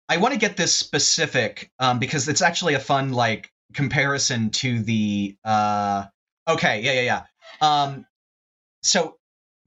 I 0.08 0.16
want 0.16 0.32
to 0.34 0.40
get 0.40 0.56
this 0.56 0.74
specific 0.74 1.70
um, 1.78 1.98
because 1.98 2.28
it's 2.28 2.40
actually 2.42 2.74
a 2.74 2.80
fun 2.80 3.12
like 3.12 3.50
comparison 3.74 4.48
to 4.48 4.82
the 4.82 5.36
uh 5.44 6.04
okay 6.48 6.80
yeah 6.80 6.92
yeah 6.92 7.02
yeah 7.02 7.22
um 7.60 8.06
so 8.82 9.18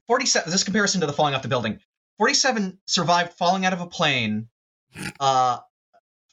47 0.07 0.49
this 0.51 0.63
comparison 0.63 1.01
to 1.01 1.07
the 1.07 1.13
falling 1.13 1.35
off 1.35 1.43
the 1.43 1.47
building 1.47 1.79
47 2.17 2.79
survived 2.87 3.33
falling 3.33 3.63
out 3.63 3.73
of 3.73 3.79
a 3.81 3.85
plane 3.85 4.47
uh 5.19 5.59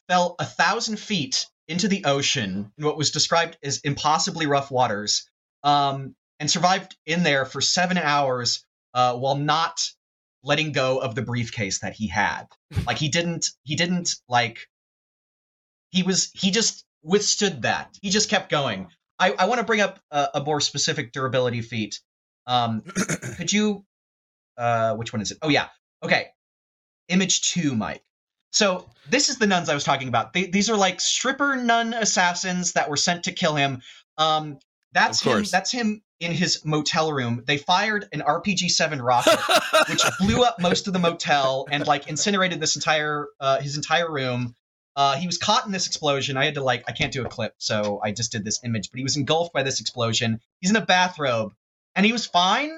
fell 0.09 0.35
a 0.39 0.45
thousand 0.45 0.99
feet 0.99 1.45
into 1.67 1.87
the 1.87 2.03
ocean 2.05 2.73
in 2.77 2.85
what 2.85 2.97
was 2.97 3.11
described 3.11 3.57
as 3.63 3.79
impossibly 3.79 4.47
rough 4.47 4.71
waters 4.71 5.29
um 5.63 6.15
and 6.39 6.51
survived 6.51 6.97
in 7.05 7.23
there 7.23 7.45
for 7.45 7.61
seven 7.61 7.97
hours 7.97 8.65
uh 8.93 9.15
while 9.15 9.35
not 9.35 9.79
letting 10.43 10.71
go 10.71 10.97
of 10.99 11.15
the 11.15 11.21
briefcase 11.21 11.79
that 11.79 11.93
he 11.93 12.07
had 12.07 12.47
like 12.87 12.97
he 12.97 13.09
didn't 13.09 13.51
he 13.63 13.75
didn't 13.75 14.15
like 14.27 14.67
he 15.91 16.03
was 16.03 16.31
he 16.33 16.51
just 16.51 16.85
withstood 17.03 17.63
that. 17.63 17.97
He 18.01 18.09
just 18.09 18.29
kept 18.29 18.49
going. 18.49 18.87
I, 19.17 19.31
I 19.31 19.45
want 19.47 19.59
to 19.59 19.65
bring 19.65 19.81
up 19.81 19.99
a, 20.11 20.29
a 20.35 20.43
more 20.43 20.61
specific 20.61 21.11
durability 21.11 21.61
feat. 21.61 21.99
Um, 22.47 22.81
could 23.37 23.51
you? 23.51 23.85
Uh, 24.57 24.95
which 24.95 25.13
one 25.13 25.21
is 25.21 25.31
it? 25.31 25.37
Oh 25.41 25.49
yeah. 25.49 25.67
Okay. 26.03 26.27
Image 27.07 27.51
two, 27.53 27.75
Mike. 27.75 28.03
So 28.51 28.89
this 29.09 29.29
is 29.29 29.37
the 29.37 29.47
nuns 29.47 29.69
I 29.69 29.73
was 29.73 29.83
talking 29.83 30.07
about. 30.07 30.33
They, 30.33 30.45
these 30.45 30.69
are 30.69 30.77
like 30.77 30.99
stripper 30.99 31.55
nun 31.55 31.93
assassins 31.93 32.73
that 32.73 32.89
were 32.89 32.97
sent 32.97 33.25
to 33.25 33.31
kill 33.31 33.55
him. 33.55 33.81
Um, 34.17 34.59
that's 34.91 35.21
him. 35.21 35.43
That's 35.51 35.71
him 35.71 36.01
in 36.19 36.31
his 36.31 36.65
motel 36.65 37.13
room. 37.13 37.43
They 37.45 37.57
fired 37.57 38.07
an 38.11 38.21
RPG-7 38.21 39.01
rocket 39.01 39.39
which 39.89 40.03
blew 40.19 40.43
up 40.43 40.59
most 40.59 40.87
of 40.87 40.93
the 40.93 40.99
motel 40.99 41.67
and 41.71 41.85
like 41.87 42.07
incinerated 42.07 42.59
this 42.59 42.75
entire 42.75 43.27
uh, 43.39 43.61
his 43.61 43.75
entire 43.75 44.11
room. 44.11 44.55
Uh, 44.95 45.15
he 45.15 45.27
was 45.27 45.37
caught 45.37 45.65
in 45.65 45.71
this 45.71 45.87
explosion. 45.87 46.35
I 46.35 46.45
had 46.45 46.55
to 46.55 46.63
like 46.63 46.83
I 46.87 46.91
can't 46.91 47.13
do 47.13 47.23
a 47.23 47.29
clip, 47.29 47.53
so 47.57 48.01
I 48.03 48.11
just 48.11 48.31
did 48.31 48.43
this 48.43 48.59
image. 48.65 48.91
But 48.91 48.97
he 48.97 49.03
was 49.03 49.15
engulfed 49.15 49.53
by 49.53 49.63
this 49.63 49.79
explosion. 49.79 50.41
He's 50.59 50.71
in 50.71 50.75
a 50.75 50.85
bathrobe, 50.85 51.53
and 51.95 52.05
he 52.05 52.11
was 52.11 52.25
fine. 52.25 52.71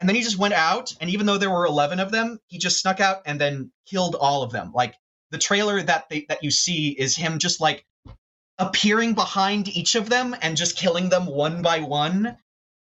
And 0.00 0.08
then 0.08 0.14
he 0.14 0.22
just 0.22 0.38
went 0.38 0.54
out, 0.54 0.94
and 1.00 1.10
even 1.10 1.26
though 1.26 1.38
there 1.38 1.50
were 1.50 1.66
eleven 1.66 2.00
of 2.00 2.10
them, 2.10 2.40
he 2.46 2.58
just 2.58 2.80
snuck 2.80 3.00
out 3.00 3.22
and 3.26 3.40
then 3.40 3.72
killed 3.86 4.14
all 4.14 4.42
of 4.42 4.52
them. 4.52 4.72
Like 4.72 4.94
the 5.30 5.38
trailer 5.38 5.82
that 5.82 6.08
they, 6.08 6.26
that 6.28 6.42
you 6.42 6.50
see 6.50 6.88
is 6.88 7.16
him 7.16 7.38
just 7.38 7.60
like 7.60 7.84
appearing 8.58 9.14
behind 9.14 9.68
each 9.68 9.94
of 9.94 10.08
them 10.08 10.34
and 10.42 10.56
just 10.56 10.76
killing 10.76 11.08
them 11.08 11.26
one 11.26 11.62
by 11.62 11.80
one. 11.80 12.36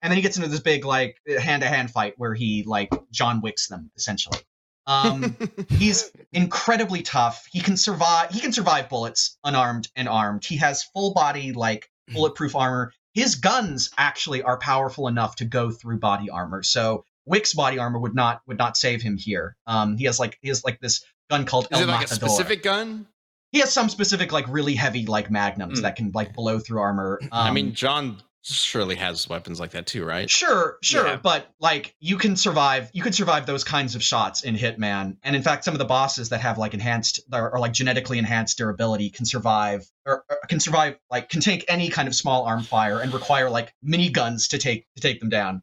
And 0.02 0.12
then 0.12 0.18
he 0.18 0.22
gets 0.22 0.38
into 0.38 0.50
this 0.50 0.60
big 0.60 0.84
like 0.86 1.18
hand 1.40 1.62
to 1.62 1.68
hand 1.68 1.92
fight 1.92 2.16
where 2.18 2.34
he 2.34 2.64
like 2.66 2.90
John 3.12 3.42
Wicks 3.42 3.68
them 3.68 3.92
essentially. 3.96 4.40
Um, 4.88 5.38
he's 5.70 6.12
incredibly 6.34 7.04
tough. 7.04 7.48
He 7.52 7.62
can 7.62 7.78
survive. 7.78 8.32
He 8.32 8.40
can 8.40 8.52
survive 8.52 8.90
bullets 8.90 9.38
unarmed 9.44 9.88
and 9.96 10.10
armed. 10.10 10.44
He 10.44 10.58
has 10.58 10.84
full 10.84 11.14
body 11.14 11.54
like 11.54 11.90
bulletproof 12.12 12.56
armor. 12.56 12.94
His 13.14 13.36
guns 13.36 13.92
actually 13.98 14.42
are 14.42 14.58
powerful 14.58 15.08
enough 15.08 15.36
to 15.38 15.46
go 15.46 15.70
through 15.72 16.00
body 16.00 16.30
armor. 16.30 16.64
So 16.64 17.06
Wick's 17.26 17.54
body 17.54 17.78
armor 17.78 18.00
would 18.00 18.16
not 18.16 18.42
would 18.48 18.58
not 18.58 18.78
save 18.78 19.02
him 19.02 19.18
here. 19.18 19.56
Um, 19.68 19.98
he 19.98 20.06
has 20.06 20.20
like 20.20 20.38
he 20.42 20.48
has 20.48 20.64
like 20.64 20.80
this 20.80 21.04
gun 21.32 21.46
called 21.46 21.68
Is 21.72 21.80
El 21.80 21.84
it 21.84 21.92
like 21.92 22.06
a 22.06 22.08
specific 22.14 22.62
gun? 22.64 23.08
He 23.52 23.60
has 23.60 23.74
some 23.74 23.90
specific 23.90 24.32
like 24.32 24.46
really 24.48 24.76
heavy 24.76 25.06
like 25.06 25.30
magnums 25.32 25.80
Mm. 25.80 25.82
that 25.84 25.96
can 25.96 26.12
like 26.14 26.34
blow 26.34 26.60
through 26.60 26.80
armor. 26.80 27.20
Um, 27.24 27.30
I 27.32 27.52
mean, 27.52 27.74
John 27.74 28.22
surely 28.44 28.96
has 28.96 29.30
weapons 29.30 29.60
like 29.60 29.72
that 29.72 29.86
too, 29.86 30.04
right? 30.06 30.30
Sure, 30.30 30.78
sure, 30.82 31.06
Yeah. 31.06 31.16
but 31.18 31.48
like 31.60 31.94
you 32.00 32.18
can 32.18 32.36
survive, 32.36 32.90
you 32.94 33.04
can 33.04 33.14
survive 33.14 33.46
those 33.46 33.64
kinds 33.64 33.94
of 33.94 34.02
shots 34.02 34.44
in 34.44 34.56
Hitman, 34.56 35.18
and 35.24 35.36
in 35.36 35.44
fact, 35.44 35.64
some 35.66 35.74
of 35.76 35.80
the 35.80 35.86
bosses 35.86 36.30
that 36.30 36.40
have 36.42 36.58
like 36.58 36.74
enhanced 36.74 37.20
or, 37.32 37.52
or 37.52 37.60
like 37.60 37.74
genetically 37.74 38.18
enhanced 38.18 38.58
durability 38.58 39.10
can 39.10 39.26
survive 39.26 39.86
or, 40.06 40.24
or 40.30 40.38
can 40.48 40.60
survive 40.60 40.98
like 41.12 41.30
can 41.30 41.42
take 41.42 41.66
any 41.68 41.90
kind 41.90 42.08
of 42.08 42.16
small 42.16 42.46
arm 42.46 42.64
fire 42.64 43.00
and 43.00 43.14
require 43.14 43.50
like 43.50 43.74
mini 43.84 44.10
guns 44.10 44.48
to 44.50 44.58
take 44.58 44.88
to 44.96 45.02
take 45.02 45.20
them 45.20 45.30
down. 45.30 45.62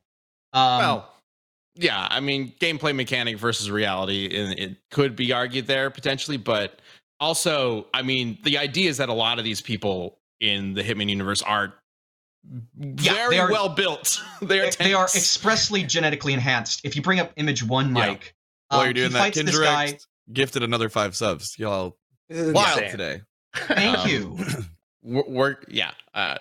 Um, 0.52 0.78
well, 0.78 1.14
yeah. 1.78 2.06
I 2.10 2.20
mean, 2.20 2.52
gameplay 2.60 2.94
mechanic 2.94 3.38
versus 3.38 3.70
reality, 3.70 4.26
and 4.38 4.58
it 4.58 4.76
could 4.90 5.16
be 5.16 5.32
argued 5.32 5.66
there 5.66 5.88
potentially, 5.90 6.36
but 6.36 6.80
also, 7.20 7.86
I 7.94 8.02
mean, 8.02 8.38
the 8.44 8.58
idea 8.58 8.90
is 8.90 8.96
that 8.98 9.08
a 9.08 9.12
lot 9.14 9.38
of 9.38 9.44
these 9.44 9.60
people 9.60 10.18
in 10.40 10.74
the 10.74 10.82
Hitman 10.82 11.08
universe 11.08 11.42
are 11.42 11.74
Yeah, 12.78 13.12
very 13.14 13.38
are- 13.38 13.50
well 13.50 13.68
built. 13.68 14.20
they 14.42 14.60
are 14.60 14.70
they, 14.70 14.84
they 14.84 14.94
are 14.94 15.04
expressly 15.04 15.82
genetically 15.82 16.32
enhanced. 16.32 16.80
If 16.84 16.94
you 16.96 17.02
bring 17.02 17.20
up 17.20 17.32
image 17.36 17.62
one, 17.64 17.86
Yeah. 17.86 17.92
Mike, 17.92 18.34
While 18.68 18.80
um, 18.80 18.86
you're 18.86 18.94
doing 18.94 19.08
he 19.08 19.12
that, 19.14 19.18
fights 19.34 19.42
this 19.42 19.58
guy. 19.58 19.98
Gifted 20.32 20.62
another 20.62 20.88
five 20.88 21.16
subs. 21.16 21.58
Y'all 21.58 21.96
This 22.28 22.52
wild 22.52 22.82
today. 22.90 23.22
Thank 23.54 23.98
Um, 23.98 24.08
you. 24.08 24.38
we're, 25.02 25.24
we're 25.26 25.56
yeah. 25.68 25.92
Uh, 26.14 26.36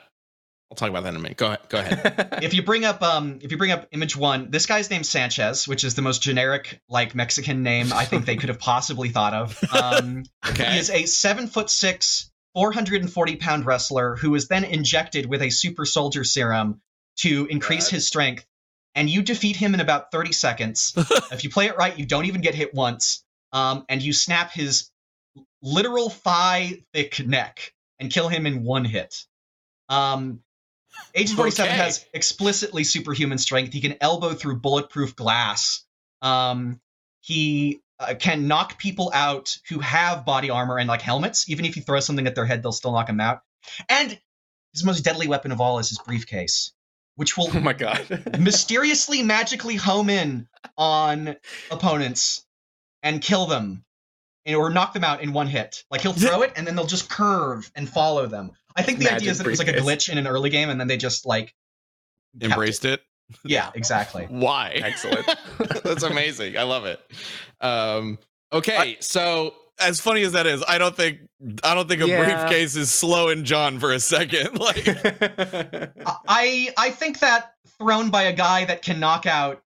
I'll 0.69 0.75
talk 0.75 0.89
about 0.89 1.03
that 1.03 1.09
in 1.09 1.15
a 1.15 1.19
minute. 1.19 1.37
Go 1.37 1.47
ahead. 1.47 1.59
Go 1.69 1.79
ahead. 1.79 2.39
if 2.43 2.53
you 2.53 2.61
bring 2.61 2.83
up 2.83 3.01
um 3.01 3.39
if 3.41 3.51
you 3.51 3.57
bring 3.57 3.71
up 3.71 3.87
image 3.91 4.15
one 4.15 4.51
this 4.51 4.65
guy's 4.65 4.89
named 4.89 5.05
sanchez 5.05 5.67
which 5.67 5.83
is 5.83 5.95
the 5.95 6.01
most 6.01 6.21
generic 6.21 6.81
like 6.89 7.15
mexican 7.15 7.63
name 7.63 7.91
i 7.93 8.05
think 8.05 8.25
they 8.25 8.35
could 8.35 8.49
have 8.49 8.59
possibly 8.59 9.09
thought 9.09 9.33
of 9.33 9.73
um 9.73 10.23
he 10.55 10.77
is 10.77 10.89
a 10.89 11.05
seven 11.05 11.47
foot 11.47 11.69
six 11.69 12.31
440 12.53 13.35
pound 13.37 13.65
wrestler 13.65 14.15
who 14.15 14.33
is 14.35 14.47
then 14.47 14.63
injected 14.63 15.25
with 15.25 15.41
a 15.41 15.49
super 15.49 15.85
soldier 15.85 16.23
serum 16.23 16.81
to 17.17 17.47
increase 17.49 17.85
God. 17.85 17.95
his 17.95 18.07
strength 18.07 18.45
and 18.95 19.09
you 19.09 19.21
defeat 19.21 19.55
him 19.55 19.73
in 19.73 19.79
about 19.79 20.11
30 20.11 20.33
seconds 20.33 20.93
if 21.31 21.43
you 21.43 21.49
play 21.49 21.67
it 21.67 21.77
right 21.77 21.97
you 21.97 22.05
don't 22.05 22.25
even 22.25 22.41
get 22.41 22.55
hit 22.55 22.73
once 22.73 23.23
um 23.53 23.85
and 23.89 24.01
you 24.01 24.11
snap 24.13 24.51
his 24.51 24.91
literal 25.61 26.09
thigh 26.09 26.73
thick 26.93 27.25
neck 27.25 27.73
and 27.99 28.11
kill 28.11 28.27
him 28.27 28.45
in 28.45 28.63
one 28.63 28.85
hit 28.85 29.25
um 29.89 30.41
Agent 31.15 31.37
47 31.37 31.71
Okay. 31.71 31.81
has 31.81 32.05
explicitly 32.13 32.83
superhuman 32.83 33.37
strength. 33.37 33.73
He 33.73 33.81
can 33.81 33.95
elbow 34.01 34.33
through 34.33 34.59
bulletproof 34.59 35.15
glass. 35.15 35.83
Um, 36.21 36.79
he 37.21 37.81
uh, 37.99 38.13
can 38.19 38.47
knock 38.47 38.77
people 38.77 39.11
out 39.13 39.57
who 39.69 39.79
have 39.79 40.25
body 40.25 40.49
armor 40.49 40.77
and 40.77 40.87
like 40.87 41.01
helmets. 41.01 41.49
Even 41.49 41.65
if 41.65 41.75
you 41.75 41.81
throw 41.81 41.99
something 41.99 42.27
at 42.27 42.35
their 42.35 42.45
head, 42.45 42.61
they'll 42.61 42.71
still 42.71 42.91
knock 42.91 43.09
him 43.09 43.19
out. 43.19 43.41
And 43.89 44.19
his 44.73 44.83
most 44.83 45.01
deadly 45.01 45.27
weapon 45.27 45.51
of 45.51 45.59
all 45.59 45.79
is 45.79 45.89
his 45.89 45.97
briefcase, 45.99 46.71
which 47.15 47.37
will 47.37 47.49
oh 47.53 47.59
my 47.59 47.73
god. 47.73 48.23
mysteriously, 48.39 49.23
magically 49.23 49.75
home 49.75 50.09
in 50.09 50.47
on 50.77 51.35
opponents 51.71 52.45
and 53.01 53.21
kill 53.21 53.47
them 53.47 53.83
and, 54.45 54.55
or 54.55 54.69
knock 54.69 54.93
them 54.93 55.03
out 55.03 55.21
in 55.21 55.33
one 55.33 55.47
hit. 55.47 55.83
Like 55.89 56.01
he'll 56.01 56.13
throw 56.13 56.41
it 56.43 56.53
and 56.55 56.67
then 56.67 56.75
they'll 56.75 56.85
just 56.85 57.09
curve 57.09 57.69
and 57.75 57.89
follow 57.89 58.27
them. 58.27 58.51
I 58.77 58.83
think 58.83 58.99
the 58.99 59.11
idea 59.13 59.31
is 59.31 59.39
that 59.39 59.47
it 59.47 59.49
was 59.49 59.59
like 59.59 59.67
a 59.69 59.73
glitch 59.73 60.09
in 60.09 60.17
an 60.17 60.27
early 60.27 60.49
game 60.49 60.69
and 60.69 60.79
then 60.79 60.87
they 60.87 60.97
just 60.97 61.25
like 61.25 61.53
Embraced 62.41 62.85
it. 62.85 63.01
it. 63.01 63.37
Yeah, 63.43 63.71
exactly. 63.73 64.25
Why? 64.29 64.69
Excellent. 64.75 65.25
That's 65.83 66.03
amazing. 66.03 66.57
I 66.57 66.63
love 66.63 66.85
it. 66.85 66.99
Um, 67.59 68.19
okay, 68.53 68.95
so 68.99 69.53
As 69.79 69.99
funny 69.99 70.21
as 70.23 70.31
that 70.33 70.47
is, 70.47 70.63
I 70.67 70.77
don't 70.77 70.95
think 70.95 71.19
I 71.63 71.73
don't 71.75 71.87
think 71.89 72.01
a 72.01 72.07
Yeah. 72.07 72.23
briefcase 72.23 72.75
is 72.75 72.91
slowing 72.91 73.43
John 73.43 73.79
for 73.79 73.91
a 73.91 73.99
second. 73.99 74.59
Like 74.59 74.87
I 76.27 76.73
I 76.77 76.89
think 76.91 77.19
that 77.19 77.53
thrown 77.77 78.09
by 78.09 78.23
a 78.23 78.33
guy 78.33 78.65
that 78.65 78.81
can 78.81 78.99
knock 78.99 79.25
out 79.25 79.61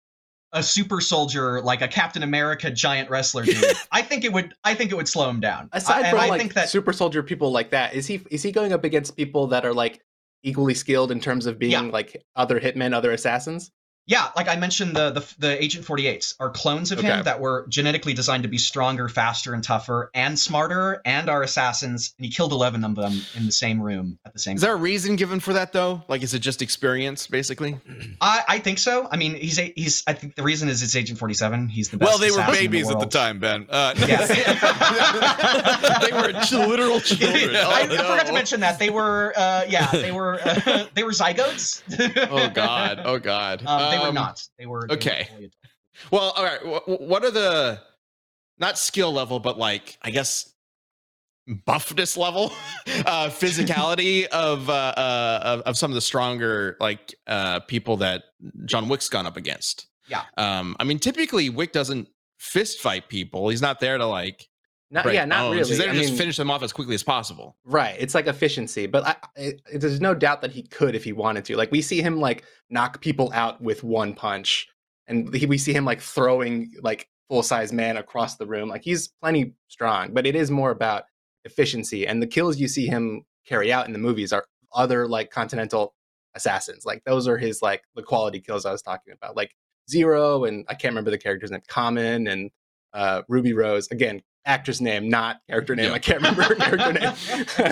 a 0.53 0.63
super 0.63 1.01
soldier 1.01 1.61
like 1.63 1.81
a 1.81 1.89
Captain 1.89 2.23
America 2.23 2.71
giant 2.71 3.09
wrestler 3.11 3.45
dude. 3.45 3.65
I 3.93 4.03
think 4.03 4.25
it 4.25 4.33
would 4.33 4.55
I 4.65 4.75
think 4.75 4.91
it 4.91 4.97
would 4.97 5.09
slow 5.09 5.29
him 5.31 5.41
down. 5.41 5.69
Aside 5.73 6.07
I, 6.07 6.11
from 6.11 6.21
I 6.21 6.29
like 6.29 6.41
think 6.41 6.55
that 6.55 6.69
super 6.69 6.93
soldier 6.93 7.23
people 7.23 7.51
like 7.53 7.71
that, 7.71 7.95
is 7.95 8.07
he 8.07 8.21
is 8.31 8.43
he 8.43 8.51
going 8.53 8.73
up 8.73 8.85
against 8.85 9.17
people 9.17 9.47
that 9.49 9.65
are 9.65 9.75
like 9.75 10.01
equally 10.43 10.75
skilled 10.75 11.11
in 11.13 11.21
terms 11.21 11.47
of 11.47 11.59
being 11.59 11.73
Yeah. 11.73 11.81
like 11.83 12.23
other 12.37 12.59
hitmen, 12.59 12.93
other 12.95 13.13
assassins? 13.13 13.71
Yeah, 14.11 14.29
like 14.35 14.49
I 14.49 14.57
mentioned, 14.57 14.97
the 14.97 15.11
the, 15.13 15.35
the 15.39 15.63
Agent 15.63 15.87
48s 15.87 16.35
are 16.41 16.51
clones 16.51 16.91
of 16.91 16.99
Okay. 16.99 17.07
him 17.07 17.23
that 17.25 17.39
were 17.41 17.65
genetically 17.69 18.13
designed 18.13 18.43
to 18.43 18.49
be 18.49 18.59
stronger, 18.59 19.09
faster, 19.09 19.55
and 19.55 19.63
tougher, 19.63 20.11
and 20.15 20.37
smarter, 20.37 21.01
and 21.05 21.31
are 21.31 21.45
assassins. 21.45 22.13
And 22.19 22.27
he 22.27 22.33
killed 22.33 22.51
11 22.51 22.83
of 22.83 22.97
them 22.97 23.13
in 23.37 23.47
the 23.47 23.53
same 23.53 23.81
room 23.81 24.19
at 24.27 24.33
the 24.33 24.41
same 24.41 24.55
time. 24.55 24.57
is 24.57 24.63
time. 24.63 24.67
there 24.71 24.75
a 24.75 24.81
reason 24.81 25.15
given 25.15 25.39
for 25.39 25.53
that 25.53 25.73
though? 25.73 26.03
Like, 26.09 26.25
is 26.25 26.35
it 26.35 26.41
just 26.41 26.61
experience, 26.61 27.29
basically? 27.29 27.79
I, 28.21 28.43
I 28.49 28.59
think 28.59 28.81
so. 28.81 29.07
I 29.11 29.17
mean, 29.17 29.37
he's 29.37 29.61
a, 29.61 29.73
he's. 29.77 30.03
I 30.09 30.13
think 30.15 30.35
the 30.35 30.43
reason 30.43 30.69
is 30.69 30.83
it's 30.83 30.97
Agent 30.97 31.21
47. 31.21 31.69
He's 31.69 31.91
the 31.91 31.97
best. 31.97 32.11
well, 32.11 32.19
they 32.19 32.33
were 32.33 32.45
babies 32.53 32.91
at 32.91 32.99
the 32.99 33.07
time, 33.07 33.39
Ben. 33.39 33.67
Uh, 33.71 33.95
Yeah. 34.11 34.27
they 36.01 36.13
were 36.13 36.67
literal 36.67 37.01
children. 37.11 37.55
Oh, 37.55 37.71
I, 37.71 37.83
I 37.83 37.87
forgot 37.87 38.27
to 38.27 38.33
mention 38.33 38.59
that 38.61 38.79
they 38.81 38.91
were. 38.91 39.33
Uh, 39.37 39.65
yeah, 39.69 39.89
they 39.93 40.11
were. 40.11 40.41
Uh, 40.45 40.87
they 40.95 41.05
were 41.05 41.13
zygotes. 41.13 41.83
Oh 42.29 42.51
God. 42.51 43.01
Oh 43.05 43.19
God. 43.19 43.61
Um, 43.65 44.00
they 44.01 44.05
were 44.05 44.09
Um, 44.09 44.15
not. 44.15 44.49
They 44.59 44.67
were. 44.67 44.87
they 44.89 44.95
okay. 44.95 45.29
Well, 46.11 46.31
all 46.37 46.45
right. 46.45 46.61
wh- 46.61 46.85
wh- 46.85 47.01
What 47.01 47.25
are 47.25 47.31
the 47.31 47.81
not 48.59 48.79
skill 48.79 49.13
level, 49.13 49.39
but 49.41 49.59
like 49.59 49.99
I 50.03 50.11
guess 50.11 50.53
buffness 51.67 52.17
level, 52.17 52.53
uh, 53.07 53.29
physicality 53.31 54.27
of, 54.33 54.69
uh, 54.71 54.73
uh, 54.73 55.41
of 55.43 55.61
of 55.63 55.79
some 55.79 55.91
of 55.91 55.95
the 55.95 56.01
stronger 56.01 56.77
like 56.81 57.15
uh, 57.27 57.61
people 57.61 57.97
that 57.99 58.25
John 58.67 58.89
Wick's 58.89 59.09
gone 59.09 59.27
up 59.27 59.37
against. 59.37 59.87
Yeah. 60.09 60.23
Um, 60.37 60.77
I 60.81 60.85
mean, 60.85 60.99
typically 60.99 61.51
Wick 61.51 61.73
doesn't 61.73 62.09
fist 62.39 62.81
fight 62.81 63.09
people. 63.09 63.49
He's 63.49 63.63
not 63.63 63.81
there 63.81 63.97
to 63.99 64.07
like 64.07 64.49
Not, 64.91 65.05
break 65.05 65.15
yeah, 65.15 65.25
not 65.25 65.51
bones. 65.51 65.71
really. 65.71 65.85
To 65.85 65.91
I 65.91 65.95
just 65.95 66.11
mean, 66.11 66.19
finish 66.19 66.37
them 66.37 66.51
off 66.51 66.63
as 66.63 66.73
quickly 66.73 66.95
as 66.95 67.03
possible. 67.03 67.57
Right. 67.65 67.97
It's 67.99 68.15
like 68.15 68.27
efficiency, 68.27 68.87
but 68.87 69.07
I, 69.07 69.17
I, 69.39 69.53
there's 69.75 70.01
no 70.01 70.15
doubt 70.15 70.43
that 70.43 70.51
he 70.51 70.63
could 70.65 70.95
if 70.95 71.05
he 71.05 71.13
wanted 71.13 71.45
to. 71.47 71.57
Like 71.57 71.71
we 71.71 71.81
see 71.81 72.03
him 72.03 72.19
like 72.19 72.45
knock 72.71 73.01
people 73.01 73.31
out 73.33 73.61
with 73.63 73.85
one 73.85 74.15
punch, 74.15 74.69
and 75.07 75.33
he, 75.33 75.47
we 75.47 75.59
see 75.59 75.73
him 75.73 75.85
like 75.85 76.01
throwing 76.01 76.73
like 76.83 77.09
full 77.29 77.45
size 77.45 77.73
man 77.73 77.97
across 77.97 78.37
the 78.37 78.47
room. 78.47 78.69
Like 78.69 78.83
he's 78.83 79.09
plenty 79.23 79.55
strong, 79.69 80.13
but 80.13 80.27
it 80.27 80.35
is 80.35 80.51
more 80.51 80.73
about 80.73 81.05
efficiency. 81.45 82.07
And 82.07 82.21
the 82.21 82.27
kills 82.27 82.59
you 82.59 82.67
see 82.67 82.87
him 82.87 83.23
carry 83.47 83.73
out 83.73 83.87
in 83.87 83.93
the 83.93 83.99
movies 83.99 84.33
are 84.33 84.45
other 84.75 85.07
like 85.07 85.31
continental 85.31 85.95
assassins. 86.35 86.85
Like 86.85 87.05
those 87.05 87.29
are 87.29 87.39
his 87.39 87.63
like 87.63 87.83
the 87.95 88.03
quality 88.03 88.41
kills 88.41 88.67
I 88.67 88.73
was 88.73 88.83
talking 88.83 89.15
about. 89.15 89.37
Like 89.37 89.55
Zero 89.89 90.45
and 90.45 90.65
I 90.69 90.75
can't 90.75 90.93
remember 90.93 91.11
the 91.11 91.19
character's 91.19 91.51
name. 91.51 91.63
Common 91.69 92.27
and 92.27 92.51
uh, 92.93 93.23
Ruby 93.29 93.53
Rose. 93.53 93.89
Again, 93.91 94.23
actress 94.51 94.81
name, 94.81 95.09
not 95.09 95.41
character 95.49 95.75
name. 95.77 95.91
Yeah. 95.91 95.95
I 95.95 95.99
can't 95.99 96.19
remember 96.19 96.43
her 96.43 96.55
character 96.55 96.93
name. 96.93 97.13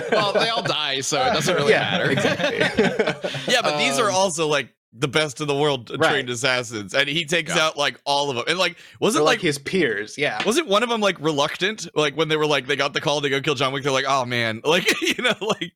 Well, 0.11 0.33
they 0.33 0.49
all 0.49 0.63
die, 0.63 1.01
so 1.01 1.21
it 1.21 1.33
doesn't 1.33 1.55
really 1.55 1.71
yeah, 1.71 1.79
matter. 1.91 2.11
Exactly. 2.11 2.57
Yeah, 3.53 3.61
but 3.61 3.77
these 3.77 3.99
are 3.99 4.09
Um, 4.09 4.15
also 4.15 4.47
like 4.47 4.69
the 4.93 5.07
best 5.07 5.39
in 5.41 5.47
the 5.47 5.55
world 5.55 5.91
Right. 5.91 6.09
trained 6.11 6.29
assassins, 6.29 6.93
and 6.95 7.07
he 7.07 7.25
takes 7.25 7.55
Yeah. 7.55 7.65
out 7.67 7.77
like 7.77 7.99
all 8.05 8.29
of 8.29 8.35
them. 8.37 8.45
And 8.47 8.57
like, 8.57 8.77
wasn't 8.99 9.25
like 9.25 9.37
like 9.37 9.41
his 9.41 9.57
peers. 9.59 10.17
Yeah. 10.17 10.41
wasn't 10.45 10.67
one 10.67 10.81
of 10.83 10.89
them 10.89 11.01
like 11.01 11.19
reluctant? 11.19 11.87
Like 11.95 12.15
when 12.15 12.27
they 12.29 12.37
were 12.37 12.47
like 12.47 12.65
they 12.67 12.75
got 12.75 12.93
the 12.93 13.01
call 13.01 13.21
to 13.21 13.29
go 13.29 13.39
kill 13.41 13.55
John 13.55 13.71
Wick, 13.73 13.83
they're 13.83 13.91
like, 13.91 14.05
oh 14.07 14.25
man, 14.25 14.61
like 14.65 14.89
you 15.01 15.21
know, 15.23 15.35
like 15.41 15.73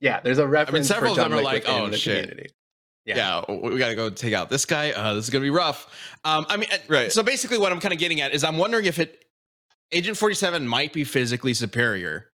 Yeah. 0.00 0.20
There's 0.20 0.38
a 0.38 0.46
reference. 0.46 0.86
several 0.88 1.14
for 1.14 1.20
of 1.20 1.30
them 1.30 1.32
John 1.32 1.32
are 1.32 1.36
Wick 1.52 1.66
like, 1.66 1.68
"Oh, 1.68 1.88
the 1.88 1.96
shit." 1.96 2.28
community. 2.28 2.50
yeah, 3.04 3.42
we 3.48 3.70
we 3.70 3.78
gotta 3.78 3.94
go 3.96 4.10
take 4.10 4.34
out 4.34 4.50
this 4.50 4.64
guy. 4.66 4.90
Uh, 4.92 5.14
this 5.14 5.24
is 5.24 5.30
gonna 5.30 5.42
be 5.42 5.50
rough. 5.50 5.86
Um, 6.24 6.44
I 6.48 6.56
mean, 6.58 6.68
Right. 6.88 7.10
So 7.10 7.22
basically, 7.22 7.58
what 7.58 7.72
I'm 7.72 7.80
kind 7.80 7.94
of 7.94 7.98
getting 7.98 8.20
at 8.20 8.32
is 8.34 8.44
I'm 8.44 8.58
wondering 8.58 8.84
if 8.84 8.98
it 8.98 9.24
Agent 9.92 10.16
47 10.18 10.66
might 10.68 10.92
be 10.92 11.04
physically 11.04 11.54
superior, 11.54 12.30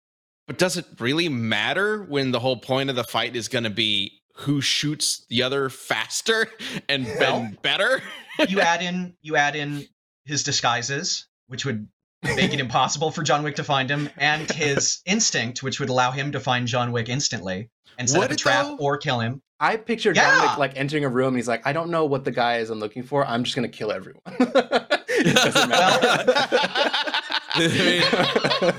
but 0.46 0.58
does 0.58 0.76
it 0.76 0.86
really 0.98 1.28
matter 1.28 2.02
when 2.02 2.30
the 2.30 2.40
whole 2.40 2.56
point 2.56 2.88
of 2.90 2.96
the 2.96 3.04
fight 3.04 3.36
is 3.36 3.48
gonna 3.48 3.70
be 3.70 4.20
who 4.36 4.60
shoots 4.62 5.26
the 5.28 5.42
other 5.42 5.68
faster 5.68 6.48
and, 6.88 7.04
Well- 7.18 7.50
better? 7.62 8.02
you 8.48 8.60
add 8.60 8.82
in 8.82 9.14
you 9.20 9.36
add 9.36 9.54
in 9.56 9.86
his 10.24 10.42
disguises, 10.42 11.26
which 11.48 11.66
would 11.66 11.86
make 12.22 12.54
it 12.54 12.60
impossible 12.66 13.10
for 13.10 13.22
John 13.22 13.42
Wick 13.42 13.56
to 13.56 13.64
find 13.64 13.90
him, 13.90 14.08
and 14.16 14.50
his 14.50 15.00
instinct, 15.04 15.62
which 15.62 15.78
would 15.80 15.90
allow 15.90 16.10
him 16.12 16.32
to 16.32 16.40
find 16.40 16.66
John 16.66 16.92
Wick 16.92 17.08
instantly 17.10 17.68
and 17.98 18.08
set 18.08 18.18
Would 18.20 18.24
up 18.26 18.30
a 18.30 18.36
trap 18.36 18.64
though? 18.64 18.76
or 18.78 18.96
kill 18.96 19.20
him. 19.20 19.42
I 19.60 19.76
picture 19.76 20.12
John 20.14 20.40
Wick 20.40 20.56
like 20.58 20.76
entering 20.78 21.04
a 21.04 21.08
room 21.08 21.28
and 21.28 21.36
he's 21.36 21.46
like, 21.48 21.66
I 21.66 21.72
don't 21.74 21.90
know 21.90 22.06
what 22.06 22.24
the 22.24 22.30
guy 22.32 22.56
is 22.58 22.70
I'm 22.70 22.80
looking 22.80 23.02
for. 23.02 23.26
I'm 23.26 23.44
just 23.44 23.54
gonna 23.54 23.68
kill 23.68 23.92
everyone. 23.92 24.22
it 24.26 25.36
doesn't 25.36 25.68
matter. 25.68 27.22
I 27.54 27.60
mean, 27.60 28.00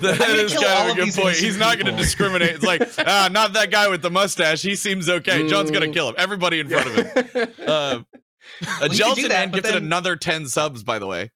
that 0.01 0.17
I 0.21 0.31
is 0.33 0.53
kind 0.53 0.91
of 0.91 0.97
a 0.97 1.05
good 1.05 1.13
point. 1.13 1.37
He's 1.37 1.57
not 1.57 1.77
going 1.77 1.95
to 1.95 2.01
discriminate. 2.01 2.55
It's 2.55 2.63
like, 2.63 2.81
ah, 3.07 3.29
not 3.31 3.53
that 3.53 3.71
guy 3.71 3.87
with 3.87 4.01
the 4.01 4.09
mustache. 4.09 4.61
He 4.61 4.75
seems 4.75 5.09
okay. 5.09 5.47
John's 5.47 5.71
going 5.71 5.87
to 5.89 5.93
kill 5.93 6.09
him. 6.09 6.15
Everybody 6.17 6.59
in 6.59 6.69
front 6.69 6.87
of 6.87 6.95
him. 6.95 7.53
Uh, 7.67 8.03
a 8.81 8.89
you 8.89 8.89
could 8.89 8.91
gelatin 8.97 9.23
that, 9.23 9.29
man 9.29 9.51
but 9.51 9.57
gets 9.57 9.69
it 9.69 9.73
then- 9.73 9.83
another 9.83 10.15
ten 10.15 10.45
subs, 10.47 10.83
by 10.83 10.99
the 10.99 11.07
way. 11.07 11.31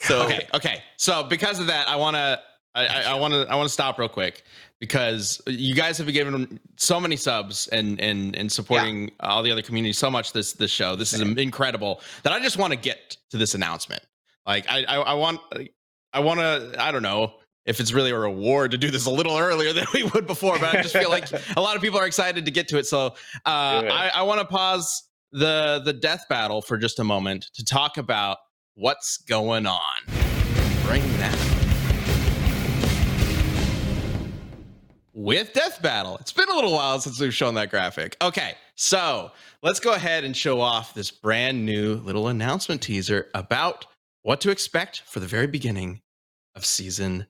So 0.00 0.22
okay, 0.22 0.46
okay. 0.54 0.82
So 0.96 1.24
because 1.24 1.58
of 1.58 1.66
that, 1.66 1.88
I 1.88 1.96
want 1.96 2.14
to, 2.16 2.40
I 2.74 3.14
want 3.14 3.34
to, 3.34 3.46
I 3.50 3.56
want 3.56 3.66
to 3.66 3.72
stop 3.72 3.98
real 3.98 4.08
quick 4.08 4.44
because 4.80 5.42
you 5.46 5.74
guys 5.74 5.98
have 5.98 6.06
been 6.06 6.14
giving 6.14 6.60
so 6.76 7.00
many 7.00 7.16
subs 7.16 7.66
and 7.68 8.00
and 8.00 8.36
and 8.36 8.50
supporting 8.50 9.10
all 9.20 9.42
the 9.42 9.50
other 9.50 9.62
communities 9.62 9.98
so 9.98 10.10
much 10.10 10.32
this 10.32 10.52
this 10.52 10.70
show. 10.70 10.94
This 10.94 11.12
is 11.12 11.20
incredible 11.20 12.00
that 12.22 12.32
I 12.32 12.40
just 12.40 12.56
want 12.56 12.72
to 12.72 12.78
get 12.78 13.16
to 13.30 13.36
this 13.36 13.54
announcement. 13.54 14.02
Like 14.46 14.66
I 14.70 14.84
I, 14.84 14.96
I 14.96 15.14
want 15.14 15.40
I 16.12 16.20
want 16.20 16.40
to 16.40 16.74
I 16.78 16.90
don't 16.90 17.02
know 17.02 17.34
if 17.66 17.80
it's 17.80 17.92
really 17.92 18.10
a 18.10 18.18
reward 18.18 18.70
to 18.70 18.78
do 18.78 18.90
this 18.90 19.04
a 19.04 19.10
little 19.10 19.36
earlier 19.36 19.72
than 19.72 19.86
we 19.94 20.04
would 20.04 20.26
before, 20.26 20.58
but 20.58 20.74
I 20.74 20.82
just 20.82 20.96
feel 20.96 21.10
like 21.10 21.30
a 21.56 21.60
lot 21.60 21.76
of 21.76 21.82
people 21.82 21.98
are 21.98 22.06
excited 22.06 22.44
to 22.46 22.50
get 22.50 22.68
to 22.68 22.78
it. 22.78 22.86
So 22.86 23.14
uh. 23.44 23.84
I, 23.90 24.10
I 24.14 24.22
want 24.22 24.40
to 24.40 24.46
pause 24.46 25.04
the 25.32 25.82
the 25.84 25.92
death 25.92 26.24
battle 26.28 26.62
for 26.62 26.78
just 26.78 26.98
a 26.98 27.04
moment 27.04 27.50
to 27.54 27.64
talk 27.64 27.98
about 27.98 28.38
what's 28.74 29.18
going 29.18 29.66
on. 29.66 29.80
Bring 30.84 31.02
that. 31.18 31.54
With 35.12 35.52
Death 35.52 35.82
Battle. 35.82 36.16
It's 36.20 36.32
been 36.32 36.48
a 36.48 36.54
little 36.54 36.72
while 36.72 37.00
since 37.00 37.18
we've 37.20 37.34
shown 37.34 37.54
that 37.54 37.70
graphic. 37.70 38.16
Okay, 38.22 38.54
so 38.76 39.32
let's 39.62 39.80
go 39.80 39.92
ahead 39.92 40.22
and 40.22 40.34
show 40.34 40.60
off 40.60 40.94
this 40.94 41.10
brand 41.10 41.66
new 41.66 41.96
little 41.96 42.28
announcement 42.28 42.80
teaser 42.80 43.26
about 43.34 43.84
what 44.28 44.42
to 44.42 44.50
expect 44.50 45.00
for 45.06 45.20
the 45.20 45.26
very 45.26 45.46
beginning 45.46 46.02
of 46.54 46.62
season 46.62 47.26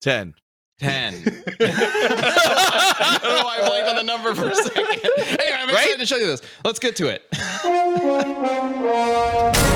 ten. 0.00 0.32
10. 0.78 1.14
I 1.14 1.18
don't 3.20 3.36
know 3.36 3.44
why 3.44 3.58
I 3.60 3.66
blanked 3.66 3.88
on 3.88 3.96
the 3.96 4.04
number 4.04 4.32
for 4.32 4.48
a 4.48 4.54
second. 4.54 4.86
Anyway, 5.18 5.56
I'm 5.58 5.70
excited 5.70 5.98
to 5.98 6.06
show 6.06 6.18
you 6.18 6.26
this. 6.26 6.42
Let's 6.64 6.78
get 6.78 6.94
to 6.96 7.08
it. 7.08 7.24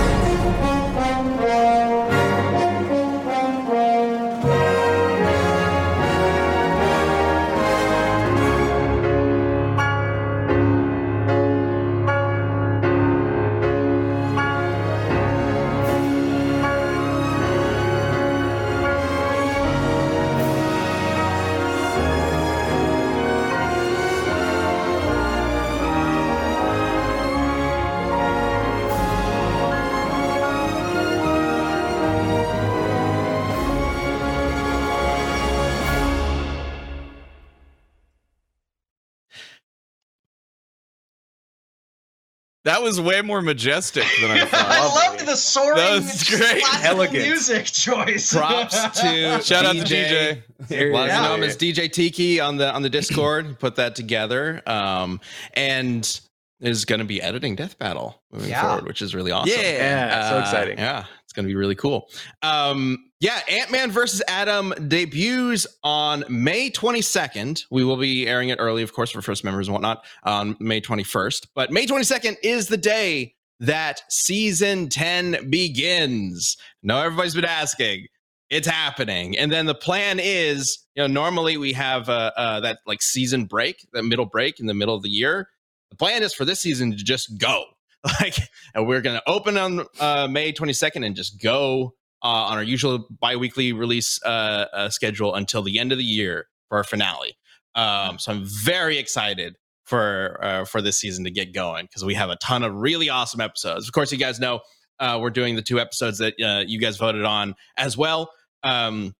That 42.68 42.82
was 42.82 43.00
way 43.00 43.22
more 43.22 43.40
majestic 43.40 44.04
than 44.20 44.30
I 44.30 44.44
thought. 44.44 44.66
I 44.68 45.08
loved 45.10 45.26
the 45.26 45.36
soaring, 45.36 45.76
That 45.76 46.02
was 46.02 46.22
great. 46.24 46.62
Elegant. 46.84 47.24
music 47.26 47.64
choice. 47.64 48.32
Props 48.34 48.82
to 49.00 49.40
Shout 49.42 49.64
out 49.64 49.74
to 49.76 49.82
DJ. 49.82 50.42
DJ. 50.68 50.92
Well, 50.92 51.06
Yeah. 51.06 51.22
know 51.22 51.34
him 51.34 51.42
as 51.44 51.56
DJ 51.56 51.90
Tiki 51.90 52.40
on 52.40 52.58
the 52.58 52.70
on 52.72 52.82
the 52.82 52.90
Discord. 52.90 53.58
Put 53.58 53.76
that 53.76 53.96
together, 53.96 54.62
um, 54.66 55.18
and 55.54 56.20
is 56.60 56.84
going 56.84 56.98
to 56.98 57.04
be 57.06 57.22
editing 57.22 57.54
Death 57.54 57.78
Battle 57.78 58.20
moving 58.32 58.50
Yeah. 58.50 58.66
forward, 58.66 58.86
which 58.86 59.00
is 59.00 59.14
really 59.14 59.30
awesome. 59.32 59.50
Yeah. 59.56 59.62
yeah, 59.70 60.30
so 60.30 60.36
Uh, 60.36 60.40
exciting. 60.40 60.76
Yeah, 60.78 61.04
it's 61.24 61.32
going 61.32 61.44
to 61.46 61.48
be 61.48 61.54
really 61.56 61.74
cool. 61.76 62.10
Um, 62.42 63.07
yeah, 63.20 63.40
Ant 63.48 63.72
Man 63.72 63.90
versus 63.90 64.22
Adam 64.28 64.72
debuts 64.86 65.66
on 65.82 66.24
May 66.28 66.70
22nd. 66.70 67.64
We 67.68 67.84
will 67.84 67.96
be 67.96 68.28
airing 68.28 68.50
it 68.50 68.58
early, 68.60 68.82
of 68.82 68.92
course, 68.92 69.10
for 69.10 69.20
first 69.22 69.42
members 69.42 69.66
and 69.66 69.72
whatnot 69.72 70.04
on 70.22 70.56
May 70.60 70.80
21st. 70.80 71.48
But 71.52 71.72
May 71.72 71.86
22nd 71.86 72.36
is 72.44 72.68
the 72.68 72.76
day 72.76 73.34
that 73.58 74.02
season 74.08 74.88
10 74.88 75.50
begins. 75.50 76.56
Now, 76.84 77.02
everybody's 77.02 77.34
been 77.34 77.44
asking. 77.44 78.06
It's 78.50 78.68
happening, 78.68 79.36
and 79.36 79.52
then 79.52 79.66
the 79.66 79.74
plan 79.74 80.18
is, 80.22 80.78
you 80.94 81.02
know, 81.02 81.06
normally 81.06 81.58
we 81.58 81.74
have 81.74 82.08
uh, 82.08 82.30
uh, 82.34 82.60
that 82.60 82.78
like 82.86 83.02
season 83.02 83.44
break, 83.44 83.86
that 83.92 84.04
middle 84.04 84.24
break 84.24 84.58
in 84.58 84.64
the 84.64 84.72
middle 84.72 84.94
of 84.94 85.02
the 85.02 85.10
year. 85.10 85.48
The 85.90 85.96
plan 85.96 86.22
is 86.22 86.32
for 86.32 86.46
this 86.46 86.60
season 86.60 86.92
to 86.92 86.96
just 86.96 87.36
go, 87.36 87.64
like, 88.20 88.38
and 88.74 88.86
we're 88.86 89.02
going 89.02 89.16
to 89.16 89.28
open 89.28 89.58
on 89.58 89.84
uh, 90.00 90.28
May 90.30 90.52
22nd 90.52 91.04
and 91.04 91.14
just 91.14 91.42
go 91.42 91.94
uh, 92.22 92.26
on 92.26 92.58
our 92.58 92.62
usual 92.62 93.06
bi-weekly 93.20 93.72
release 93.72 94.20
uh, 94.24 94.66
uh, 94.72 94.88
schedule 94.90 95.34
until 95.34 95.62
the 95.62 95.78
end 95.78 95.92
of 95.92 95.98
the 95.98 96.04
year 96.04 96.46
for 96.68 96.78
our 96.78 96.84
finale. 96.84 97.36
Um, 97.74 98.18
so 98.18 98.32
I'm 98.32 98.44
very 98.44 98.98
excited 98.98 99.56
for 99.84 100.38
uh, 100.42 100.64
for 100.64 100.82
this 100.82 101.00
season 101.00 101.24
to 101.24 101.30
get 101.30 101.54
going 101.54 101.86
because 101.86 102.04
we 102.04 102.14
have 102.14 102.30
a 102.30 102.36
ton 102.36 102.62
of 102.62 102.74
really 102.74 103.08
awesome 103.08 103.40
episodes. 103.40 103.86
Of 103.86 103.92
course, 103.92 104.10
you 104.10 104.18
guys 104.18 104.40
know 104.40 104.60
uh, 104.98 105.18
we're 105.20 105.30
doing 105.30 105.54
the 105.54 105.62
two 105.62 105.78
episodes 105.78 106.18
that 106.18 106.34
uh, 106.42 106.64
you 106.66 106.80
guys 106.80 106.96
voted 106.96 107.24
on 107.24 107.54
as 107.76 107.96
well. 107.96 108.30
Um, 108.64 109.14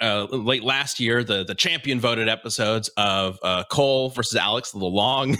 late 0.00 0.64
last 0.64 0.98
year, 0.98 1.22
the 1.22 1.44
the 1.44 1.54
champion 1.54 2.00
voted 2.00 2.28
episodes 2.28 2.90
of 2.96 3.38
Cole 3.70 4.10
versus 4.10 4.36
Alex, 4.36 4.72
the 4.72 4.78
long, 4.78 5.38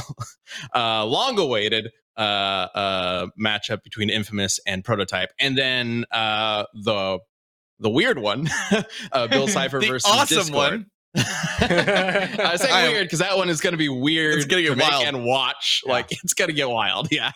long 0.74 1.38
awaited 1.38 1.90
uh, 2.16 2.20
uh, 2.20 3.26
matchup 3.42 3.82
between 3.82 4.10
Infamous 4.10 4.60
and 4.66 4.84
Prototype, 4.84 5.30
and 5.40 5.56
then 5.58 6.04
uh, 6.10 6.64
the 6.74 7.18
the 7.80 7.90
weird 7.90 8.18
one, 8.18 8.48
uh, 9.12 9.26
Bill 9.28 9.48
Cipher 9.48 9.80
versus 9.80 10.10
awesome 10.10 10.38
Discord. 10.38 10.72
one. 10.72 10.86
I 11.16 12.56
say 12.56 12.70
I 12.70 12.88
weird 12.88 13.06
because 13.06 13.20
that 13.20 13.36
one 13.36 13.48
is 13.48 13.60
going 13.60 13.72
to 13.72 13.76
be 13.78 13.88
weird 13.88 14.34
It's 14.36 14.46
gonna 14.46 14.62
get 14.62 14.76
wild. 14.78 15.04
and 15.06 15.24
watch. 15.24 15.82
Yeah. 15.86 15.92
Like 15.92 16.10
it's 16.10 16.34
going 16.34 16.48
to 16.48 16.54
get 16.54 16.68
wild. 16.68 17.08
Yeah. 17.12 17.30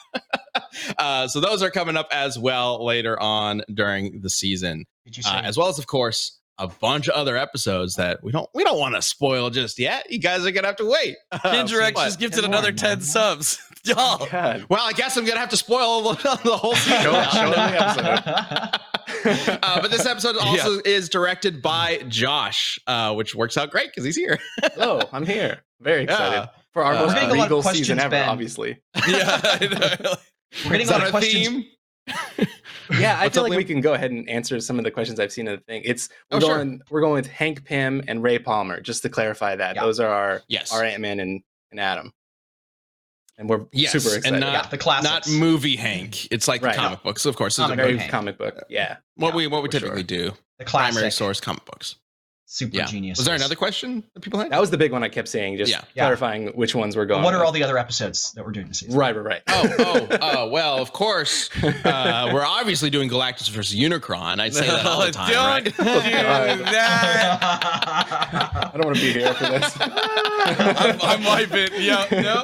uh, 0.98 1.28
so 1.28 1.40
those 1.40 1.62
are 1.62 1.70
coming 1.70 1.96
up 1.96 2.08
as 2.10 2.36
well 2.38 2.84
later 2.84 3.20
on 3.20 3.62
during 3.72 4.20
the 4.20 4.30
season, 4.30 4.84
Did 5.04 5.16
you 5.16 5.22
say? 5.22 5.30
uh, 5.30 5.42
as 5.42 5.56
well 5.56 5.68
as 5.68 5.78
of 5.78 5.86
course 5.86 6.38
a 6.58 6.66
bunch 6.68 7.08
of 7.08 7.14
other 7.14 7.36
episodes 7.36 7.94
that 7.96 8.22
we 8.22 8.32
don't 8.32 8.48
we 8.54 8.64
don't 8.64 8.78
want 8.78 8.94
to 8.94 9.02
spoil 9.02 9.50
just 9.50 9.78
yet. 9.78 10.10
You 10.10 10.18
guys 10.18 10.44
are 10.44 10.50
gonna 10.50 10.66
have 10.66 10.76
to 10.76 10.88
wait. 10.90 11.16
Uh, 11.32 11.56
Indirect 11.60 11.94
but- 11.94 12.04
just 12.06 12.18
gifted 12.20 12.44
another 12.44 12.68
lord, 12.68 12.78
10 12.78 13.00
subs. 13.00 13.60
Y'all. 13.84 14.26
God. 14.26 14.66
well, 14.68 14.80
I 14.86 14.92
guess 14.92 15.16
I'm 15.16 15.24
gonna 15.24 15.38
have 15.40 15.48
to 15.50 15.56
spoil 15.56 16.02
the, 16.02 16.14
the 16.44 16.56
whole 16.56 16.74
season. 16.74 17.02
Show- 17.02 17.22
show 17.32 17.50
the 17.50 17.60
episode. 17.60 18.80
Uh, 19.62 19.80
but 19.80 19.90
this 19.90 20.04
episode 20.06 20.36
also 20.36 20.80
is 20.84 21.08
directed 21.08 21.62
by 21.62 21.98
Josh, 22.08 22.78
uh, 22.86 23.14
which 23.14 23.34
works 23.34 23.56
out 23.56 23.70
great 23.70 23.88
because 23.88 24.04
he's 24.04 24.16
here. 24.16 24.38
oh, 24.78 25.02
I'm 25.12 25.24
here. 25.24 25.60
Very 25.80 26.02
excited 26.04 26.32
Yeah. 26.36 26.46
for 26.72 26.84
our 26.84 26.92
Uh, 26.94 27.00
most 27.00 27.08
We're 27.08 27.14
getting 27.14 27.30
a 27.30 27.32
lot 27.34 27.36
of 27.36 27.42
legal 27.50 27.62
questions, 27.62 27.86
season 27.86 28.00
ever. 28.00 28.10
Ben. 28.10 28.28
Obviously, 28.28 28.78
Yeah. 29.08 29.40
I 29.44 29.96
know. 30.02 30.14
We're 30.64 30.72
getting 30.72 30.88
a 30.88 30.90
lot 30.90 31.04
of 31.04 31.10
questions. 31.10 31.46
theme? 31.48 31.64
yeah, 32.98 33.18
I 33.18 33.24
What's 33.24 33.34
feel 33.36 33.44
up, 33.44 33.50
like 33.50 33.56
we 33.58 33.64
can 33.64 33.80
go 33.80 33.94
ahead 33.94 34.10
and 34.10 34.28
answer 34.28 34.58
some 34.60 34.78
of 34.78 34.84
the 34.84 34.90
questions 34.90 35.20
I've 35.20 35.32
seen 35.32 35.46
in 35.48 35.54
the 35.56 35.60
thing. 35.62 35.82
It's 35.84 36.08
we're 36.30 36.38
Oh, 36.38 36.40
sure. 36.40 36.56
going 36.56 36.80
we're 36.90 37.00
going 37.00 37.14
with 37.14 37.26
Hank 37.26 37.64
Pym 37.64 38.02
and 38.08 38.22
Ray 38.22 38.38
Palmer. 38.38 38.80
Just 38.80 39.02
to 39.02 39.08
clarify 39.08 39.56
that, 39.56 39.76
Yeah. 39.76 39.82
those 39.82 40.00
are 40.00 40.08
our 40.08 40.42
Yes. 40.48 40.72
our 40.72 40.82
Ant 40.84 41.00
Man 41.00 41.20
and, 41.20 41.42
and 41.70 41.80
Adam, 41.80 42.12
and 43.38 43.48
we're 43.48 43.66
Yes, 43.72 43.92
super 43.92 44.08
and 44.08 44.16
excited. 44.18 44.40
not- 44.40 44.52
yeah, 44.64 44.70
the 44.70 44.78
classics. 44.78 45.28
Not 45.28 45.38
movie 45.38 45.76
Hank. 45.76 46.10
Mm-hmm. 46.12 46.34
It's 46.34 46.48
like 46.48 46.62
Right. 46.62 46.74
the 46.74 46.80
comic 46.80 47.02
books, 47.02 47.26
of 47.26 47.36
course. 47.36 47.56
Comic 47.56 47.74
a- 47.74 47.76
book 47.76 47.86
very 47.86 47.98
Hank. 47.98 48.10
comic 48.10 48.38
book. 48.38 48.64
Yeah, 48.68 48.96
what 49.16 49.30
Yeah, 49.30 49.36
we 49.36 49.46
what 49.48 49.62
we 49.62 49.68
typically 49.68 49.98
sure. 49.98 50.30
do. 50.30 50.32
the 50.58 50.64
classic. 50.64 50.94
Primary 50.94 51.10
source 51.12 51.40
comic 51.40 51.64
books. 51.66 51.96
Super 52.50 52.76
Yeah. 52.78 52.86
genius. 52.86 53.18
Was 53.18 53.26
there 53.26 53.34
another 53.34 53.54
question 53.54 54.02
that 54.14 54.20
people 54.20 54.40
had? 54.40 54.50
that 54.50 54.58
was 54.58 54.70
the 54.70 54.78
big 54.78 54.90
one 54.90 55.04
I 55.04 55.10
kept 55.10 55.28
saying. 55.28 55.58
Just 55.58 55.70
Yeah. 55.70 55.82
Yeah. 55.94 56.04
clarifying 56.04 56.46
which 56.56 56.74
ones 56.74 56.96
we're 56.96 57.04
going. 57.04 57.22
What 57.22 57.34
are 57.34 57.40
with. 57.40 57.44
all 57.46 57.52
the 57.52 57.62
other 57.62 57.76
episodes 57.76 58.32
that 58.32 58.42
we're 58.46 58.52
doing 58.52 58.68
this 58.68 58.78
season? 58.80 58.96
Right, 58.96 59.14
right, 59.14 59.22
right. 59.22 59.42
oh, 59.48 59.74
oh, 59.78 60.08
oh, 60.22 60.48
well, 60.48 60.78
of 60.78 60.90
course. 60.94 61.50
Uh, 61.62 62.30
we're 62.32 62.46
obviously 62.46 62.88
doing 62.88 63.10
Galactus 63.10 63.50
versus 63.50 63.78
Unicron. 63.78 64.40
I'd 64.40 64.54
say 64.54 64.66
that 64.66 64.86
all 64.86 65.04
the 65.04 65.12
time. 65.12 65.30
Don't 65.30 65.46
right? 65.46 65.64
do 65.64 65.70
that. 66.72 67.38
I 67.42 68.70
don't 68.72 68.86
want 68.86 68.96
to 68.96 69.02
be 69.02 69.12
here 69.12 69.34
for 69.34 69.44
this. 69.44 69.76
I'm, 69.78 70.98
I'm 71.02 71.22
wiping. 71.24 71.68
Yeah. 71.78 72.06
No. 72.10 72.40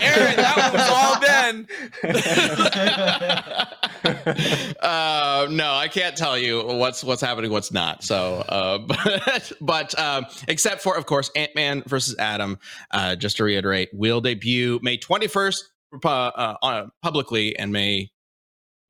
Erin, 0.00 0.36
that 0.36 0.56
one 0.56 0.72
was 0.72 0.88
all 0.90 1.20
Ben. 1.20 1.68
uh, 4.80 5.46
no, 5.50 5.74
I 5.74 5.88
can't 5.88 6.16
tell 6.16 6.38
you 6.38 6.62
what's 6.64 7.02
what's 7.04 7.20
happening, 7.22 7.50
what's 7.50 7.72
not. 7.72 8.02
So, 8.04 8.44
uh, 8.48 8.78
but 8.78 9.17
but 9.60 9.98
um, 9.98 10.26
except 10.46 10.82
for 10.82 10.96
of 10.96 11.06
course 11.06 11.30
Ant 11.36 11.54
Man 11.54 11.82
versus 11.86 12.16
Adam. 12.18 12.58
Uh, 12.90 13.16
just 13.16 13.36
to 13.38 13.44
reiterate, 13.44 13.90
will 13.92 14.20
debut 14.20 14.78
May 14.82 14.96
twenty 14.96 15.26
first 15.26 15.70
uh, 16.04 16.08
uh, 16.08 16.86
publicly 17.02 17.58
and 17.58 17.72
May. 17.72 18.10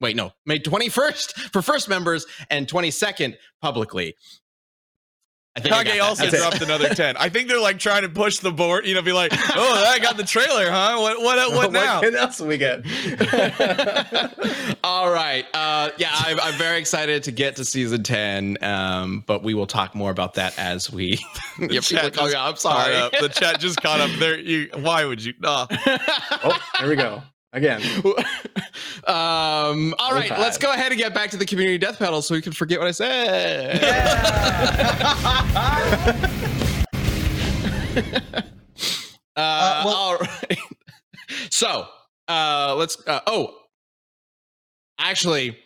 Wait, 0.01 0.17
no, 0.17 0.33
May 0.47 0.59
twenty 0.59 0.89
first 0.89 1.39
for 1.53 1.63
first 1.63 1.89
members 1.89 2.27
and 2.51 2.69
twenty 2.69 2.91
second 2.91 3.37
publicly. 3.61 4.15
I 5.48 5.48
think 5.48 5.48
I 5.48 5.48
got 5.48 5.48
Kage 5.61 5.99
also 6.01 6.25
That's 6.25 6.35
it. 6.35 6.39
dropped 6.39 6.61
another 6.61 6.89
10. 6.95 7.17
I 7.17 7.29
think 7.29 7.49
they're 7.49 7.61
like 7.61 7.79
trying 7.79 8.03
to 8.03 8.09
push 8.09 8.39
the 8.39 8.51
board, 8.51 8.87
you 8.87 8.95
know, 8.95 9.03
be 9.03 9.13
like, 9.13 9.33
oh, 9.35 9.85
I 9.89 9.99
got 9.99 10.17
the 10.17 10.25
trailer, 10.25 10.71
huh? 10.71 10.97
What 10.99 11.21
what 11.23 11.53
what 11.55 11.73
now? 11.73 12.01
What 12.01 12.15
else 12.19 12.41
we 12.41 12.59
get? 12.59 12.85
All 14.85 15.11
right. 15.11 15.45
Uh, 15.55 15.91
yeah, 15.99 16.11
I'm, 16.13 16.41
I'm 16.41 16.55
very 16.55 16.79
excited 16.79 17.23
to 17.25 17.33
get 17.33 17.57
to 17.57 17.65
season 17.65 18.03
10, 18.03 18.59
um, 18.63 19.25
but 19.27 19.43
we 19.43 19.55
will 19.55 19.67
talk 19.67 19.95
more 19.95 20.11
about 20.11 20.35
that 20.35 20.59
as 20.59 20.91
we. 20.91 21.19
yeah, 21.59 21.67
people 21.69 21.83
chat 21.83 22.05
are 22.05 22.11
calling 22.11 22.33
just 22.33 22.37
out. 22.37 22.49
I'm 22.49 22.57
sorry. 22.57 23.11
The 23.21 23.29
chat 23.29 23.61
just 23.61 23.81
caught 23.83 24.01
up 24.01 24.11
there. 24.19 24.39
You, 24.39 24.69
why 24.77 25.05
would 25.05 25.25
you? 25.25 25.35
Oh. 25.43 25.67
oh, 25.71 26.59
there 26.81 26.89
we 26.89 26.97
go. 26.97 27.23
Again. 27.53 27.81
um, 29.07 29.95
all 29.99 30.13
right, 30.13 30.31
let's 30.39 30.59
go 30.59 30.71
ahead 30.73 30.93
and 30.93 31.01
get 31.01 31.15
back 31.15 31.31
to 31.31 31.37
the 31.39 31.47
community 31.47 31.79
death 31.79 31.99
battle 31.99 32.21
so 32.21 32.35
we 32.35 32.43
can 32.43 32.53
forget 32.53 32.79
what 32.79 32.89
I 32.89 32.93
said. 32.93 33.79
Uh, 39.37 39.83
well- 39.85 39.95
all 39.95 40.17
right. 40.19 40.59
So, 41.51 41.87
uh, 42.27 42.75
let's. 42.79 42.97
Uh, 43.07 43.21
oh, 43.27 43.55
actually, 44.99 45.59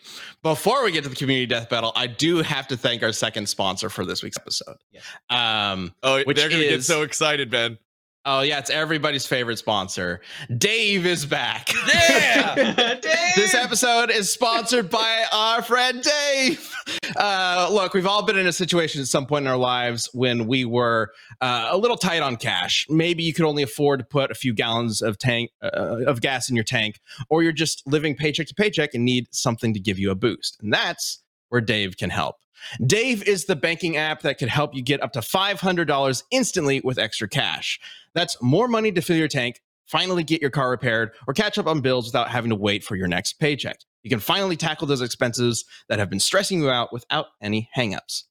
before 0.43 0.83
we 0.85 0.91
get 0.91 1.05
to 1.05 1.09
the 1.11 1.15
community 1.17 1.47
death 1.47 1.69
battle, 1.71 1.93
I 1.95 2.09
do 2.09 2.39
have 2.43 2.67
to 2.69 2.77
thank 2.77 3.03
our 3.05 3.13
second 3.13 3.47
sponsor 3.49 3.89
for 3.89 4.05
this 4.05 4.23
week's 4.25 4.37
episode. 4.39 4.77
Yes. 4.91 5.05
Um, 5.31 5.95
Oh, 6.03 6.21
Which 6.25 6.37
they're 6.37 6.49
gonna 6.49 6.63
get 6.65 6.83
so 6.83 7.03
excited, 7.03 7.49
Ben. 7.51 7.79
Oh 8.25 8.41
yeah, 8.41 8.59
it's 8.59 8.71
everybody's 8.71 9.27
favorite 9.27 9.59
sponsor. 9.59 10.21
Dave 10.57 11.07
is 11.07 11.27
back. 11.27 11.71
Yeah. 11.93 12.99
This 13.35 13.55
episode 13.55 14.11
is 14.11 14.31
sponsored 14.31 14.91
by 14.91 15.25
our 15.33 15.63
friend 15.63 16.03
Dave. 16.03 16.75
Uh, 17.17 17.69
look, 17.73 17.95
we've 17.95 18.07
all 18.07 18.23
been 18.23 18.37
in 18.37 18.47
a 18.47 18.53
situation 18.53 19.01
at 19.01 19.07
some 19.07 19.25
point 19.25 19.47
in 19.47 19.51
our 19.51 19.57
lives 19.57 20.11
when 20.13 20.47
we 20.47 20.67
were 20.67 21.13
uh, 21.41 21.69
a 21.71 21.79
little 21.79 21.97
tight 21.97 22.21
on 22.23 22.37
cash. 22.37 22.87
Maybe 22.91 23.23
you 23.23 23.33
could 23.33 23.47
only 23.47 23.63
afford 23.63 24.01
to 24.01 24.05
put 24.05 24.31
a 24.31 24.35
few 24.35 24.53
gallons 24.53 25.01
of 25.01 25.17
tank 25.19 25.51
uh, 25.63 26.05
of 26.07 26.21
gas 26.21 26.51
in 26.51 26.57
your 26.57 26.65
tank, 26.65 27.01
or 27.31 27.43
you're 27.43 27.53
just 27.53 27.87
living 27.87 28.15
paycheck 28.15 28.49
to 28.49 28.55
paycheck 28.55 28.93
and 28.93 29.05
need 29.05 29.29
something 29.35 29.73
to 29.73 29.81
give 29.81 29.99
you 29.99 30.11
a 30.11 30.15
boost. 30.15 30.59
And 30.63 30.73
that's 30.73 31.23
where 31.49 31.63
Dave 31.63 31.97
can 31.97 32.11
help. 32.11 32.37
Dave 32.85 33.23
is 33.25 33.47
the 33.47 33.57
banking 33.57 33.97
app 33.97 34.23
that 34.23 34.39
could 34.39 34.49
help 34.49 34.75
you 34.75 34.83
get 34.83 35.03
up 35.03 35.13
to 35.13 35.21
$500 35.21 36.23
instantly 36.31 36.81
with 36.83 36.99
extra 36.99 37.29
cash. 37.29 37.81
That's 38.15 38.37
more 38.43 38.69
money 38.69 38.93
to 38.93 39.01
fill 39.01 39.17
your 39.17 39.29
tank 39.29 39.61
finally 39.93 40.25
get 40.25 40.41
your 40.41 40.51
car 40.51 40.71
repaired 40.71 41.11
or 41.29 41.35
catch 41.35 41.59
up 41.59 41.67
on 41.67 41.83
bills 41.83 42.07
without 42.07 42.31
having 42.31 42.49
to 42.49 42.57
wait 42.57 42.83
for 42.83 42.97
your 42.97 43.07
next 43.07 43.35
paycheck. 43.35 43.79
You 44.03 44.09
can 44.09 44.21
finally 44.21 44.57
tackle 44.57 44.87
those 44.87 45.03
expenses 45.03 45.67
that 45.89 45.99
have 45.99 46.09
been 46.09 46.19
stressing 46.19 46.61
you 46.61 46.71
out 46.71 46.93
without 46.93 47.27
any 47.43 47.69
hangups. 47.77 48.25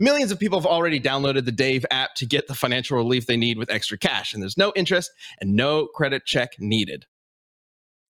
Millions 0.00 0.32
of 0.32 0.40
people 0.40 0.58
have 0.58 0.66
already 0.66 0.98
downloaded 0.98 1.44
the 1.44 1.52
Dave 1.52 1.86
app 1.90 2.14
to 2.16 2.26
get 2.26 2.48
the 2.48 2.54
financial 2.54 2.96
relief 2.96 3.26
they 3.26 3.36
need 3.36 3.58
with 3.58 3.70
extra 3.70 3.96
cash, 3.96 4.32
and 4.32 4.42
there's 4.42 4.56
no 4.56 4.72
interest 4.74 5.10
and 5.40 5.54
no 5.54 5.86
credit 5.86 6.24
check 6.24 6.52
needed. 6.58 7.04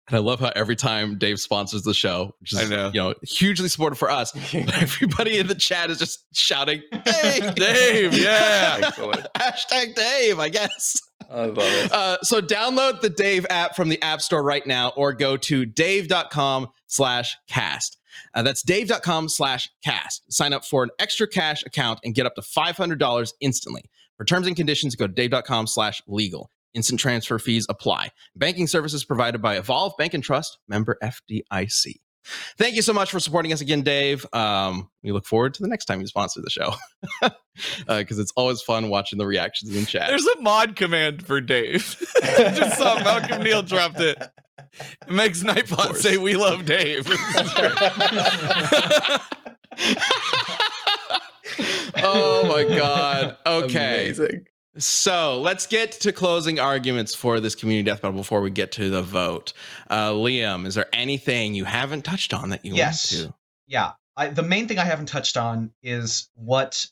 And 0.08 0.16
I 0.16 0.20
love 0.20 0.40
how 0.40 0.52
every 0.54 0.76
time 0.76 1.16
Dave 1.16 1.40
sponsors 1.40 1.82
the 1.82 1.94
show, 1.94 2.34
which 2.40 2.52
is 2.52 2.58
I 2.60 2.64
know. 2.68 2.90
you 2.92 3.00
know 3.00 3.14
hugely 3.22 3.68
supportive 3.68 3.98
for 3.98 4.10
us, 4.10 4.32
everybody 4.54 5.38
in 5.38 5.46
the 5.46 5.54
chat 5.54 5.88
is 5.90 5.98
just 5.98 6.26
shouting, 6.34 6.82
"Hey, 7.06 7.52
Dave, 7.56 8.12
yeah. 8.12 8.80
Excellent. 8.82 9.26
hashtag 9.34 9.94
Dave!" 9.94 10.38
I 10.38 10.50
guess. 10.50 11.00
I 11.30 11.46
love 11.46 11.58
it. 11.58 11.90
Uh, 11.90 12.18
so 12.22 12.42
download 12.42 13.00
the 13.00 13.08
Dave 13.08 13.46
app 13.48 13.74
from 13.74 13.88
the 13.88 14.00
App 14.02 14.20
Store 14.20 14.42
right 14.42 14.66
now 14.66 14.90
or 14.94 15.14
go 15.14 15.38
to 15.38 15.64
dave.com 15.64 16.68
slash 16.86 17.38
cast. 17.48 17.96
Uh, 18.34 18.42
that's 18.42 18.62
dave.com 18.62 19.30
slash 19.30 19.70
cast. 19.82 20.30
Sign 20.30 20.52
up 20.52 20.66
for 20.66 20.84
an 20.84 20.90
extra 20.98 21.26
cash 21.26 21.64
account 21.64 21.98
and 22.04 22.14
get 22.14 22.26
up 22.26 22.34
to 22.34 22.42
$500 22.42 23.32
instantly. 23.40 23.82
For 24.18 24.24
terms 24.24 24.46
and 24.46 24.54
conditions, 24.54 24.94
go 24.96 25.06
to 25.06 25.12
dave.com 25.12 25.66
slash 25.66 26.02
legal. 26.06 26.50
Instant 26.74 27.00
transfer 27.00 27.38
fees 27.38 27.66
apply. 27.68 28.10
Banking 28.36 28.66
services 28.66 29.04
provided 29.04 29.40
by 29.40 29.56
Evolve 29.56 29.96
Bank 29.96 30.14
and 30.14 30.22
Trust, 30.22 30.58
member 30.68 30.98
FDIC. 31.02 31.94
Thank 32.56 32.74
you 32.74 32.82
so 32.82 32.92
much 32.92 33.10
for 33.10 33.20
supporting 33.20 33.52
us 33.52 33.60
again, 33.60 33.82
Dave. 33.82 34.26
Um, 34.32 34.88
we 35.02 35.12
look 35.12 35.26
forward 35.26 35.54
to 35.54 35.62
the 35.62 35.68
next 35.68 35.84
time 35.84 36.00
you 36.00 36.06
sponsor 36.06 36.40
the 36.40 36.50
show 36.50 36.72
because 37.86 38.18
it's 38.18 38.32
always 38.36 38.62
fun 38.62 38.88
watching 38.88 39.18
the 39.18 39.26
reactions 39.26 39.76
in 39.76 39.84
chat. 39.86 40.08
There's 40.08 40.26
a 40.26 40.40
mod 40.40 40.74
command 40.76 41.24
for 41.24 41.40
Dave. 41.40 41.96
Just 42.22 42.78
saw 42.78 42.96
Malcolm 43.02 43.42
Neal 43.42 43.62
dropped 43.62 44.00
it. 44.00 44.16
It 45.06 45.10
makes 45.10 45.42
Nightbot 45.42 45.96
say 45.96 46.16
we 46.16 46.34
love 46.34 46.64
Dave. 46.64 47.06
oh 52.02 52.46
my 52.48 52.64
god. 52.76 53.36
Okay. 53.46 54.06
Amazing. 54.06 54.46
So 54.78 55.40
let's 55.40 55.66
get 55.66 55.92
to 56.00 56.12
closing 56.12 56.58
arguments 56.58 57.14
for 57.14 57.38
this 57.40 57.54
community 57.54 57.84
death 57.88 58.02
battle 58.02 58.16
before 58.16 58.40
we 58.40 58.50
get 58.50 58.72
to 58.72 58.90
the 58.90 59.02
vote. 59.02 59.52
Uh, 59.88 60.10
Liam, 60.10 60.66
is 60.66 60.74
there 60.74 60.86
anything 60.92 61.54
you 61.54 61.64
haven't 61.64 62.04
touched 62.04 62.34
on 62.34 62.50
that 62.50 62.64
you 62.64 62.74
Yes. 62.74 63.12
want 63.14 63.26
to? 63.32 63.34
yeah 63.66 63.92
I, 64.16 64.28
the 64.28 64.42
main 64.42 64.68
thing 64.68 64.78
i 64.78 64.84
haven't 64.84 65.06
touched 65.06 65.38
on 65.38 65.70
is 65.82 66.28
what 66.34 66.86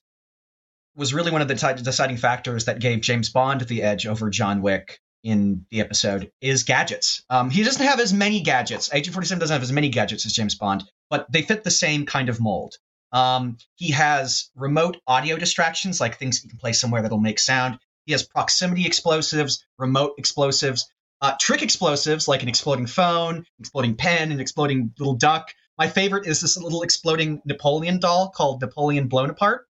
was 0.97 1.13
really 1.13 1.31
one 1.31 1.43
of 1.43 1.49
the 1.49 1.55
ti- 1.55 1.83
deciding 1.83 2.17
factors 2.17 2.65
that 2.65 2.79
gave 2.81 3.03
james 3.03 3.29
bond 3.29 3.61
the 3.61 3.83
edge 3.83 4.07
over 4.07 4.31
john 4.31 4.63
wick 4.63 4.99
in 5.23 5.67
the 5.71 5.81
episode 5.81 6.33
is 6.41 6.63
gadgets 6.65 7.23
um, 7.29 7.51
he 7.51 7.63
doesn't 7.63 7.85
have 7.85 8.01
as 8.01 8.13
many 8.15 8.41
gadgets 8.41 8.89
agent 8.95 9.13
47 9.13 9.39
doesn't 9.39 9.55
have 9.55 9.63
as 9.63 9.71
many 9.71 9.91
gadgets 9.91 10.25
as 10.25 10.33
james 10.33 10.55
bond 10.55 10.83
but 11.11 11.31
they 11.31 11.43
fit 11.43 11.63
the 11.63 11.71
same 11.71 12.07
kind 12.07 12.31
of 12.31 12.41
mold 12.41 12.75
um, 13.13 13.57
he 13.77 13.93
has 13.93 14.51
remote 14.57 14.99
audio 15.07 15.37
distractions 15.37 16.01
like 16.01 16.19
things 16.19 16.41
he 16.41 16.49
can 16.49 16.59
play 16.59 16.73
somewhere 16.73 17.03
that'll 17.03 17.19
make 17.19 17.39
sound 17.39 17.79
he 18.07 18.13
has 18.13 18.23
proximity 18.23 18.87
explosives 18.87 19.65
remote 19.79 20.15
explosives 20.19 20.91
uh, 21.21 21.35
trick 21.41 21.63
explosives 21.63 22.27
like 22.27 22.43
an 22.43 22.49
exploding 22.49 22.87
phone 22.87 23.45
exploding 23.59 23.95
pen 23.97 24.33
an 24.33 24.41
exploding 24.41 24.93
little 24.99 25.15
duck 25.15 25.53
my 25.79 25.89
favorite 25.89 26.27
is 26.27 26.41
this 26.41 26.57
little 26.57 26.83
exploding 26.83 27.43
Napoleon 27.45 27.99
doll 27.99 28.31
called 28.31 28.61
Napoleon 28.61 29.09
Blown 29.09 29.31
Apart. 29.31 29.67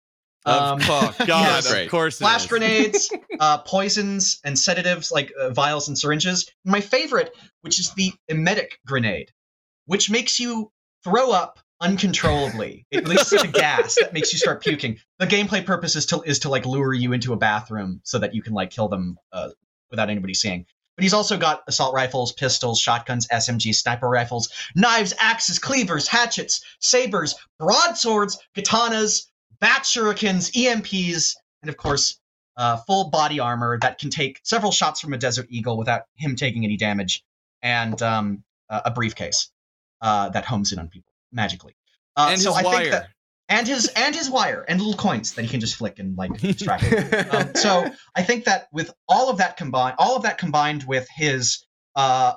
Um, 0.46 0.80
Of 0.80 0.86
course, 0.86 1.16
God, 1.18 1.28
yes. 1.28 1.72
of 1.72 1.88
course. 1.90 2.16
it 2.16 2.24
Flash 2.24 2.44
is. 2.44 2.48
grenades, 2.48 3.12
uh, 3.40 3.58
poisons, 3.58 4.40
and 4.44 4.58
sedatives 4.58 5.12
like 5.12 5.32
uh, 5.38 5.50
vials 5.50 5.88
and 5.88 5.98
syringes. 5.98 6.50
My 6.64 6.80
favorite, 6.80 7.36
which 7.60 7.78
is 7.78 7.92
the 7.92 8.12
emetic 8.28 8.80
grenade, 8.86 9.30
which 9.84 10.10
makes 10.10 10.40
you 10.40 10.72
throw 11.04 11.30
up 11.30 11.60
uncontrollably. 11.80 12.86
It 12.90 13.04
releases 13.04 13.42
a 13.42 13.46
gas 13.64 13.96
that 14.00 14.12
makes 14.12 14.32
you 14.32 14.38
start 14.38 14.62
puking. 14.62 14.98
The 15.18 15.26
gameplay 15.26 15.64
purpose 15.64 15.96
is 15.96 16.06
to 16.06 16.22
is 16.22 16.40
to 16.40 16.48
like 16.48 16.66
lure 16.66 16.92
you 16.92 17.12
into 17.12 17.32
a 17.32 17.36
bathroom 17.36 18.00
so 18.04 18.18
that 18.18 18.34
you 18.34 18.42
can 18.42 18.52
like 18.52 18.70
kill 18.70 18.88
them 18.88 19.18
uh, 19.32 19.50
without 19.90 20.10
anybody 20.10 20.34
seeing. 20.34 20.66
But 20.96 21.04
he's 21.04 21.14
also 21.14 21.38
got 21.38 21.62
assault 21.66 21.94
rifles, 21.94 22.32
pistols, 22.32 22.78
shotguns, 22.78 23.26
SMGs, 23.28 23.76
sniper 23.76 24.08
rifles, 24.08 24.50
knives, 24.74 25.14
axes, 25.18 25.58
cleavers, 25.58 26.06
hatchets, 26.06 26.62
sabers, 26.80 27.34
broadswords, 27.58 28.38
katanas, 28.54 29.26
bat 29.60 29.82
shurikens, 29.84 30.50
EMPs, 30.54 31.36
and 31.62 31.70
of 31.70 31.76
course, 31.76 32.18
uh, 32.56 32.76
full 32.76 33.08
body 33.08 33.40
armor 33.40 33.78
that 33.80 33.98
can 33.98 34.10
take 34.10 34.40
several 34.42 34.72
shots 34.72 35.00
from 35.00 35.14
a 35.14 35.18
Desert 35.18 35.46
Eagle 35.48 35.78
without 35.78 36.02
him 36.16 36.36
taking 36.36 36.64
any 36.64 36.76
damage, 36.76 37.24
and 37.62 38.02
um, 38.02 38.44
a 38.68 38.90
briefcase 38.90 39.50
uh, 40.02 40.28
that 40.30 40.44
homes 40.44 40.72
in 40.72 40.78
on 40.78 40.88
people 40.88 41.09
magically. 41.32 41.74
Uh, 42.16 42.28
and 42.32 42.40
so 42.40 42.52
his 42.52 42.58
I 42.58 42.62
wire. 42.62 42.78
think 42.78 42.90
that 42.92 43.08
and 43.48 43.66
his 43.66 43.88
and 43.96 44.14
his 44.14 44.30
wire 44.30 44.64
and 44.68 44.80
little 44.80 44.94
coins 44.96 45.34
that 45.34 45.42
he 45.42 45.48
can 45.48 45.60
just 45.60 45.76
flick 45.76 45.98
and 45.98 46.16
like 46.16 46.38
distract. 46.38 47.34
um, 47.34 47.50
so 47.54 47.90
I 48.14 48.22
think 48.22 48.44
that 48.44 48.68
with 48.72 48.92
all 49.08 49.28
of 49.30 49.38
that 49.38 49.56
combined, 49.56 49.96
all 49.98 50.16
of 50.16 50.22
that 50.22 50.38
combined 50.38 50.84
with 50.84 51.08
his 51.14 51.66
uh, 51.96 52.34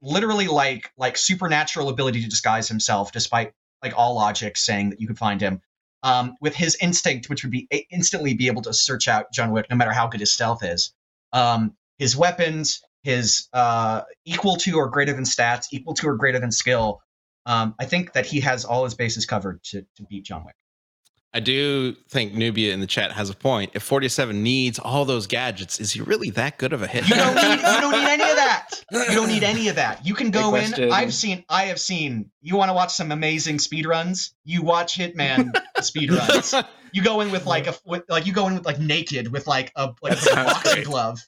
literally 0.00 0.46
like 0.48 0.90
like 0.96 1.16
supernatural 1.16 1.88
ability 1.88 2.22
to 2.22 2.28
disguise 2.28 2.68
himself, 2.68 3.12
despite 3.12 3.52
like 3.82 3.92
all 3.96 4.14
logic 4.14 4.56
saying 4.56 4.90
that 4.90 5.00
you 5.00 5.06
could 5.06 5.18
find 5.18 5.40
him, 5.40 5.60
um, 6.02 6.34
with 6.40 6.54
his 6.54 6.76
instinct, 6.80 7.28
which 7.28 7.44
would 7.44 7.50
be 7.52 7.68
a- 7.72 7.86
instantly 7.90 8.34
be 8.34 8.46
able 8.46 8.62
to 8.62 8.72
search 8.72 9.06
out 9.06 9.32
John 9.32 9.50
Wick, 9.50 9.66
no 9.70 9.76
matter 9.76 9.92
how 9.92 10.06
good 10.06 10.20
his 10.20 10.32
stealth 10.32 10.64
is. 10.64 10.94
Um, 11.32 11.74
his 11.98 12.16
weapons, 12.16 12.80
his 13.02 13.48
uh, 13.52 14.02
equal 14.24 14.56
to 14.56 14.76
or 14.76 14.88
greater 14.88 15.12
than 15.12 15.24
stats, 15.24 15.66
equal 15.72 15.94
to 15.94 16.08
or 16.08 16.16
greater 16.16 16.38
than 16.40 16.52
skill. 16.52 17.00
Um, 17.46 17.74
I 17.78 17.84
think 17.84 18.12
that 18.14 18.26
he 18.26 18.40
has 18.40 18.64
all 18.64 18.84
his 18.84 18.94
bases 18.94 19.26
covered 19.26 19.62
to, 19.64 19.82
to 19.96 20.02
beat 20.08 20.24
John 20.24 20.44
Wick. 20.44 20.54
I 21.34 21.40
do 21.40 21.94
think 22.08 22.32
Nubia 22.32 22.72
in 22.72 22.78
the 22.78 22.86
chat 22.86 23.10
has 23.10 23.28
a 23.28 23.34
point. 23.34 23.72
If 23.74 23.82
47 23.82 24.40
needs 24.40 24.78
all 24.78 25.04
those 25.04 25.26
gadgets, 25.26 25.80
is 25.80 25.92
he 25.92 26.00
really 26.00 26.30
that 26.30 26.58
good 26.58 26.72
of 26.72 26.80
a 26.80 26.86
hit? 26.86 27.08
You 27.08 27.16
don't 27.16 27.34
need 27.34 27.56
you 27.56 27.80
don't 27.80 27.90
need 27.90 28.08
any 28.08 28.22
of 28.22 28.36
that. 28.36 28.84
You 28.92 29.14
don't 29.16 29.28
need 29.28 29.42
any 29.42 29.66
of 29.66 29.74
that. 29.74 30.06
You 30.06 30.14
can 30.14 30.30
go 30.30 30.54
in. 30.54 30.72
I've 30.92 31.12
seen 31.12 31.44
I 31.48 31.64
have 31.64 31.80
seen. 31.80 32.30
You 32.40 32.56
want 32.56 32.68
to 32.68 32.72
watch 32.72 32.94
some 32.94 33.10
amazing 33.10 33.58
speed 33.58 33.84
runs? 33.84 34.32
You 34.44 34.62
watch 34.62 34.96
Hitman 34.96 35.50
speed 35.82 36.12
runs. 36.12 36.54
You 36.92 37.02
go 37.02 37.20
in 37.20 37.32
with 37.32 37.46
like 37.46 37.66
a 37.66 37.74
with, 37.84 38.04
like 38.08 38.26
you 38.26 38.32
go 38.32 38.46
in 38.46 38.54
with 38.54 38.64
like 38.64 38.78
naked 38.78 39.32
with 39.32 39.48
like 39.48 39.72
a 39.74 39.92
like 40.02 40.22
a 40.22 40.34
boxing 40.36 40.84
glove. 40.84 41.18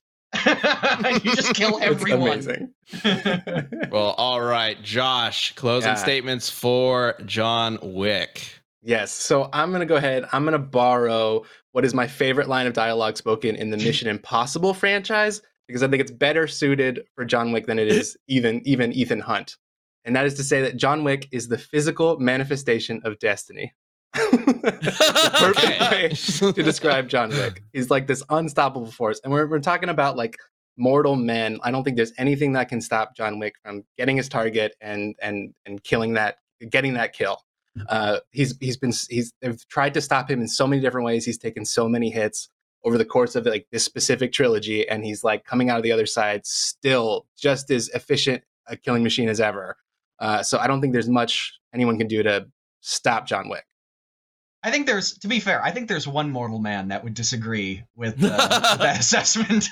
And 0.45 1.25
you 1.25 1.35
just 1.35 1.55
kill 1.55 1.77
It's 1.83 1.85
everyone. 1.87 2.29
amazing. 2.33 2.73
well, 3.91 4.15
all 4.19 4.41
right, 4.41 4.81
Josh, 4.83 5.55
closing 5.55 5.91
Yeah. 5.91 5.95
statements 5.97 6.49
for 6.51 7.15
John 7.27 7.79
Wick. 7.83 8.49
Yes. 8.83 9.11
So 9.13 9.49
I'm 9.53 9.71
going 9.71 9.81
to 9.81 9.87
go 9.87 9.97
ahead. 9.97 10.27
I'm 10.33 10.43
going 10.45 10.53
to 10.53 10.59
borrow 10.59 11.45
what 11.73 11.85
is 11.85 11.93
my 11.95 12.07
favorite 12.07 12.49
line 12.49 12.67
of 12.67 12.73
dialogue 12.73 13.17
spoken 13.17 13.57
in 13.57 13.71
the 13.71 13.77
Mission 13.77 14.09
Impossible 14.09 14.75
franchise 14.75 15.43
because 15.67 15.83
I 15.83 15.89
think 15.89 16.01
it's 16.01 16.13
better 16.13 16.47
suited 16.47 17.01
for 17.15 17.25
John 17.25 17.51
Wick 17.53 17.67
than 17.67 17.79
it 17.79 17.89
is 17.89 18.17
even 18.29 18.63
even 18.65 18.93
Ethan 18.93 19.21
Hunt. 19.21 19.57
And 20.05 20.15
that 20.15 20.25
is 20.25 20.35
to 20.35 20.45
say 20.45 20.63
that 20.63 20.77
John 20.77 21.03
Wick 21.03 21.27
is 21.33 21.49
the 21.49 21.59
physical 21.59 22.17
manifestation 22.21 23.01
of 23.05 23.19
destiny. 23.19 23.75
The 24.17 25.35
perfect 25.39 26.41
way 26.43 26.53
to 26.53 26.63
describe 26.63 27.09
John 27.09 27.31
Wick. 27.31 27.63
He's 27.73 27.91
like 27.91 28.07
this 28.07 28.23
unstoppable 28.31 28.91
force. 28.91 29.21
And 29.23 29.33
we're, 29.33 29.47
we're 29.47 29.61
talking 29.61 29.89
about 29.89 30.17
like 30.17 30.37
mortal 30.77 31.17
men. 31.17 31.59
I 31.63 31.71
don't 31.71 31.85
think 31.85 31.97
there's 31.97 32.13
anything 32.19 32.53
that 32.53 32.69
can 32.69 32.81
stop 32.81 33.17
John 33.17 33.39
Wick 33.39 33.55
from 33.63 33.85
getting 33.97 34.17
his 34.17 34.29
target 34.29 34.77
and 34.81 35.15
and 35.21 35.55
and 35.65 35.83
killing 35.83 36.15
that 36.15 36.39
getting 36.71 36.95
that 36.95 37.13
kill. 37.13 37.39
Uh, 37.89 38.21
he's 38.31 38.57
he's 38.61 38.77
been 38.77 38.93
he's 39.09 39.33
they've 39.41 39.67
tried 39.69 39.95
to 39.95 40.01
stop 40.01 40.31
him 40.31 40.41
in 40.41 40.49
so 40.49 40.67
many 40.67 40.81
different 40.81 41.05
ways. 41.05 41.25
He's 41.25 41.39
taken 41.39 41.65
so 41.65 41.89
many 41.89 42.11
hits 42.11 42.49
over 42.85 42.99
the 42.99 43.05
course 43.05 43.35
of 43.35 43.45
like 43.47 43.67
this 43.71 43.85
specific 43.85 44.33
trilogy, 44.33 44.89
and 44.89 45.05
he's 45.05 45.25
like 45.25 45.45
coming 45.45 45.71
out 45.71 45.77
of 45.77 45.83
the 45.83 45.93
other 45.93 46.07
side 46.07 46.47
still 46.47 47.27
just 47.37 47.71
as 47.71 47.89
efficient 47.91 48.43
a 48.69 48.77
killing 48.77 49.03
machine 49.03 49.29
as 49.29 49.41
ever. 49.41 49.77
Uh, 50.19 50.43
so 50.43 50.59
I 50.59 50.67
don't 50.67 50.81
think 50.81 50.93
there's 50.93 51.09
much 51.09 51.53
anyone 51.75 51.99
can 51.99 52.09
do 52.09 52.23
to 52.23 52.47
stop 52.81 53.27
John 53.27 53.49
Wick. 53.49 53.65
I 54.67 54.71
think 54.73 54.87
there's, 54.89 55.17
to 55.19 55.29
be 55.29 55.39
fair, 55.39 55.63
I 55.63 55.71
think 55.71 55.87
there's 55.89 56.09
one 56.09 56.29
mortal 56.31 56.59
man 56.59 56.89
that 56.89 57.05
would 57.05 57.15
disagree 57.15 57.85
with, 57.95 58.15
uh, 58.23 58.27
with 58.73 58.81
that 58.81 58.99
assessment. 58.99 59.69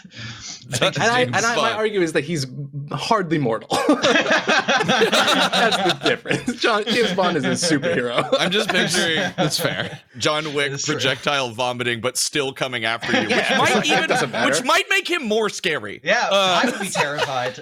I 0.73 0.77
think 0.91 0.95
And, 1.01 1.11
I, 1.11 1.21
and 1.23 1.35
I, 1.37 1.41
my 1.41 1.55
Bond. 1.57 1.75
argue 1.75 2.01
is 2.01 2.13
that 2.13 2.23
he's 2.23 2.47
hardly 2.93 3.39
mortal. 3.39 3.69
That's 3.89 5.77
the 5.77 5.99
difference. 6.05 6.55
John, 6.61 6.85
James 6.85 7.13
Bond 7.13 7.37
is 7.37 7.45
a 7.45 7.51
superhero. 7.51 8.29
I'm 8.39 8.53
just 8.53 8.69
picturing 8.69 9.17
That's 9.37 9.59
fair. 9.59 10.01
John 10.19 10.55
Wick 10.55 10.71
That's 10.71 10.85
true. 10.85 10.95
projectile 10.95 11.51
vomiting, 11.51 12.01
but 12.01 12.17
still 12.17 12.53
coming 12.53 12.85
after 12.85 13.13
you, 13.13 13.23
which 13.23 13.31
Yeah, 13.31 13.59
might 13.59 13.75
that 13.85 14.23
even, 14.23 14.45
which 14.47 14.63
might 14.65 14.85
make 14.91 15.09
him 15.11 15.25
more 15.27 15.49
scary. 15.49 16.01
yeah, 16.05 16.29
Uh, 16.31 16.61
I 16.65 16.71
would 16.71 16.81
be 16.81 16.89
terrified. 16.89 17.61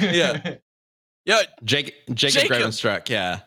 Yeah. 0.00 0.56
Yeah, 1.24 1.40
Jake, 1.64 1.94
Jacob, 2.12 2.42
Jacob. 2.42 2.50
Gravenstruck. 2.58 3.08
Yeah. 3.08 3.40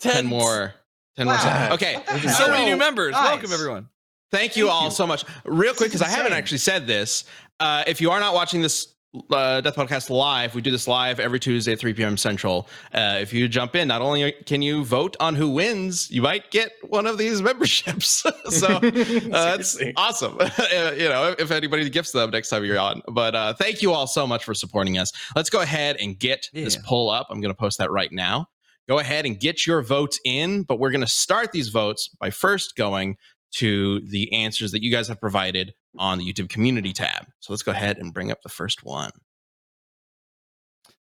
10 0.00 0.26
more. 0.26 0.74
10 1.18 1.26
more. 1.26 1.34
Wow. 1.34 1.40
seconds. 1.40 1.74
Okay. 1.74 2.28
So 2.28 2.48
many 2.48 2.66
new 2.66 2.76
members. 2.76 3.12
Nice. 3.12 3.24
Welcome 3.24 3.52
everyone. 3.52 3.88
Thank 4.30 4.56
you 4.56 4.66
Thank 4.66 4.74
all 4.74 4.84
you. 4.84 4.90
so 4.92 5.06
much. 5.06 5.24
Real 5.44 5.74
quick, 5.74 5.88
because 5.88 6.02
I 6.02 6.08
haven't 6.08 6.32
actually 6.32 6.58
said 6.58 6.86
this. 6.86 7.24
Uh, 7.60 7.82
if 7.86 8.00
you 8.00 8.10
are 8.10 8.20
not 8.20 8.34
watching 8.34 8.62
this 8.62 8.94
uh, 9.30 9.60
Death 9.62 9.74
Podcast 9.74 10.10
live, 10.10 10.54
we 10.54 10.60
do 10.60 10.70
this 10.70 10.86
live 10.86 11.18
every 11.18 11.40
Tuesday 11.40 11.72
at 11.72 11.80
3 11.80 11.94
p.m. 11.94 12.16
Central. 12.16 12.68
Uh, 12.92 13.18
if 13.20 13.32
you 13.32 13.48
jump 13.48 13.74
in, 13.74 13.88
not 13.88 14.00
only 14.00 14.32
can 14.46 14.62
you 14.62 14.84
vote 14.84 15.16
on 15.18 15.34
who 15.34 15.48
wins, 15.48 16.08
you 16.10 16.22
might 16.22 16.50
get 16.52 16.72
one 16.88 17.06
of 17.06 17.18
these 17.18 17.42
memberships. 17.50 18.08
so 18.50 18.66
uh, 18.68 18.80
that's 18.80 19.72
Seriously. 19.72 19.94
awesome. 19.96 20.36
Uh, 20.38 20.50
you 20.96 21.08
know, 21.08 21.34
if 21.38 21.50
anybody 21.50 21.88
gifts 21.90 22.12
them 22.12 22.30
next 22.30 22.50
time 22.50 22.64
you're 22.64 22.78
on. 22.78 23.02
But 23.10 23.34
uh, 23.34 23.54
thank 23.54 23.82
you 23.82 23.92
all 23.92 24.06
so 24.06 24.26
much 24.26 24.44
for 24.44 24.54
supporting 24.54 24.98
us. 24.98 25.10
Let's 25.34 25.50
go 25.50 25.62
ahead 25.62 25.96
and 25.96 26.16
get 26.16 26.48
this 26.52 26.76
poll 26.76 27.10
up. 27.10 27.26
I'm 27.30 27.40
going 27.40 27.52
to 27.52 27.58
post 27.58 27.78
that 27.78 27.90
right 27.90 28.12
now. 28.12 28.46
Go 28.88 28.98
ahead 28.98 29.26
and 29.26 29.38
get 29.38 29.66
your 29.66 29.82
votes 29.82 30.18
in, 30.24 30.62
but 30.62 30.78
we're 30.78 30.90
going 30.90 31.02
to 31.02 31.06
start 31.06 31.52
these 31.52 31.68
votes 31.68 32.08
by 32.18 32.30
first 32.30 32.74
going 32.74 33.16
to 33.56 34.00
the 34.00 34.32
answers 34.32 34.72
that 34.72 34.82
you 34.82 34.90
guys 34.90 35.08
have 35.08 35.20
provided 35.20 35.74
on 35.98 36.18
the 36.18 36.24
YouTube 36.24 36.48
community 36.48 36.92
tab. 36.92 37.26
So 37.40 37.52
let's 37.52 37.62
go 37.62 37.72
ahead 37.72 37.98
and 37.98 38.14
bring 38.14 38.30
up 38.30 38.42
the 38.42 38.48
first 38.48 38.84
one. 38.84 39.10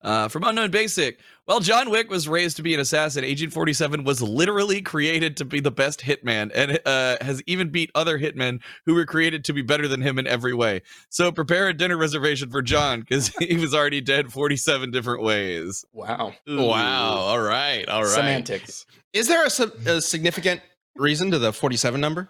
Uh, 0.01 0.29
from 0.29 0.43
Unknown 0.45 0.71
Basic, 0.71 1.19
while 1.43 1.59
John 1.59 1.89
Wick 1.89 2.09
was 2.09 2.27
raised 2.27 2.55
to 2.57 2.63
be 2.63 2.73
an 2.73 2.79
assassin, 2.79 3.25
Agent 3.25 3.51
47 3.51 4.05
was 4.05 4.21
literally 4.21 4.81
created 4.81 5.35
to 5.37 5.45
be 5.45 5.59
the 5.59 5.71
best 5.71 5.99
hitman 5.99 6.51
and 6.55 6.79
uh, 6.85 7.17
has 7.19 7.41
even 7.47 7.69
beat 7.69 7.91
other 7.95 8.17
hitmen 8.17 8.61
who 8.85 8.93
were 8.93 9.05
created 9.05 9.43
to 9.45 9.53
be 9.53 9.61
better 9.61 9.87
than 9.87 10.01
him 10.01 10.17
in 10.17 10.25
every 10.25 10.53
way. 10.53 10.81
So 11.09 11.31
prepare 11.31 11.67
a 11.67 11.73
dinner 11.73 11.97
reservation 11.97 12.49
for 12.49 12.61
John 12.61 13.01
because 13.01 13.27
he 13.39 13.57
was 13.57 13.73
already 13.73 13.99
dead 13.99 14.31
47 14.31 14.91
different 14.91 15.21
ways. 15.21 15.83
wow. 15.91 16.33
Ooh. 16.49 16.63
Wow. 16.63 17.15
All 17.15 17.41
right. 17.41 17.87
All 17.89 18.03
right. 18.03 18.11
Semantics. 18.11 18.85
Is 19.11 19.27
there 19.27 19.43
a, 19.43 19.95
a 19.97 20.01
significant 20.01 20.61
reason 20.95 21.31
to 21.31 21.39
the 21.39 21.51
47 21.51 21.99
number? 21.99 22.29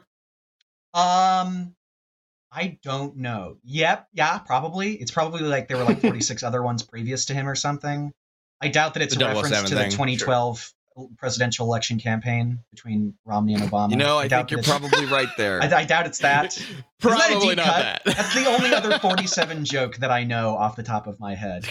Um, 0.93 1.75
I 2.51 2.79
don't 2.83 3.17
know. 3.17 3.57
Yep, 3.63 4.07
yeah, 4.13 4.39
probably. 4.39 4.93
It's 4.93 5.11
probably 5.11 5.41
like 5.41 5.67
there 5.67 5.77
were 5.77 5.83
like 5.83 6.01
46 6.01 6.43
other 6.43 6.63
ones 6.63 6.83
previous 6.83 7.25
to 7.25 7.33
him 7.33 7.47
or 7.47 7.55
something. 7.55 8.11
I 8.61 8.67
doubt 8.67 8.95
that 8.95 9.03
it's 9.03 9.15
The 9.15 9.25
a 9.25 9.27
reference 9.29 9.55
007 9.55 9.69
to 9.69 9.75
the 9.75 9.81
thing, 9.81 9.91
2012 9.91 10.73
presidential 11.17 11.65
election 11.65 11.99
campaign 11.99 12.59
between 12.71 13.13
Romney 13.25 13.53
and 13.53 13.63
Obama. 13.63 13.91
You 13.91 13.97
know, 13.97 14.17
I, 14.17 14.27
doubt 14.27 14.49
think 14.49 14.51
you're 14.51 14.79
probably 14.79 15.05
right 15.05 15.29
there. 15.37 15.61
I, 15.63 15.67
I 15.73 15.85
doubt 15.85 16.07
it's 16.07 16.19
that. 16.19 16.57
Isn't 16.57 16.67
that 16.67 16.83
a 16.83 17.07
Probably 17.07 17.47
deep 17.49 17.57
not 17.57 17.65
cut? 17.65 18.01
that. 18.03 18.15
That's 18.17 18.33
the 18.33 18.45
only 18.47 18.73
other 18.73 18.99
47 18.99 19.63
joke 19.63 19.97
that 19.97 20.11
I 20.11 20.25
know 20.25 20.57
off 20.57 20.75
the 20.75 20.83
top 20.83 21.07
of 21.07 21.19
my 21.19 21.35
head. 21.35 21.67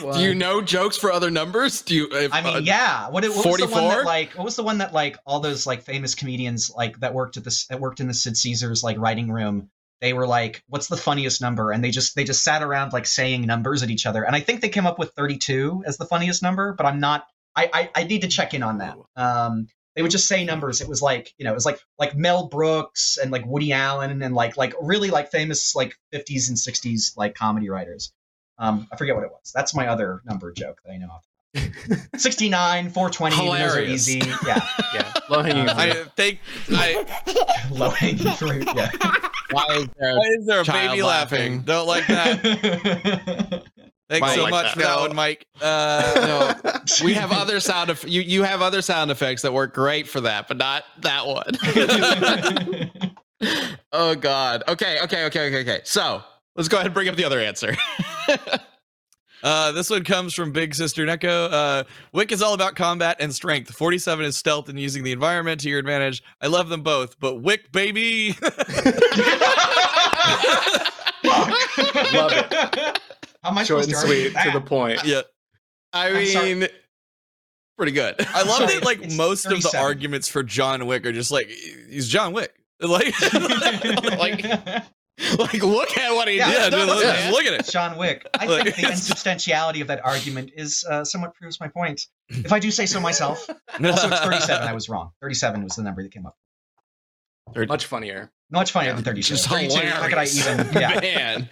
Do 0.00 0.20
you 0.20 0.34
know 0.34 0.60
jokes 0.60 0.96
for 0.96 1.10
other 1.10 1.30
numbers? 1.30 1.82
Do 1.82 1.94
you? 1.94 2.08
If, 2.12 2.32
I 2.32 2.42
mean, 2.42 2.56
uh, 2.56 2.60
yeah. 2.60 3.08
What, 3.08 3.24
what 3.24 3.34
was 3.34 3.42
the 3.42 3.48
one 3.48 3.58
44? 3.58 3.80
that 3.80 4.04
like? 4.04 4.32
What 4.34 4.44
was 4.44 4.56
the 4.56 4.62
one 4.62 4.78
that 4.78 4.92
like 4.92 5.18
all 5.26 5.40
those 5.40 5.66
like 5.66 5.82
famous 5.82 6.14
comedians 6.14 6.70
like 6.70 7.00
that 7.00 7.12
worked 7.12 7.36
at 7.36 7.44
this 7.44 7.66
that 7.66 7.80
worked 7.80 8.00
in 8.00 8.06
the 8.06 8.14
Sid 8.14 8.36
Caesar's 8.36 8.84
like 8.84 8.98
writing 8.98 9.30
room? 9.30 9.68
They 10.00 10.12
were 10.12 10.26
like, 10.26 10.62
"What's 10.68 10.88
the 10.88 10.96
funniest 10.96 11.40
number?" 11.40 11.72
And 11.72 11.84
they 11.84 11.90
just 11.90 12.14
they 12.14 12.24
just 12.24 12.42
sat 12.42 12.62
around 12.62 12.92
like 12.92 13.06
saying 13.06 13.42
numbers 13.42 13.82
at 13.82 13.90
each 13.90 14.06
other. 14.06 14.24
And 14.24 14.34
I 14.34 14.40
think 14.40 14.60
they 14.60 14.68
came 14.68 14.86
up 14.86 14.98
with 14.98 15.12
32 15.12 15.84
as 15.86 15.98
the 15.98 16.06
funniest 16.06 16.42
number, 16.42 16.72
but 16.72 16.86
I'm 16.86 17.00
not. 17.00 17.26
I 17.54 17.70
I, 17.72 17.90
I 17.94 18.04
need 18.04 18.22
to 18.22 18.28
check 18.28 18.54
in 18.54 18.62
on 18.62 18.78
that. 18.78 18.96
Um, 19.16 19.68
they 19.94 20.02
would 20.02 20.10
just 20.10 20.28
say 20.28 20.44
numbers. 20.44 20.80
It 20.80 20.88
was 20.88 21.02
like 21.02 21.34
you 21.36 21.44
know, 21.44 21.50
it 21.50 21.54
was 21.54 21.66
like 21.66 21.80
like 21.98 22.16
Mel 22.16 22.48
Brooks 22.48 23.18
and 23.20 23.30
like 23.30 23.44
Woody 23.46 23.72
Allen 23.72 24.22
and 24.22 24.34
like 24.34 24.56
like 24.56 24.74
really 24.80 25.10
like 25.10 25.30
famous 25.30 25.74
like 25.74 25.96
50s 26.14 26.48
and 26.48 26.56
60s 26.56 27.16
like 27.16 27.34
comedy 27.34 27.68
writers. 27.68 28.12
Um, 28.58 28.88
I 28.92 28.96
forget 28.96 29.14
what 29.16 29.24
it 29.24 29.30
was. 29.30 29.52
That's 29.54 29.74
my 29.74 29.88
other 29.88 30.22
number 30.24 30.52
joke 30.52 30.80
that 30.84 30.92
I 30.92 30.98
know. 30.98 31.08
Off. 31.08 31.24
69, 32.16 32.90
420, 32.90 33.36
those 33.36 33.76
are 33.76 33.80
easy. 33.82 34.18
Yeah, 34.46 34.60
yeah, 34.94 35.12
low 35.30 35.42
hanging 35.42 35.68
Uh, 35.68 35.74
fruit. 35.74 35.96
I 35.96 36.04
think 36.16 36.38
I 36.70 37.66
low 37.72 37.90
hanging 37.90 38.32
fruit. 38.34 38.68
Yeah. 38.74 38.90
Why 39.50 39.64
is 39.70 39.88
there 39.98 40.16
why 40.16 40.24
is 40.38 40.46
there 40.46 40.60
a 40.60 40.64
baby 40.64 41.02
laughing? 41.02 41.56
laughing. 41.56 41.60
Don't 41.62 41.88
like 41.88 42.06
that. 42.06 43.64
Thanks 44.08 44.20
Mike, 44.20 44.36
so 44.36 44.42
like 44.44 44.50
much 44.52 44.64
that. 44.66 44.72
for 44.74 44.78
that 44.80 44.94
No. 44.96 45.00
one, 45.02 45.16
Mike. 45.16 45.44
Uh, 45.60 46.54
no, 46.64 46.84
we 47.04 47.14
have 47.14 47.32
other 47.32 47.58
sound 47.58 47.90
eff- 47.90 48.08
you 48.08 48.20
you 48.22 48.44
have 48.44 48.62
other 48.62 48.80
sound 48.80 49.10
effects 49.10 49.42
that 49.42 49.52
work 49.52 49.74
great 49.74 50.06
for 50.06 50.20
that, 50.20 50.46
but 50.46 50.56
not 50.56 50.84
that 51.00 51.26
one. 51.26 51.46
oh 53.92 54.14
god. 54.14 54.62
Okay, 54.68 55.00
okay, 55.02 55.24
okay, 55.26 55.46
okay, 55.48 55.60
okay. 55.62 55.80
So 55.82 56.22
let's 56.54 56.68
go 56.68 56.76
ahead 56.76 56.86
and 56.86 56.94
bring 56.94 57.08
up 57.08 57.16
the 57.16 57.24
other 57.24 57.40
answer. 57.40 57.74
Uh, 59.42 59.72
this 59.72 59.88
one 59.90 60.04
comes 60.04 60.34
from 60.34 60.52
Big 60.52 60.74
Sister 60.74 61.06
Neko. 61.06 61.48
Uh, 61.52 61.84
Wick 62.12 62.30
is 62.32 62.42
all 62.42 62.54
about 62.54 62.76
combat 62.76 63.16
and 63.20 63.34
strength. 63.34 63.72
47 63.74 64.24
is 64.24 64.36
stealth 64.36 64.68
and 64.68 64.78
using 64.78 65.02
the 65.02 65.12
environment 65.12 65.60
to 65.62 65.68
your 65.70 65.78
advantage. 65.78 66.22
I 66.40 66.46
love 66.48 66.68
them 66.68 66.82
both, 66.82 67.18
but 67.20 67.36
Wick, 67.36 67.72
baby. 67.72 68.36
Love 72.12 72.32
it. 72.32 72.52
How 73.42 73.50
am 73.50 73.58
I 73.58 73.64
Short 73.64 73.84
and 73.84 73.92
to 73.92 73.96
sweet, 73.98 74.32
to 74.44 74.50
the 74.52 74.60
point. 74.60 75.04
yeah. 75.04 75.22
I 75.92 76.08
I'm 76.08 76.26
sorry. 76.26 76.54
mean 76.54 76.68
pretty 77.76 77.92
good. 77.92 78.14
I 78.34 78.42
love 78.42 78.58
Sorry, 78.58 78.74
that, 78.74 78.84
like, 78.84 79.02
it's 79.02 79.16
most 79.16 79.46
of 79.46 79.62
the 79.62 79.78
arguments 79.78 80.28
for 80.28 80.42
John 80.42 80.86
Wick 80.86 81.04
are 81.06 81.12
just 81.12 81.30
like, 81.30 81.48
he's 81.48 82.08
John 82.08 82.32
Wick. 82.32 82.54
Like, 82.82 83.12
like 84.18 84.42
like 85.38 85.62
look 85.62 85.96
at 85.98 86.14
what 86.14 86.28
he 86.28 86.38
Yeah, 86.38 86.70
did. 86.70 86.72
No, 86.72 86.84
look, 86.86 87.04
man. 87.04 87.32
look 87.32 87.44
at 87.44 87.52
it. 87.52 87.66
John 87.70 87.96
Wick. 87.98 88.26
I 88.38 88.46
think 88.46 88.76
the 88.76 88.88
insubstantiality 88.90 89.80
of 89.80 89.88
that 89.88 90.04
argument 90.04 90.52
is 90.56 90.84
uh, 90.88 91.04
somewhat 91.04 91.34
proves 91.34 91.60
my 91.60 91.68
point. 91.68 92.06
If 92.28 92.52
I 92.52 92.58
do 92.58 92.70
say 92.70 92.86
so 92.86 93.00
myself. 93.00 93.48
Also, 93.82 94.08
it's 94.08 94.20
37. 94.20 94.66
I 94.68 94.72
was 94.74 94.88
wrong. 94.88 95.10
37 95.22 95.64
was 95.64 95.76
the 95.76 95.82
number 95.82 96.02
that 96.02 96.12
came 96.12 96.26
up. 96.26 96.36
Much 97.68 97.86
funnier. 97.86 98.30
Much 98.50 98.72
funnier 98.72 98.92
than 98.94 99.04
32. 99.04 99.22
Just 99.22 99.48
32, 99.48 99.78
how 99.86 100.08
could 100.08 100.18
I 100.18 100.24
even? 100.24 100.66
Yeah. 100.72 100.98
Man, 101.00 101.48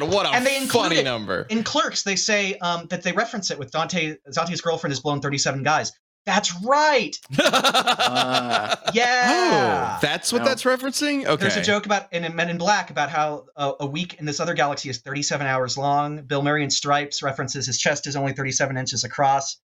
man, 0.00 0.10
what 0.10 0.26
a 0.26 0.30
and 0.30 0.44
they 0.44 0.56
include 0.56 0.82
funny 0.84 0.96
it 0.98 1.04
number. 1.04 1.46
In 1.48 1.62
Clerks, 1.62 2.02
they 2.02 2.16
say 2.16 2.58
um, 2.58 2.86
that 2.88 3.02
they 3.02 3.12
reference 3.12 3.50
it 3.50 3.58
with 3.58 3.70
Dante. 3.70 4.16
Dante's 4.32 4.60
girlfriend 4.60 4.92
has 4.92 5.00
blown 5.00 5.20
37 5.20 5.62
guys. 5.62 5.92
That's 6.26 6.52
right. 6.62 7.16
Ah. 7.38 8.82
Yeah. 8.94 9.96
Oh, 9.96 9.98
that's 10.00 10.32
what 10.32 10.38
No. 10.42 10.44
that's 10.48 10.62
referencing. 10.62 11.26
Okay, 11.26 11.40
There's 11.42 11.56
a 11.56 11.62
joke 11.62 11.86
about 11.86 12.12
in 12.12 12.34
Men 12.34 12.48
in 12.50 12.56
Black 12.58 12.90
about 12.90 13.10
how 13.10 13.46
uh, 13.56 13.72
a 13.80 13.86
week 13.86 14.14
in 14.18 14.24
this 14.26 14.40
other 14.40 14.54
galaxy 14.54 14.88
is 14.88 14.98
37 14.98 15.46
hours 15.46 15.76
long. 15.76 16.22
Bill 16.22 16.42
Murray 16.42 16.62
in 16.64 16.70
Stripes 16.70 17.22
references 17.22 17.66
his 17.66 17.78
chest 17.78 18.06
is 18.06 18.16
only 18.16 18.32
37 18.32 18.76
inches 18.76 19.04
across. 19.04 19.58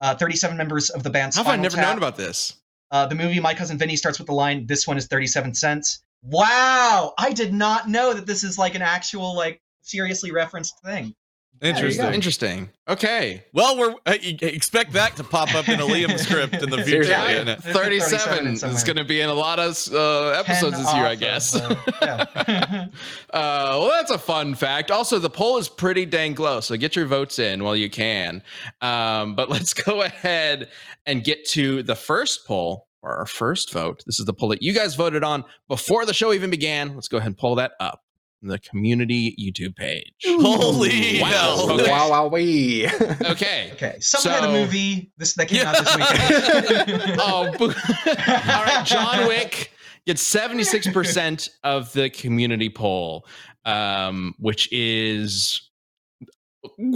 Uh, 0.00 0.14
37 0.14 0.56
members 0.56 0.88
of 0.90 1.02
the 1.02 1.10
band. 1.10 1.34
How 1.34 1.44
have 1.44 1.52
I 1.52 1.56
never 1.56 1.76
Tap. 1.76 1.84
known 1.88 1.98
about 1.98 2.16
this? 2.16 2.54
Uh, 2.90 3.06
the 3.06 3.14
movie 3.14 3.38
My 3.38 3.54
Cousin 3.54 3.76
Vinny 3.76 3.96
starts 3.96 4.18
with 4.18 4.26
the 4.26 4.34
line, 4.34 4.66
"This 4.66 4.86
one 4.86 4.96
is 4.96 5.06
37 5.06 5.54
cents." 5.54 6.02
Wow, 6.22 7.12
I 7.18 7.32
did 7.32 7.52
not 7.52 7.88
know 7.88 8.14
that 8.14 8.26
this 8.26 8.42
is 8.42 8.56
like 8.56 8.74
an 8.74 8.82
actual 8.82 9.34
like 9.36 9.60
seriously 9.82 10.32
referenced 10.32 10.74
thing. 10.84 11.14
Interesting. 11.62 12.06
go. 12.06 12.12
Interesting. 12.12 12.70
Okay. 12.88 13.44
Well, 13.52 13.76
we're 13.78 13.94
uh, 14.06 14.16
expect 14.22 14.92
that 14.94 15.16
to 15.16 15.24
pop 15.24 15.54
up 15.54 15.68
in 15.68 15.78
a 15.78 15.84
Liam 15.84 16.18
script 16.18 16.54
in 16.54 16.70
the 16.70 16.78
future. 16.84 17.04
Seriously. 17.04 17.34
isn't 17.34 17.48
it? 17.48 17.60
37 17.62 18.44
37 18.56 18.70
is 18.70 18.82
going 18.84 18.96
to 18.96 19.04
be 19.04 19.20
in 19.20 19.28
a 19.28 19.34
lot 19.34 19.58
of 19.58 19.76
uh, 19.92 20.28
episodes 20.30 20.78
this 20.78 20.94
year, 20.94 21.04
I 21.04 21.14
guess. 21.16 21.60
yeah. 22.00 22.86
Uh, 23.32 23.76
well, 23.78 23.90
that's 23.90 24.10
a 24.10 24.18
fun 24.18 24.54
fact. 24.54 24.90
Also, 24.90 25.18
the 25.18 25.30
poll 25.30 25.58
is 25.58 25.68
pretty 25.68 26.04
dang 26.04 26.34
close, 26.34 26.66
so 26.66 26.76
get 26.76 26.96
your 26.96 27.06
votes 27.06 27.38
in 27.38 27.62
while 27.62 27.76
you 27.76 27.88
can. 27.88 28.42
Um, 28.80 29.34
but 29.36 29.48
let's 29.50 29.72
go 29.74 30.02
ahead 30.02 30.68
and 31.06 31.22
get 31.22 31.46
to 31.50 31.82
the 31.82 31.94
first 31.94 32.46
poll 32.46 32.88
or 33.02 33.16
our 33.16 33.26
first 33.26 33.72
vote. 33.72 34.02
This 34.06 34.18
is 34.18 34.26
the 34.26 34.32
poll 34.32 34.48
that 34.48 34.62
you 34.62 34.72
guys 34.72 34.94
voted 34.96 35.22
on 35.22 35.44
before 35.68 36.06
the 36.06 36.14
show 36.14 36.32
even 36.32 36.50
began. 36.50 36.94
Let's 36.94 37.08
go 37.08 37.18
ahead 37.18 37.28
and 37.28 37.38
pull 37.38 37.54
that 37.56 37.72
up. 37.78 38.02
On 38.42 38.48
The 38.48 38.58
community 38.58 39.34
YouTube 39.38 39.76
page. 39.76 40.12
Holy 40.24 41.20
Wow. 41.20 41.28
hell! 41.28 41.70
Okay. 41.72 41.90
Wow, 41.90 42.10
wow, 42.10 42.26
wee. 42.28 42.86
Okay. 42.88 43.70
okay, 43.74 43.96
Subway 44.00 44.32
the 44.40 44.42
So- 44.46 44.52
movie. 44.52 45.12
This 45.18 45.34
that 45.34 45.48
came 45.48 45.60
Yeah. 45.62 45.70
out 45.70 45.84
this 45.84 45.96
weekend. 45.96 47.16
Oh, 47.20 47.52
boo- 47.58 47.66
all 48.06 48.64
right. 48.64 48.82
John 48.84 49.26
Wick 49.28 49.72
gets 50.06 50.22
76% 50.22 51.50
of 51.64 51.92
the 51.92 52.08
community 52.10 52.70
poll, 52.70 53.26
um, 53.66 54.34
which 54.38 54.72
is 54.72 55.68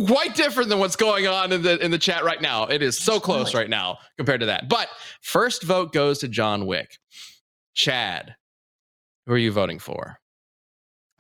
quite 0.07 0.35
different 0.35 0.69
than 0.71 0.79
what's 0.79 0.97
going 0.97 1.27
on 1.27 1.53
in 1.53 1.63
the 1.63 1.83
in 1.85 1.91
the 1.91 1.99
chat 1.99 2.25
right 2.25 2.41
now. 2.41 2.65
It 2.65 2.83
is 2.83 2.99
so 2.99 3.21
close 3.21 3.55
right 3.55 3.69
now 3.69 3.99
compared 4.17 4.41
to 4.41 4.47
that. 4.47 4.69
But 4.69 4.89
first 5.23 5.63
vote 5.63 5.93
goes 5.93 6.19
to 6.21 6.29
John 6.29 6.65
Wick. 6.67 6.99
Chad, 7.75 8.37
who 9.27 9.33
are 9.35 9.39
you 9.39 9.53
voting 9.53 9.79
for? 9.79 10.19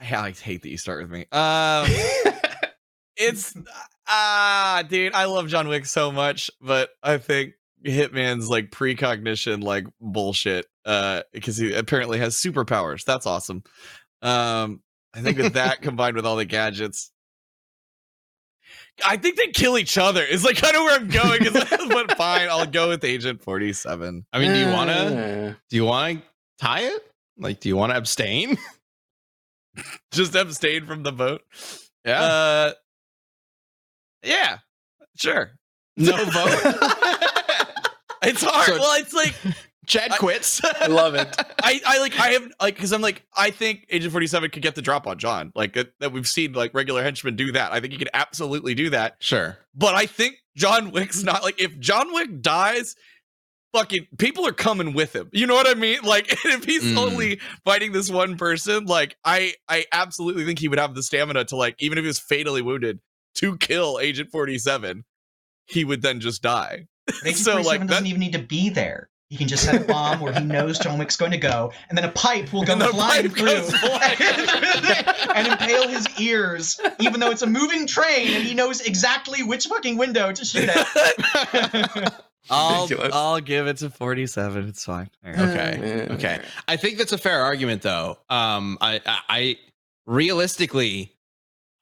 I 0.00 0.20
like 0.20 0.38
hate 0.38 0.62
that 0.62 0.70
you 0.70 0.78
start 0.78 1.02
with 1.02 1.10
me. 1.10 1.26
Um, 1.32 1.86
it's 3.16 3.54
ah, 4.06 4.82
dude, 4.88 5.14
I 5.14 5.24
love 5.26 5.48
John 5.48 5.68
Wick 5.68 5.86
so 5.86 6.12
much, 6.12 6.50
but 6.60 6.90
I 7.02 7.18
think 7.18 7.54
Hitman's 7.84 8.48
like 8.48 8.70
precognition, 8.70 9.62
like 9.62 9.86
bullshit. 10.00 10.66
Uh, 10.84 11.22
because 11.32 11.56
he 11.56 11.72
apparently 11.72 12.18
has 12.18 12.36
superpowers. 12.36 13.04
That's 13.04 13.24
awesome. 13.26 13.62
Um, 14.20 14.82
I 15.14 15.20
think 15.20 15.38
that 15.38 15.54
that 15.54 15.82
combined 15.82 16.16
with 16.16 16.26
all 16.26 16.36
the 16.36 16.44
gadgets. 16.44 17.10
I 19.04 19.16
think 19.16 19.36
they 19.36 19.48
kill 19.48 19.78
each 19.78 19.96
other. 19.98 20.22
Is 20.22 20.44
like 20.44 20.56
kind 20.56 20.76
of 20.76 20.82
where 20.82 21.00
I'm 21.00 21.08
going. 21.08 21.40
But 21.88 22.16
fine, 22.16 22.48
I'll 22.48 22.66
go 22.66 22.90
with 22.90 23.02
Agent 23.04 23.42
47. 23.42 24.26
I 24.32 24.38
mean, 24.38 24.52
do 24.52 24.58
you 24.58 24.68
want 24.68 24.90
to 24.90 24.96
Uh, 24.96 25.54
do 25.70 25.76
you 25.76 25.84
want 25.84 26.18
to 26.18 26.24
tie 26.58 26.82
it? 26.82 27.02
Like, 27.38 27.60
do 27.60 27.68
you 27.68 27.76
want 27.76 27.92
to 27.92 27.98
abstain? 27.98 28.58
Just 30.12 30.34
abstain 30.34 30.86
from 30.86 31.02
the 31.02 31.12
vote. 31.12 31.42
Yeah. 32.04 32.22
Uh, 32.22 32.72
yeah, 34.22 34.58
sure. 35.16 35.52
no 35.96 36.16
vote. 36.24 36.74
It's 38.26 38.42
hard. 38.42 38.66
So- 38.66 38.78
well, 38.78 38.98
it's 39.00 39.12
like 39.12 39.34
Chad 39.86 40.10
quits. 40.12 40.60
I 40.80 40.86
love 40.86 41.14
it. 41.14 41.28
I, 41.62 41.80
I 41.86 41.98
like 41.98 42.18
I 42.18 42.28
have 42.28 42.50
like 42.60 42.74
because 42.74 42.92
I'm 42.92 43.02
like 43.02 43.22
I 43.36 43.50
think 43.50 43.86
Agent 43.90 44.12
47 44.12 44.50
could 44.50 44.62
get 44.62 44.74
the 44.74 44.82
drop 44.82 45.06
on 45.06 45.18
John 45.18 45.52
like 45.54 45.74
that, 45.74 45.92
that 46.00 46.12
we've 46.12 46.26
seen 46.26 46.54
like 46.54 46.72
regular 46.72 47.02
henchmen 47.02 47.36
do 47.36 47.52
that. 47.52 47.72
I 47.72 47.80
think 47.80 47.92
he 47.92 47.98
could 47.98 48.08
absolutely 48.14 48.74
do 48.74 48.90
that. 48.90 49.16
Sure. 49.18 49.58
But 49.74 49.94
I 49.94 50.06
think 50.06 50.36
John 50.56 50.90
Wick's 50.90 51.22
not 51.22 51.42
like 51.42 51.60
if 51.60 51.78
John 51.78 52.14
Wick 52.14 52.40
dies, 52.40 52.96
fucking 53.74 54.06
people 54.18 54.46
are 54.46 54.52
coming 54.52 54.94
with 54.94 55.14
him. 55.14 55.28
You 55.32 55.46
know 55.46 55.54
what 55.54 55.68
I 55.68 55.74
mean? 55.74 55.98
Like 56.02 56.28
if 56.44 56.64
he's 56.64 56.82
Mm. 56.84 56.96
only 56.96 57.40
fighting 57.64 57.92
this 57.92 58.08
one 58.10 58.36
person, 58.38 58.86
like 58.86 59.16
I 59.24 59.54
I 59.68 59.84
absolutely 59.92 60.44
think 60.46 60.58
he 60.58 60.68
would 60.68 60.78
have 60.78 60.94
the 60.94 61.02
stamina 61.02 61.44
to 61.46 61.56
like 61.56 61.74
even 61.78 61.98
if 61.98 62.02
he 62.04 62.06
was 62.08 62.18
fatally 62.18 62.62
wounded 62.62 63.00
to 63.36 63.56
kill 63.58 63.98
Agent 64.00 64.30
47, 64.30 65.04
he 65.66 65.84
would 65.84 66.02
then 66.02 66.20
just 66.20 66.40
die. 66.42 66.86
Agent 67.24 67.36
So, 67.44 67.52
47 67.52 67.64
like, 67.64 67.80
doesn't 67.88 68.04
that- 68.04 68.08
even 68.08 68.20
need 68.20 68.32
to 68.34 68.38
be 68.42 68.68
there. 68.70 69.10
He 69.30 69.38
can 69.38 69.48
just 69.48 69.64
set 69.64 69.80
a 69.80 69.84
bomb 69.92 70.20
where 70.20 70.32
he 70.32 70.44
knows 70.44 70.78
John 70.78 70.98
Wick's 70.98 71.16
going 71.16 71.32
to 71.32 71.38
go, 71.38 71.72
and 71.88 71.96
then 71.98 72.04
a 72.04 72.12
pipe 72.12 72.52
will 72.52 72.62
go 72.62 72.74
And 72.74 72.82
flying 72.82 73.30
through 73.30 73.48
and 75.34 75.48
impale 75.48 75.88
his 75.88 76.06
ears, 76.20 76.78
even 77.00 77.18
though 77.18 77.30
it's 77.30 77.42
a 77.42 77.46
moving 77.46 77.86
train 77.88 78.28
and 78.34 78.44
he 78.44 78.54
knows 78.54 78.82
exactly 78.82 79.42
which 79.42 79.66
fucking 79.66 79.96
window 79.96 80.30
to 80.30 80.44
shoot 80.44 80.68
at. 80.68 82.24
I'll 82.50 82.88
I'll 83.12 83.40
give 83.40 83.66
it 83.66 83.78
to 83.78 83.90
47. 83.90 84.68
It's 84.68 84.84
fine. 84.84 85.10
Okay. 85.26 86.06
Okay. 86.14 86.40
I 86.68 86.76
think 86.76 86.98
that's 86.98 87.12
a 87.12 87.18
fair 87.18 87.40
argument, 87.42 87.82
though. 87.82 88.18
Um, 88.28 88.78
I, 88.80 89.00
I, 89.06 89.18
I 89.28 89.56
realistically, 90.06 91.12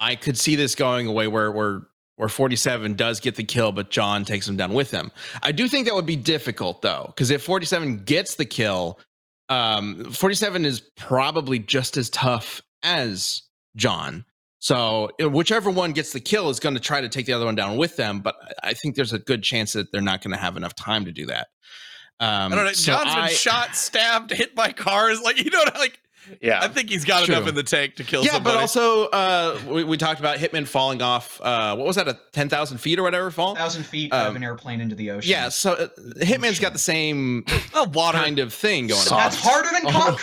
I 0.00 0.16
could 0.16 0.38
see 0.38 0.56
this 0.56 0.74
going 0.74 1.06
away 1.06 1.28
where 1.28 1.50
where 1.50 1.82
where 2.16 2.28
47 2.28 2.94
does 2.94 3.20
get 3.20 3.36
the 3.36 3.44
kill, 3.44 3.72
but 3.72 3.90
John 3.90 4.24
takes 4.24 4.46
him 4.48 4.56
down 4.56 4.72
with 4.72 4.90
him. 4.90 5.10
I 5.42 5.50
do 5.52 5.66
think 5.66 5.86
that 5.86 5.94
would 5.94 6.06
be 6.06 6.16
difficult 6.16 6.82
though, 6.82 7.06
because 7.08 7.30
if 7.30 7.42
47 7.42 8.04
gets 8.04 8.36
the 8.36 8.44
kill, 8.44 8.98
um, 9.48 10.04
47 10.12 10.64
is 10.64 10.80
probably 10.96 11.58
just 11.58 11.96
as 11.96 12.10
tough 12.10 12.62
as 12.82 13.42
John. 13.76 14.24
So 14.62 15.10
whichever 15.18 15.70
one 15.70 15.90
gets 15.90 16.12
the 16.12 16.20
kill 16.20 16.48
is 16.48 16.60
going 16.60 16.76
to 16.76 16.80
try 16.80 17.00
to 17.00 17.08
take 17.08 17.26
the 17.26 17.32
other 17.32 17.44
one 17.46 17.56
down 17.56 17.76
with 17.76 17.96
them. 17.96 18.20
But 18.20 18.36
I 18.62 18.74
think 18.74 18.94
there's 18.94 19.12
a 19.12 19.18
good 19.18 19.42
chance 19.42 19.72
that 19.72 19.90
they're 19.90 20.00
not 20.00 20.22
going 20.22 20.30
to 20.30 20.38
have 20.40 20.56
enough 20.56 20.76
time 20.76 21.04
to 21.06 21.10
do 21.10 21.26
that. 21.26 21.48
Um, 22.20 22.52
I 22.52 22.54
don't 22.54 22.64
know. 22.66 22.72
so 22.72 22.92
John's 22.92 23.12
been 23.12 23.24
I- 23.24 23.28
shot, 23.30 23.74
stabbed, 23.74 24.30
hit 24.30 24.54
by 24.54 24.70
cars. 24.70 25.20
Like 25.20 25.44
you 25.44 25.50
know, 25.50 25.64
like 25.76 25.98
Yeah. 26.40 26.60
I 26.62 26.68
think 26.68 26.90
he's 26.90 27.04
got 27.04 27.24
True. 27.24 27.34
enough 27.34 27.48
in 27.48 27.56
the 27.56 27.64
tank 27.64 27.96
to 27.96 28.04
kill 28.04 28.24
yeah, 28.24 28.34
somebody. 28.34 28.54
but 28.54 28.60
also 28.60 29.06
uh, 29.06 29.58
we, 29.66 29.82
we 29.82 29.96
talked 29.96 30.20
about 30.20 30.38
Hitman 30.38 30.64
falling 30.68 31.02
off. 31.02 31.40
Uh, 31.42 31.74
what 31.74 31.84
was 31.84 31.96
that? 31.96 32.06
A 32.06 32.16
ten 32.32 32.48
thousand 32.48 32.78
feet 32.78 33.00
or 33.00 33.02
whatever 33.02 33.32
fall? 33.32 33.56
thousand 33.56 33.82
feet 33.84 34.12
out 34.12 34.26
of 34.26 34.30
Um, 34.30 34.36
an 34.36 34.44
airplane 34.44 34.80
into 34.80 34.94
the 34.94 35.10
ocean. 35.10 35.28
Yeah. 35.28 35.48
So 35.48 35.72
uh, 35.72 35.88
Hitman's 36.20 36.60
got 36.60 36.72
the 36.72 36.78
same 36.78 37.44
water. 37.92 38.18
kind 38.18 38.38
of 38.38 38.54
thing 38.54 38.86
going 38.86 39.00
Soft. 39.00 39.12
on. 39.12 39.18
That's 39.18 39.36
harder 39.44 39.68
than 39.72 39.92
Oh. 39.92 40.16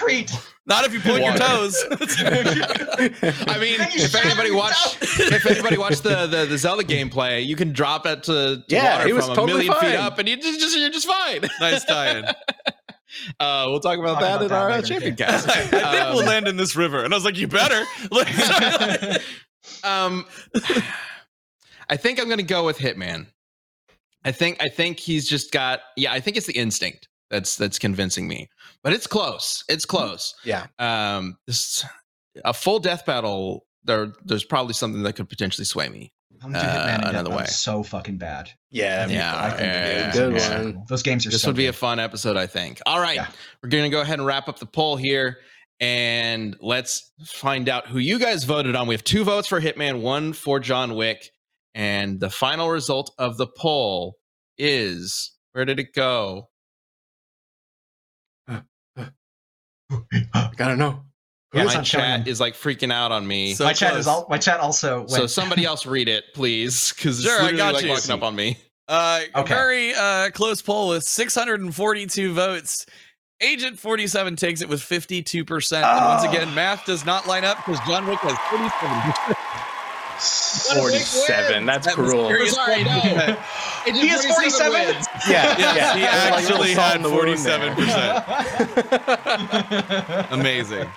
Concrete. 0.70 0.76
Not 0.76 0.86
if 0.86 0.93
you 0.93 0.99
point 1.01 1.24
your 1.24 1.36
toes. 1.36 1.76
I 3.47 3.57
mean, 3.59 3.80
if 3.82 4.15
anybody 4.15 4.49
it 4.49 4.55
watched, 4.55 4.97
if 5.01 5.45
anybody 5.45 5.78
watched 5.78 6.03
the, 6.03 6.28
the 6.28 6.45
the 6.45 6.57
Zelda 6.57 6.84
gameplay, 6.84 7.45
you 7.45 7.55
can 7.55 7.74
drop 7.74 8.05
it 8.05 8.24
to, 8.24 8.57
to 8.57 8.63
Yeah, 8.67 8.97
water 8.97 9.07
he 9.07 9.13
was 9.13 9.26
from 9.26 9.36
totally 9.36 9.67
a 9.67 9.72
million 9.72 9.74
feet 9.76 9.97
fine. 9.97 10.05
up, 10.05 10.20
and 10.20 10.30
you 10.30 10.38
just, 10.38 10.59
just 10.59 10.78
you're 10.78 10.89
just 10.89 11.07
fine. 11.07 11.41
nice 11.59 11.84
tie-in. 11.86 12.26
Uh, 13.39 13.65
we'll 13.67 13.80
talk 13.80 13.97
about 13.97 14.20
Talk 14.20 14.22
that 14.22 14.36
about 14.36 14.45
in 14.45 14.51
our 14.51 14.70
uh, 14.70 14.82
champion 14.82 15.15
cast. 15.15 15.49
I 15.49 15.61
think 15.65 15.84
we'll 16.13 16.20
Um, 16.20 16.26
land 16.26 16.47
in 16.47 16.57
this 16.57 16.76
river. 16.76 17.03
And 17.03 17.13
I 17.13 17.17
was 17.17 17.26
like, 17.26 17.38
you 17.38 17.47
better. 17.47 17.84
Like, 18.11 18.28
Um, 19.84 20.26
I 21.89 21.97
think 21.97 22.20
I'm 22.22 22.30
gonna 22.30 22.43
go 22.43 22.65
with 22.65 22.78
Hitman. 22.78 23.28
I 24.24 24.32
think 24.32 24.61
I 24.61 24.70
think 24.70 24.99
he's 24.99 25.28
just 25.28 25.51
got 25.51 25.80
yeah. 25.97 26.11
I 26.11 26.20
think 26.20 26.38
it's 26.38 26.45
the 26.45 26.53
instinct 26.57 27.07
that's 27.30 27.55
that's 27.55 27.80
convincing 27.80 28.28
me, 28.28 28.49
but 28.84 28.93
it's 28.93 29.07
close. 29.07 29.63
It's 29.69 29.86
close. 29.86 30.34
Yeah. 30.43 30.67
Um, 30.80 31.38
this 31.47 31.84
a 32.45 32.53
full 32.53 32.80
death 32.80 33.05
battle. 33.05 33.65
There, 33.86 34.13
there's 34.25 34.43
probably 34.43 34.73
something 34.73 35.03
that 35.03 35.13
could 35.13 35.30
potentially 35.30 35.65
sway 35.65 35.89
me. 35.89 36.11
I'm 36.43 36.51
doing 36.53 36.63
Uh, 36.63 36.69
Hitman 36.88 36.95
and 36.99 37.05
another 37.05 37.30
way. 37.36 37.45
so 37.45 37.84
fucking 37.84 38.17
bad. 38.17 38.49
Yeah. 38.71 39.07
Yeah, 39.07 39.36
I 39.43 39.49
think 39.49 39.61
yeah, 39.61 40.07
it's 40.07 40.17
good 40.17 40.41
so 40.41 40.57
one. 40.63 40.84
Those 40.88 41.03
games 41.03 41.25
are 41.25 41.30
This 41.32 41.41
so 41.41 41.49
would 41.49 41.57
be 41.57 41.67
a 41.67 41.73
fun 41.73 41.99
episode, 41.99 42.38
I 42.38 42.47
think. 42.47 42.80
All 42.86 42.99
right, 43.01 43.15
Yeah. 43.15 43.27
we're 43.61 43.69
gonna 43.69 43.89
go 43.89 44.01
ahead 44.01 44.19
and 44.19 44.25
wrap 44.25 44.47
up 44.47 44.59
the 44.59 44.65
poll 44.65 44.95
here, 44.95 45.39
and 45.80 46.55
let's 46.61 47.11
find 47.25 47.67
out 47.69 47.88
who 47.88 47.99
you 47.99 48.19
guys 48.19 48.43
voted 48.43 48.75
on. 48.75 48.88
We 48.88 48.93
have 48.95 49.03
two 49.03 49.23
votes 49.23 49.47
for 49.47 49.59
Hitman, 49.59 50.01
one 50.01 50.34
for 50.34 50.59
John 50.59 50.95
Wick, 50.95 51.30
and 51.73 52.19
the 52.19 52.30
final 52.30 52.69
result 52.69 53.11
of 53.17 53.38
the 53.38 53.47
poll 53.47 54.15
is 54.57 55.32
where 55.53 55.65
did 55.65 55.80
it 55.80 55.93
go? 55.93 56.49
Gotta 60.57 60.75
know. 60.75 61.03
Yeah, 61.53 61.63
my 61.63 61.73
not 61.73 61.85
showing 61.87 62.03
chat 62.03 62.27
is 62.27 62.39
like 62.39 62.53
freaking 62.53 62.91
out 62.93 63.11
on 63.11 63.25
me. 63.27 63.53
So 63.55 63.63
my 63.65 63.73
chat 63.73 63.95
is 63.97 64.05
all. 64.07 64.27
My 64.29 64.37
chat 64.37 64.59
also. 64.59 64.99
Went, 64.99 65.09
So 65.11 65.25
somebody 65.27 65.65
else 65.71 65.85
read 65.85 66.07
it, 66.07 66.25
please, 66.35 66.93
because 66.93 67.23
Sure, 67.23 67.41
it's 67.43 67.53
I 67.53 67.57
got 67.57 67.73
like 67.73 67.83
you. 67.83 67.89
walking 67.89 68.11
up 68.11 68.21
on 68.21 68.35
me. 68.35 68.57
uh, 68.87 69.21
Okay. 69.35 69.53
very 69.53 69.93
uh, 69.95 70.29
close 70.31 70.61
poll 70.61 70.89
with 70.89 71.03
642 71.03 72.33
votes. 72.33 72.85
Agent 73.41 73.79
47 73.79 74.35
takes 74.35 74.61
it 74.61 74.67
with 74.69 74.81
52%. 74.81 75.81
And 75.81 76.05
once 76.05 76.23
Oh. 76.25 76.29
again, 76.29 76.53
math 76.53 76.85
does 76.85 77.05
not 77.05 77.25
line 77.25 77.45
up 77.45 77.57
because 77.65 77.79
John 77.87 78.05
Wick 78.05 78.19
has 78.19 78.35
47%. 80.19 80.75
47. 80.75 81.65
That's 81.65 81.87
That 81.87 81.95
cruel. 81.95 82.29
Sorry, 82.47 82.83
no. 82.83 82.91
47%. 83.86 84.01
he 84.01 84.07
has 84.07 84.25
47. 84.25 84.71
wins. 84.73 85.07
Yeah. 85.27 85.57
Yes, 85.57 85.75
yeah. 85.75 85.95
he 85.95 86.01
Like 86.32 86.43
a 86.43 86.47
little 86.47 86.63
actually 86.63 86.73
had 86.73 86.95
in 86.97 87.01
the 87.03 87.09
wound 87.09 87.38
there. 87.39 87.75
47%. 87.75 90.32
Amazing. 90.32 90.88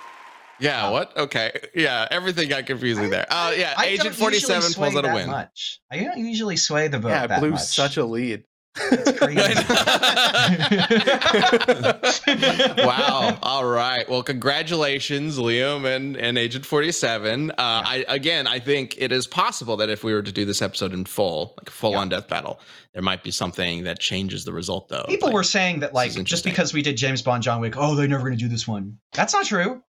Yeah, 0.59 0.89
what? 0.91 1.15
Okay. 1.17 1.51
Yeah, 1.75 2.07
everything 2.11 2.47
got 2.47 2.65
confusing 2.65 3.09
there. 3.09 3.25
Uh, 3.29 3.53
yeah, 3.57 3.73
I 3.77 3.87
Agent 3.87 4.15
47 4.15 4.73
pulls 4.73 4.95
out 4.95 5.05
a 5.09 5.13
win. 5.13 5.27
Much. 5.29 5.79
I 5.91 5.97
don't 6.03 6.17
usually 6.19 6.57
sway 6.57 6.87
the 6.87 6.99
vote 6.99 7.09
Yeah, 7.09 7.27
that 7.27 7.39
blew 7.39 7.51
much. 7.51 7.61
such 7.61 7.97
a 7.97 8.05
lead. 8.05 8.43
It's 8.75 9.17
crazy. 9.19 9.53
wow. 12.85 13.37
All 13.43 13.65
right. 13.65 14.09
Well, 14.09 14.23
congratulations, 14.23 15.37
Liam 15.37 15.85
and, 15.85 16.17
and 16.17 16.37
Agent 16.37 16.65
47. 16.65 17.51
Uh, 17.51 17.53
I 17.57 18.05
again 18.07 18.47
I 18.47 18.59
think 18.59 18.95
it 18.97 19.11
is 19.11 19.27
possible 19.27 19.77
that 19.77 19.89
if 19.89 20.03
we 20.03 20.13
were 20.13 20.23
to 20.23 20.31
do 20.31 20.45
this 20.45 20.61
episode 20.61 20.93
in 20.93 21.05
full, 21.05 21.53
like 21.57 21.69
a 21.69 21.71
full 21.71 21.95
on 21.95 22.09
death 22.09 22.27
battle, 22.27 22.59
there 22.93 23.03
might 23.03 23.23
be 23.23 23.31
something 23.31 23.83
that 23.83 23.99
changes 23.99 24.45
the 24.45 24.53
result 24.53 24.89
though. 24.89 25.05
People 25.07 25.29
Like, 25.29 25.35
were 25.35 25.43
saying 25.43 25.81
that, 25.81 25.93
like, 25.93 26.11
just 26.23 26.43
because 26.43 26.73
we 26.73 26.81
did 26.81 26.97
James 26.97 27.21
Bond, 27.21 27.43
John 27.43 27.61
Wick, 27.61 27.75
oh, 27.77 27.95
they're 27.95 28.07
never 28.07 28.23
going 28.23 28.37
to 28.37 28.43
do 28.43 28.49
this 28.49 28.67
one. 28.67 28.97
That's 29.13 29.33
not 29.33 29.45
true. 29.45 29.83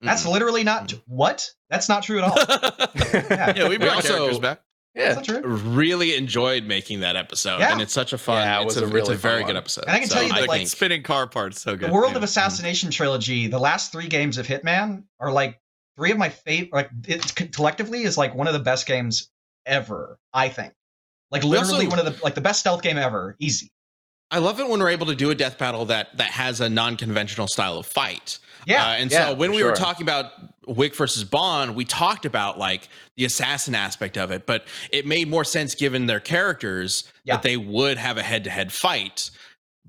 That's 0.00 0.24
mm. 0.24 0.32
literally 0.32 0.64
not 0.64 0.92
what. 1.06 1.48
That's 1.70 1.88
not 1.88 2.02
true 2.02 2.20
at 2.20 2.24
all. 2.24 2.36
yeah, 3.56 3.68
we 3.68 3.78
brought 3.78 3.96
also- 3.96 4.14
characters 4.14 4.38
back. 4.38 4.60
Yeah. 4.96 5.14
That's 5.14 5.26
true. 5.26 5.40
really 5.42 6.16
enjoyed 6.16 6.64
making 6.64 7.00
that 7.00 7.16
episode 7.16 7.58
Yeah. 7.58 7.72
and 7.72 7.82
it's 7.82 7.92
such 7.92 8.12
a 8.14 8.18
fun 8.18 8.42
Yeah, 8.42 8.60
it 8.60 8.64
it's, 8.64 8.74
was 8.76 8.82
a, 8.82 8.86
a 8.86 8.88
really 8.88 9.00
it's 9.00 9.08
a 9.10 9.14
very 9.14 9.42
fun 9.42 9.46
good 9.50 9.56
episode 9.56 9.84
And 9.86 9.90
I 9.94 9.98
can 10.00 10.08
tell 10.08 10.22
you 10.22 10.28
So 10.30 10.34
that, 10.36 10.42
I 10.42 10.46
like, 10.46 10.58
think- 10.60 10.68
Spinning 10.70 11.02
car 11.02 11.26
parts, 11.26 11.60
so 11.60 11.76
good. 11.76 11.90
The 11.90 11.92
World 11.92 12.12
Yeah. 12.12 12.16
of 12.18 12.22
Assassination 12.22 12.90
trilogy, 12.90 13.46
the 13.46 13.58
last 13.58 13.92
three 13.92 14.08
games 14.08 14.38
of 14.38 14.46
Hitman 14.46 15.04
are 15.20 15.30
like 15.30 15.60
three 15.96 16.10
of 16.12 16.18
my 16.18 16.30
favorite. 16.30 16.72
Like 16.72 16.90
it 17.06 17.34
collectively 17.52 18.02
is 18.04 18.16
like 18.16 18.34
one 18.34 18.46
of 18.46 18.54
the 18.54 18.58
best 18.60 18.86
games 18.86 19.30
ever. 19.66 20.18
I 20.32 20.48
think. 20.48 20.72
Like 21.30 21.44
literally 21.44 21.86
also- 21.86 21.90
one 21.90 21.98
of 21.98 22.04
the 22.06 22.24
like 22.24 22.34
the 22.34 22.40
best 22.40 22.60
stealth 22.60 22.82
game 22.82 22.96
ever. 22.96 23.36
Easy. 23.38 23.70
I 24.30 24.38
love 24.38 24.58
it 24.58 24.68
when 24.68 24.80
we're 24.80 24.88
able 24.90 25.06
to 25.06 25.14
do 25.14 25.30
a 25.30 25.34
death 25.36 25.56
battle 25.58 25.84
that 25.86 26.16
that 26.16 26.30
has 26.30 26.60
a 26.60 26.68
non-conventional 26.68 27.46
style 27.48 27.78
of 27.78 27.86
fight. 27.86 28.38
Yeah. 28.66 28.84
Uh, 28.84 28.88
and 28.94 29.10
yeah, 29.12 29.26
so 29.28 29.34
when 29.34 29.50
for 29.50 29.56
we 29.56 29.62
were 29.62 29.72
talking 29.72 30.02
about 30.04 30.32
Wick 30.66 30.94
versus 30.94 31.24
Bond, 31.24 31.74
we 31.76 31.84
talked 31.84 32.26
about 32.26 32.58
like 32.58 32.88
the 33.16 33.24
assassin 33.24 33.74
aspect 33.74 34.18
of 34.18 34.30
it, 34.30 34.46
but 34.46 34.66
it 34.90 35.06
made 35.06 35.28
more 35.28 35.44
sense 35.44 35.74
given 35.74 36.06
their 36.06 36.20
characters 36.20 37.04
Yeah. 37.24 37.34
that 37.36 37.42
they 37.42 37.56
would 37.56 37.98
have 37.98 38.18
a 38.18 38.22
head-to-head 38.22 38.72
fight. 38.72 39.30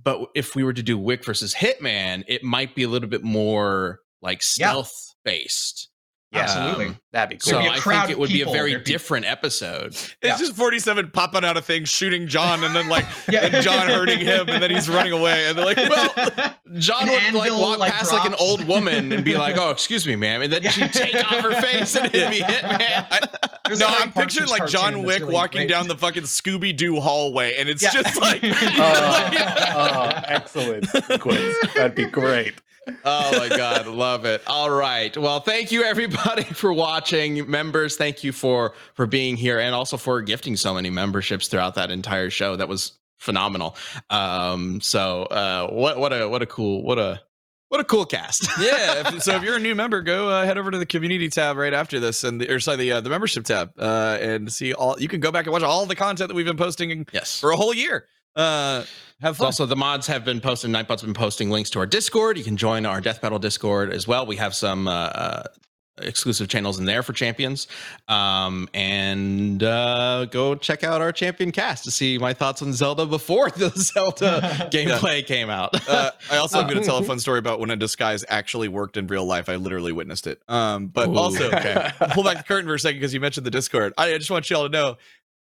But 0.02 0.30
if 0.36 0.56
we 0.56 0.64
were 0.64 0.74
to 0.74 0.84
do 0.84 0.98
Wick 0.98 1.26
versus 1.26 1.56
Hitman, 1.56 2.24
it 2.28 2.44
might 2.44 2.76
be 2.76 2.84
a 2.84 2.88
little 2.88 3.10
bit 3.10 3.24
more 3.24 4.02
like 4.22 4.38
Yeah. 4.58 4.70
stealth 4.70 4.94
based. 5.26 5.90
Yeah. 6.34 6.42
Absolutely. 6.42 6.88
Um, 6.88 7.00
That'd 7.14 7.30
be 7.30 7.38
cool. 7.38 7.54
There'd 7.54 7.64
be 7.64 7.70
a 7.70 7.72
I 7.72 7.80
crowd 7.80 8.00
think 8.02 8.10
it 8.10 8.14
of 8.14 8.20
would 8.20 8.30
be 8.30 8.42
a 8.42 8.46
very 8.48 8.72
There'd 8.72 8.84
be- 8.84 8.92
different 8.92 9.26
episode. 9.26 9.88
It's 9.96 10.16
Yeah. 10.22 10.38
just 10.38 10.54
47 10.56 11.12
popping 11.12 11.46
out 11.46 11.56
of 11.56 11.64
things, 11.66 11.88
shooting 11.90 12.28
John, 12.28 12.64
and 12.66 12.76
then 12.76 12.90
like 12.90 13.06
Yeah. 13.30 13.46
and 13.46 13.64
John 13.64 13.88
hurting 13.88 14.20
him, 14.20 14.50
and 14.50 14.62
then 14.62 14.70
he's 14.70 14.90
running 14.90 15.14
away, 15.14 15.48
and 15.48 15.58
they're 15.58 15.66
like, 15.66 15.78
"Well, 15.78 16.10
John 16.80 17.08
An 17.08 17.34
would 17.34 17.40
like 17.40 17.52
walk 17.52 17.80
like, 17.80 17.94
past 17.94 18.12
like 18.12 18.26
an 18.26 18.36
old 18.40 18.68
woman 18.68 19.12
and 19.14 19.24
be 19.24 19.38
like, 19.38 19.56
"Oh, 19.60 19.70
excuse 19.72 20.06
me, 20.06 20.16
ma'am," 20.18 20.42
and 20.42 20.52
then 20.52 20.64
she'd 20.64 20.92
take 20.92 21.16
off 21.16 21.40
her 21.40 21.62
face 21.62 21.96
and 21.96 22.14
it'd 22.14 22.30
be 22.30 22.40
Hitman. 22.42 23.30
There's 23.66 23.80
no, 23.80 23.88
I'm 23.88 24.12
picturing 24.12 24.50
like 24.50 24.68
John 24.68 25.04
Wick 25.04 25.22
really 25.22 25.34
walking 25.34 25.60
great. 25.60 25.70
down 25.70 25.88
the 25.88 25.96
fucking 25.98 26.24
Scooby 26.24 26.76
Doo 26.76 27.00
hallway, 27.00 27.56
and 27.58 27.70
it's 27.70 27.82
Yeah. 27.84 27.92
just 27.92 28.20
like, 28.20 28.42
Oh, 28.44 29.72
oh, 29.76 30.22
excellent 30.26 30.88
sequence. 30.90 31.56
That'd 31.76 31.96
be 31.96 32.06
great. 32.06 32.54
Oh 33.06 33.38
my 33.38 33.50
god, 33.50 33.88
love 33.88 34.26
it. 34.26 34.42
All 34.48 34.70
right. 34.70 35.16
Well, 35.16 35.40
thank 35.40 35.72
you 35.72 35.84
everybody 35.84 36.44
for 36.54 36.74
watching. 36.74 37.50
Members, 37.50 37.98
thank 37.98 38.24
you 38.24 38.32
for 38.32 38.74
for 38.94 39.06
being 39.06 39.36
here 39.36 39.60
and 39.60 39.74
also 39.74 39.98
for 39.98 40.22
gifting 40.22 40.56
so 40.56 40.74
many 40.74 40.90
memberships 40.90 41.48
throughout 41.48 41.76
that 41.76 41.92
entire 41.92 42.30
show. 42.30 42.56
That 42.56 42.68
was 42.68 42.94
phenomenal. 43.18 43.76
Um 44.10 44.82
so 44.82 45.24
uh 45.24 45.68
what 45.70 45.98
what 45.98 46.14
a 46.14 46.28
what 46.28 46.42
a 46.42 46.46
cool 46.46 46.84
what 46.84 47.00
a 47.00 47.22
what 47.70 47.82
a 47.82 47.84
cool 47.84 48.06
cast. 48.06 48.48
yeah. 48.60 49.12
So 49.20 49.36
if 49.36 49.44
you're 49.44 49.56
a 49.56 49.60
new 49.60 49.76
member, 49.76 50.02
go 50.02 50.30
uh, 50.30 50.46
head 50.46 50.58
over 50.58 50.70
to 50.70 50.78
the 50.78 50.86
community 50.86 51.28
tab 51.28 51.58
right 51.58 51.74
after 51.74 52.00
this, 52.00 52.24
and 52.24 52.40
the, 52.40 52.54
or 52.54 52.60
sorry, 52.60 52.78
the 52.78 52.92
uh, 52.94 53.02
the 53.02 53.10
membership 53.10 53.46
tab, 53.46 53.72
uh, 53.78 54.18
and 54.22 54.52
see 54.52 54.74
all. 54.74 55.00
You 55.00 55.08
can 55.08 55.20
go 55.20 55.32
back 55.32 55.46
and 55.46 55.54
watch 55.54 55.64
all 55.64 55.86
the 55.86 55.96
content 55.96 56.30
that 56.30 56.36
we've 56.36 56.46
been 56.46 56.58
posting 56.58 57.06
yes. 57.12 57.40
for 57.40 57.52
a 57.52 57.58
whole 57.58 57.74
year. 57.74 58.06
Uh, 58.38 58.86
have 59.20 59.38
fun. 59.38 59.46
Also, 59.46 59.66
the 59.66 59.76
mods 59.76 60.06
have 60.08 60.24
been 60.24 60.40
posting. 60.40 60.72
Nightbot's 60.72 61.02
been 61.02 61.14
posting 61.14 61.50
links 61.50 61.72
to 61.72 61.80
our 61.80 61.88
Discord. 61.88 62.38
You 62.38 62.44
can 62.44 62.56
join 62.56 62.86
our 62.86 63.02
Death 63.02 63.20
Battle 63.20 63.40
Discord 63.40 63.92
as 63.92 64.08
well. 64.08 64.28
We 64.28 64.36
have 64.36 64.54
some 64.54 64.88
uh, 64.88 64.92
uh, 64.92 65.44
exclusive 66.00 66.48
channels 66.48 66.78
in 66.78 66.86
there 66.86 67.02
for 67.02 67.14
champions. 67.14 67.68
Um, 68.08 68.70
and 68.76 69.64
uh, 69.64 70.26
go 70.26 70.54
check 70.54 70.84
out 70.84 71.02
our 71.02 71.12
champion 71.12 71.52
cast 71.52 71.84
to 71.86 71.92
see 71.92 72.20
my 72.20 72.34
thoughts 72.34 72.62
on 72.62 72.74
Zelda 72.74 73.08
before 73.08 73.50
the 73.56 73.70
Zelda 73.70 74.42
gameplay 74.72 75.26
came 75.26 75.50
out. 75.50 75.90
Uh, 75.90 76.12
I 76.30 76.38
also 76.38 76.60
am 76.60 76.68
going 76.68 76.80
to 76.80 76.86
tell 76.86 76.98
a 76.98 77.04
fun 77.04 77.20
story 77.20 77.40
about 77.40 77.60
when 77.60 77.72
a 77.72 77.76
disguise 77.76 78.24
actually 78.30 78.68
worked 78.68 78.98
in 78.98 79.08
real 79.08 79.26
life. 79.26 79.50
I 79.50 79.56
literally 79.56 79.92
witnessed 79.92 80.28
it. 80.28 80.42
Um, 80.48 80.88
but 80.88 81.10
Ooh, 81.10 81.18
also, 81.18 81.48
okay. 81.48 81.92
pull 82.12 82.24
back 82.24 82.38
the 82.38 82.44
curtain 82.44 82.68
for 82.68 82.76
a 82.76 82.80
second 82.80 83.00
because 83.00 83.14
you 83.16 83.20
mentioned 83.20 83.48
the 83.48 83.52
Discord. 83.52 83.94
I, 83.98 84.14
I 84.14 84.18
just 84.20 84.30
want 84.30 84.48
y'all 84.50 84.64
to 84.64 84.70
know, 84.70 84.98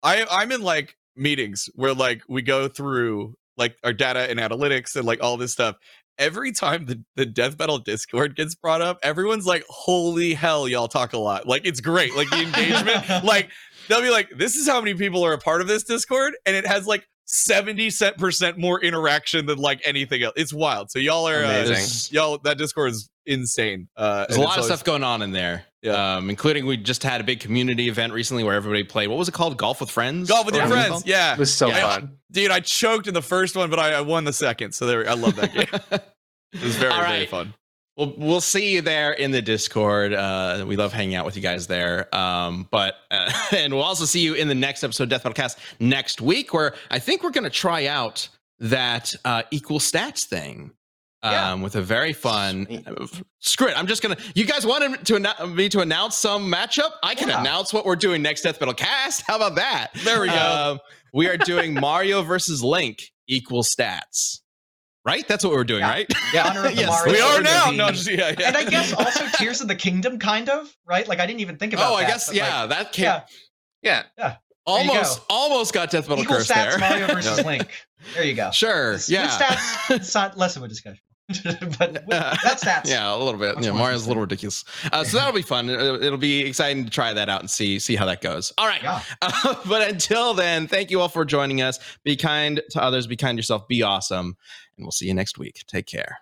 I 0.02 0.24
I'm 0.30 0.52
in 0.52 0.62
like 0.62 0.96
meetings 1.18 1.68
where 1.74 1.94
like 1.94 2.22
we 2.28 2.42
go 2.42 2.68
through 2.68 3.34
like 3.56 3.76
our 3.84 3.92
data 3.92 4.30
and 4.30 4.38
analytics 4.38 4.96
and 4.96 5.04
like 5.04 5.22
all 5.22 5.36
this 5.36 5.52
stuff. 5.52 5.76
Every 6.18 6.50
time 6.50 6.86
the, 6.86 7.02
the 7.14 7.26
Death 7.26 7.56
Battle 7.56 7.78
Discord 7.78 8.34
gets 8.34 8.54
brought 8.56 8.82
up, 8.82 8.98
everyone's 9.02 9.46
like, 9.46 9.64
"Holy 9.68 10.34
hell, 10.34 10.66
y'all 10.66 10.88
talk 10.88 11.12
a 11.12 11.18
lot!" 11.18 11.46
Like 11.46 11.64
it's 11.64 11.80
great. 11.80 12.16
Like 12.16 12.28
the 12.30 12.42
engagement, 12.42 13.24
like 13.24 13.50
they'll 13.88 14.02
be 14.02 14.10
like, 14.10 14.30
"This 14.36 14.56
is 14.56 14.66
how 14.66 14.80
many 14.80 14.94
people 14.94 15.24
are 15.24 15.32
a 15.32 15.38
part 15.38 15.60
of 15.60 15.68
this 15.68 15.84
Discord," 15.84 16.34
and 16.44 16.56
it 16.56 16.66
has 16.66 16.88
like 16.88 17.06
seventy 17.24 17.90
percent 18.16 18.58
more 18.58 18.82
interaction 18.82 19.46
than 19.46 19.58
like 19.58 19.80
anything 19.84 20.24
else. 20.24 20.34
It's 20.36 20.52
wild. 20.52 20.90
So 20.90 20.98
y'all 20.98 21.28
are 21.28 21.44
uh, 21.44 21.50
Amazing. 21.50 21.74
There's, 21.74 22.12
y'all 22.12 22.38
that 22.38 22.58
Discord 22.58 22.90
is 22.90 23.08
insane. 23.24 23.88
Uh, 23.96 24.26
there's 24.26 24.38
a 24.38 24.40
and 24.40 24.48
lot 24.48 24.58
of 24.58 24.64
stuff 24.64 24.82
going 24.82 25.04
on 25.04 25.22
in 25.22 25.30
there. 25.30 25.66
Yeah. 25.82 26.16
Um, 26.16 26.28
including 26.28 26.66
we 26.66 26.76
just 26.76 27.02
had 27.04 27.20
a 27.20 27.24
big 27.24 27.38
community 27.40 27.88
event 27.88 28.12
recently 28.12 28.42
where 28.42 28.54
everybody 28.54 28.82
played. 28.82 29.06
What 29.08 29.18
was 29.18 29.28
it 29.28 29.32
called? 29.32 29.56
Golf 29.56 29.80
with 29.80 29.90
friends. 29.90 30.28
Golf 30.28 30.44
with 30.46 30.54
Or 30.56 30.58
your 30.58 30.66
what 30.66 30.70
was 30.70 30.76
it 30.78 30.80
friends. 30.80 30.90
called? 30.90 31.06
Yeah, 31.06 31.32
It 31.34 31.38
was 31.38 31.54
so 31.54 31.68
Yeah. 31.68 31.80
fun. 31.88 32.18
dude, 32.32 32.50
I 32.50 32.60
choked 32.60 33.06
in 33.06 33.14
the 33.14 33.22
first 33.22 33.54
one, 33.54 33.70
but 33.70 33.78
I, 33.78 33.92
I 33.92 34.00
won 34.00 34.24
the 34.24 34.32
second. 34.32 34.72
So 34.72 34.86
there, 34.86 35.08
I 35.08 35.14
love 35.14 35.36
that 35.36 35.52
game. 35.54 36.00
It 36.52 36.62
was 36.62 36.76
very 36.76 36.90
All 36.90 37.00
very 37.02 37.12
right. 37.20 37.28
fun. 37.28 37.52
Well, 37.98 38.14
we'll 38.16 38.40
see 38.40 38.72
you 38.72 38.80
there 38.80 39.12
in 39.12 39.32
the 39.32 39.42
Discord. 39.42 40.14
Uh, 40.14 40.64
we 40.66 40.76
love 40.76 40.92
hanging 40.94 41.14
out 41.14 41.26
with 41.26 41.36
you 41.36 41.42
guys 41.42 41.66
there. 41.66 42.12
Um, 42.14 42.66
but 42.70 42.94
uh, 43.10 43.30
and 43.52 43.74
we'll 43.74 43.82
also 43.82 44.06
see 44.06 44.20
you 44.20 44.32
in 44.34 44.48
the 44.48 44.54
next 44.54 44.82
episode 44.82 45.02
of 45.04 45.08
Death 45.10 45.24
Battle 45.24 45.34
Cast 45.34 45.58
next 45.78 46.20
week, 46.22 46.54
where 46.54 46.74
I 46.90 47.00
think 47.00 47.22
we're 47.22 47.32
going 47.32 47.44
to 47.44 47.50
try 47.50 47.86
out 47.86 48.28
that 48.60 49.14
uh, 49.26 49.42
equal 49.50 49.78
stats 49.78 50.24
thing. 50.24 50.70
Yeah. 51.22 51.52
um, 51.52 51.62
with 51.62 51.74
a 51.74 51.82
very 51.82 52.12
fun. 52.12 52.66
Sweet. 52.66 53.24
Screw 53.40 53.66
it! 53.68 53.76
I'm 53.78 53.86
just 53.88 54.02
gonna. 54.02 54.16
You 54.34 54.44
guys 54.44 54.64
wanted 54.64 55.04
to 55.06 55.14
annou- 55.14 55.54
me 55.54 55.68
to 55.70 55.80
announce 55.80 56.16
some 56.16 56.50
matchup? 56.52 56.90
I 57.02 57.14
can 57.16 57.28
Yeah. 57.28 57.40
announce 57.40 57.72
what 57.72 57.84
we're 57.84 57.96
doing 57.96 58.22
next 58.22 58.42
Death 58.42 58.58
Battle 58.60 58.74
Cast. 58.74 59.22
How 59.26 59.34
about 59.36 59.56
that? 59.56 59.88
There 60.04 60.20
we 60.20 60.28
go. 60.28 60.34
Um, 60.72 60.78
we 61.12 61.28
are 61.28 61.36
doing 61.36 61.74
Mario 61.80 62.22
versus 62.22 62.62
Link 62.62 63.02
equal 63.26 63.62
stats. 63.64 64.40
Right? 65.04 65.26
That's 65.26 65.42
what 65.42 65.54
we're 65.54 65.64
doing, 65.64 65.80
Yeah. 65.80 65.88
right? 65.90 66.06
Yeah, 66.34 66.48
Honor 66.50 66.66
of 66.66 66.74
the 66.76 66.82
Yes, 66.82 67.06
we 67.06 67.18
are 67.20 67.40
now. 67.40 67.70
No, 67.70 67.90
just, 67.90 68.10
yeah, 68.10 68.34
yeah. 68.38 68.48
And 68.48 68.56
I 68.56 68.64
guess 68.64 68.92
also 68.98 69.24
Tears 69.38 69.60
of 69.62 69.68
the 69.68 69.74
Kingdom, 69.76 70.18
kind 70.18 70.48
of, 70.50 70.72
right? 70.86 71.08
Like 71.08 71.18
I 71.18 71.26
didn't 71.26 71.40
even 71.40 71.56
think 71.56 71.72
about 71.72 71.92
Oh, 71.92 71.94
I 71.94 72.02
guess 72.06 72.30
yeah. 72.32 72.60
like, 72.62 72.68
that 72.70 72.92
came 72.92 73.04
yeah, 73.82 74.02
Yeah. 74.18 74.36
almost 74.66 75.20
go. 75.20 75.24
almost 75.30 75.72
got 75.72 75.90
Death 75.90 76.08
Metal 76.10 76.22
equal 76.24 76.36
Curse 76.36 76.48
stats 76.50 76.70
there. 76.70 76.78
Mario 76.78 77.06
versus 77.06 77.42
Link. 77.44 77.68
There 78.14 78.24
you 78.24 78.34
go. 78.34 78.50
Sure. 78.50 78.88
It's- 78.94 79.08
yeah. 79.08 79.28
Stats, 79.28 79.96
it's 79.96 80.14
not 80.14 80.36
less 80.36 80.56
of 80.56 80.62
a 80.62 80.68
discussion. 80.68 81.00
but 81.78 81.92
with, 81.92 82.08
that 82.08 82.82
yeah, 82.86 83.14
a 83.14 83.16
little 83.16 83.38
bit. 83.38 83.56
Much 83.56 83.64
Yeah, 83.64 83.72
Mario's 83.72 84.06
a 84.06 84.08
little 84.08 84.22
ridiculous. 84.22 84.64
Uh, 84.92 85.04
so 85.04 85.18
that'll 85.18 85.34
be 85.34 85.42
fun. 85.42 85.68
It'll, 85.68 86.02
it'll 86.02 86.18
be 86.18 86.40
exciting 86.40 86.84
to 86.84 86.90
try 86.90 87.12
that 87.12 87.28
out 87.28 87.40
and 87.40 87.50
see 87.50 87.78
see 87.78 87.96
how 87.96 88.06
that 88.06 88.22
goes. 88.22 88.52
All 88.56 88.66
right. 88.66 88.82
Yeah. 88.82 89.02
Uh, 89.20 89.54
but 89.66 89.86
until 89.88 90.32
then, 90.32 90.66
thank 90.66 90.90
you 90.90 91.00
all 91.00 91.08
for 91.08 91.24
joining 91.24 91.60
us. 91.60 91.78
Be 92.02 92.16
kind 92.16 92.62
to 92.70 92.82
others. 92.82 93.06
Be 93.06 93.16
kind 93.16 93.36
to 93.36 93.40
yourself. 93.40 93.68
Be 93.68 93.82
awesome. 93.82 94.36
And 94.76 94.86
we'll 94.86 94.92
see 94.92 95.06
you 95.06 95.14
next 95.14 95.38
week. 95.38 95.64
Take 95.66 95.86
care. 95.86 96.18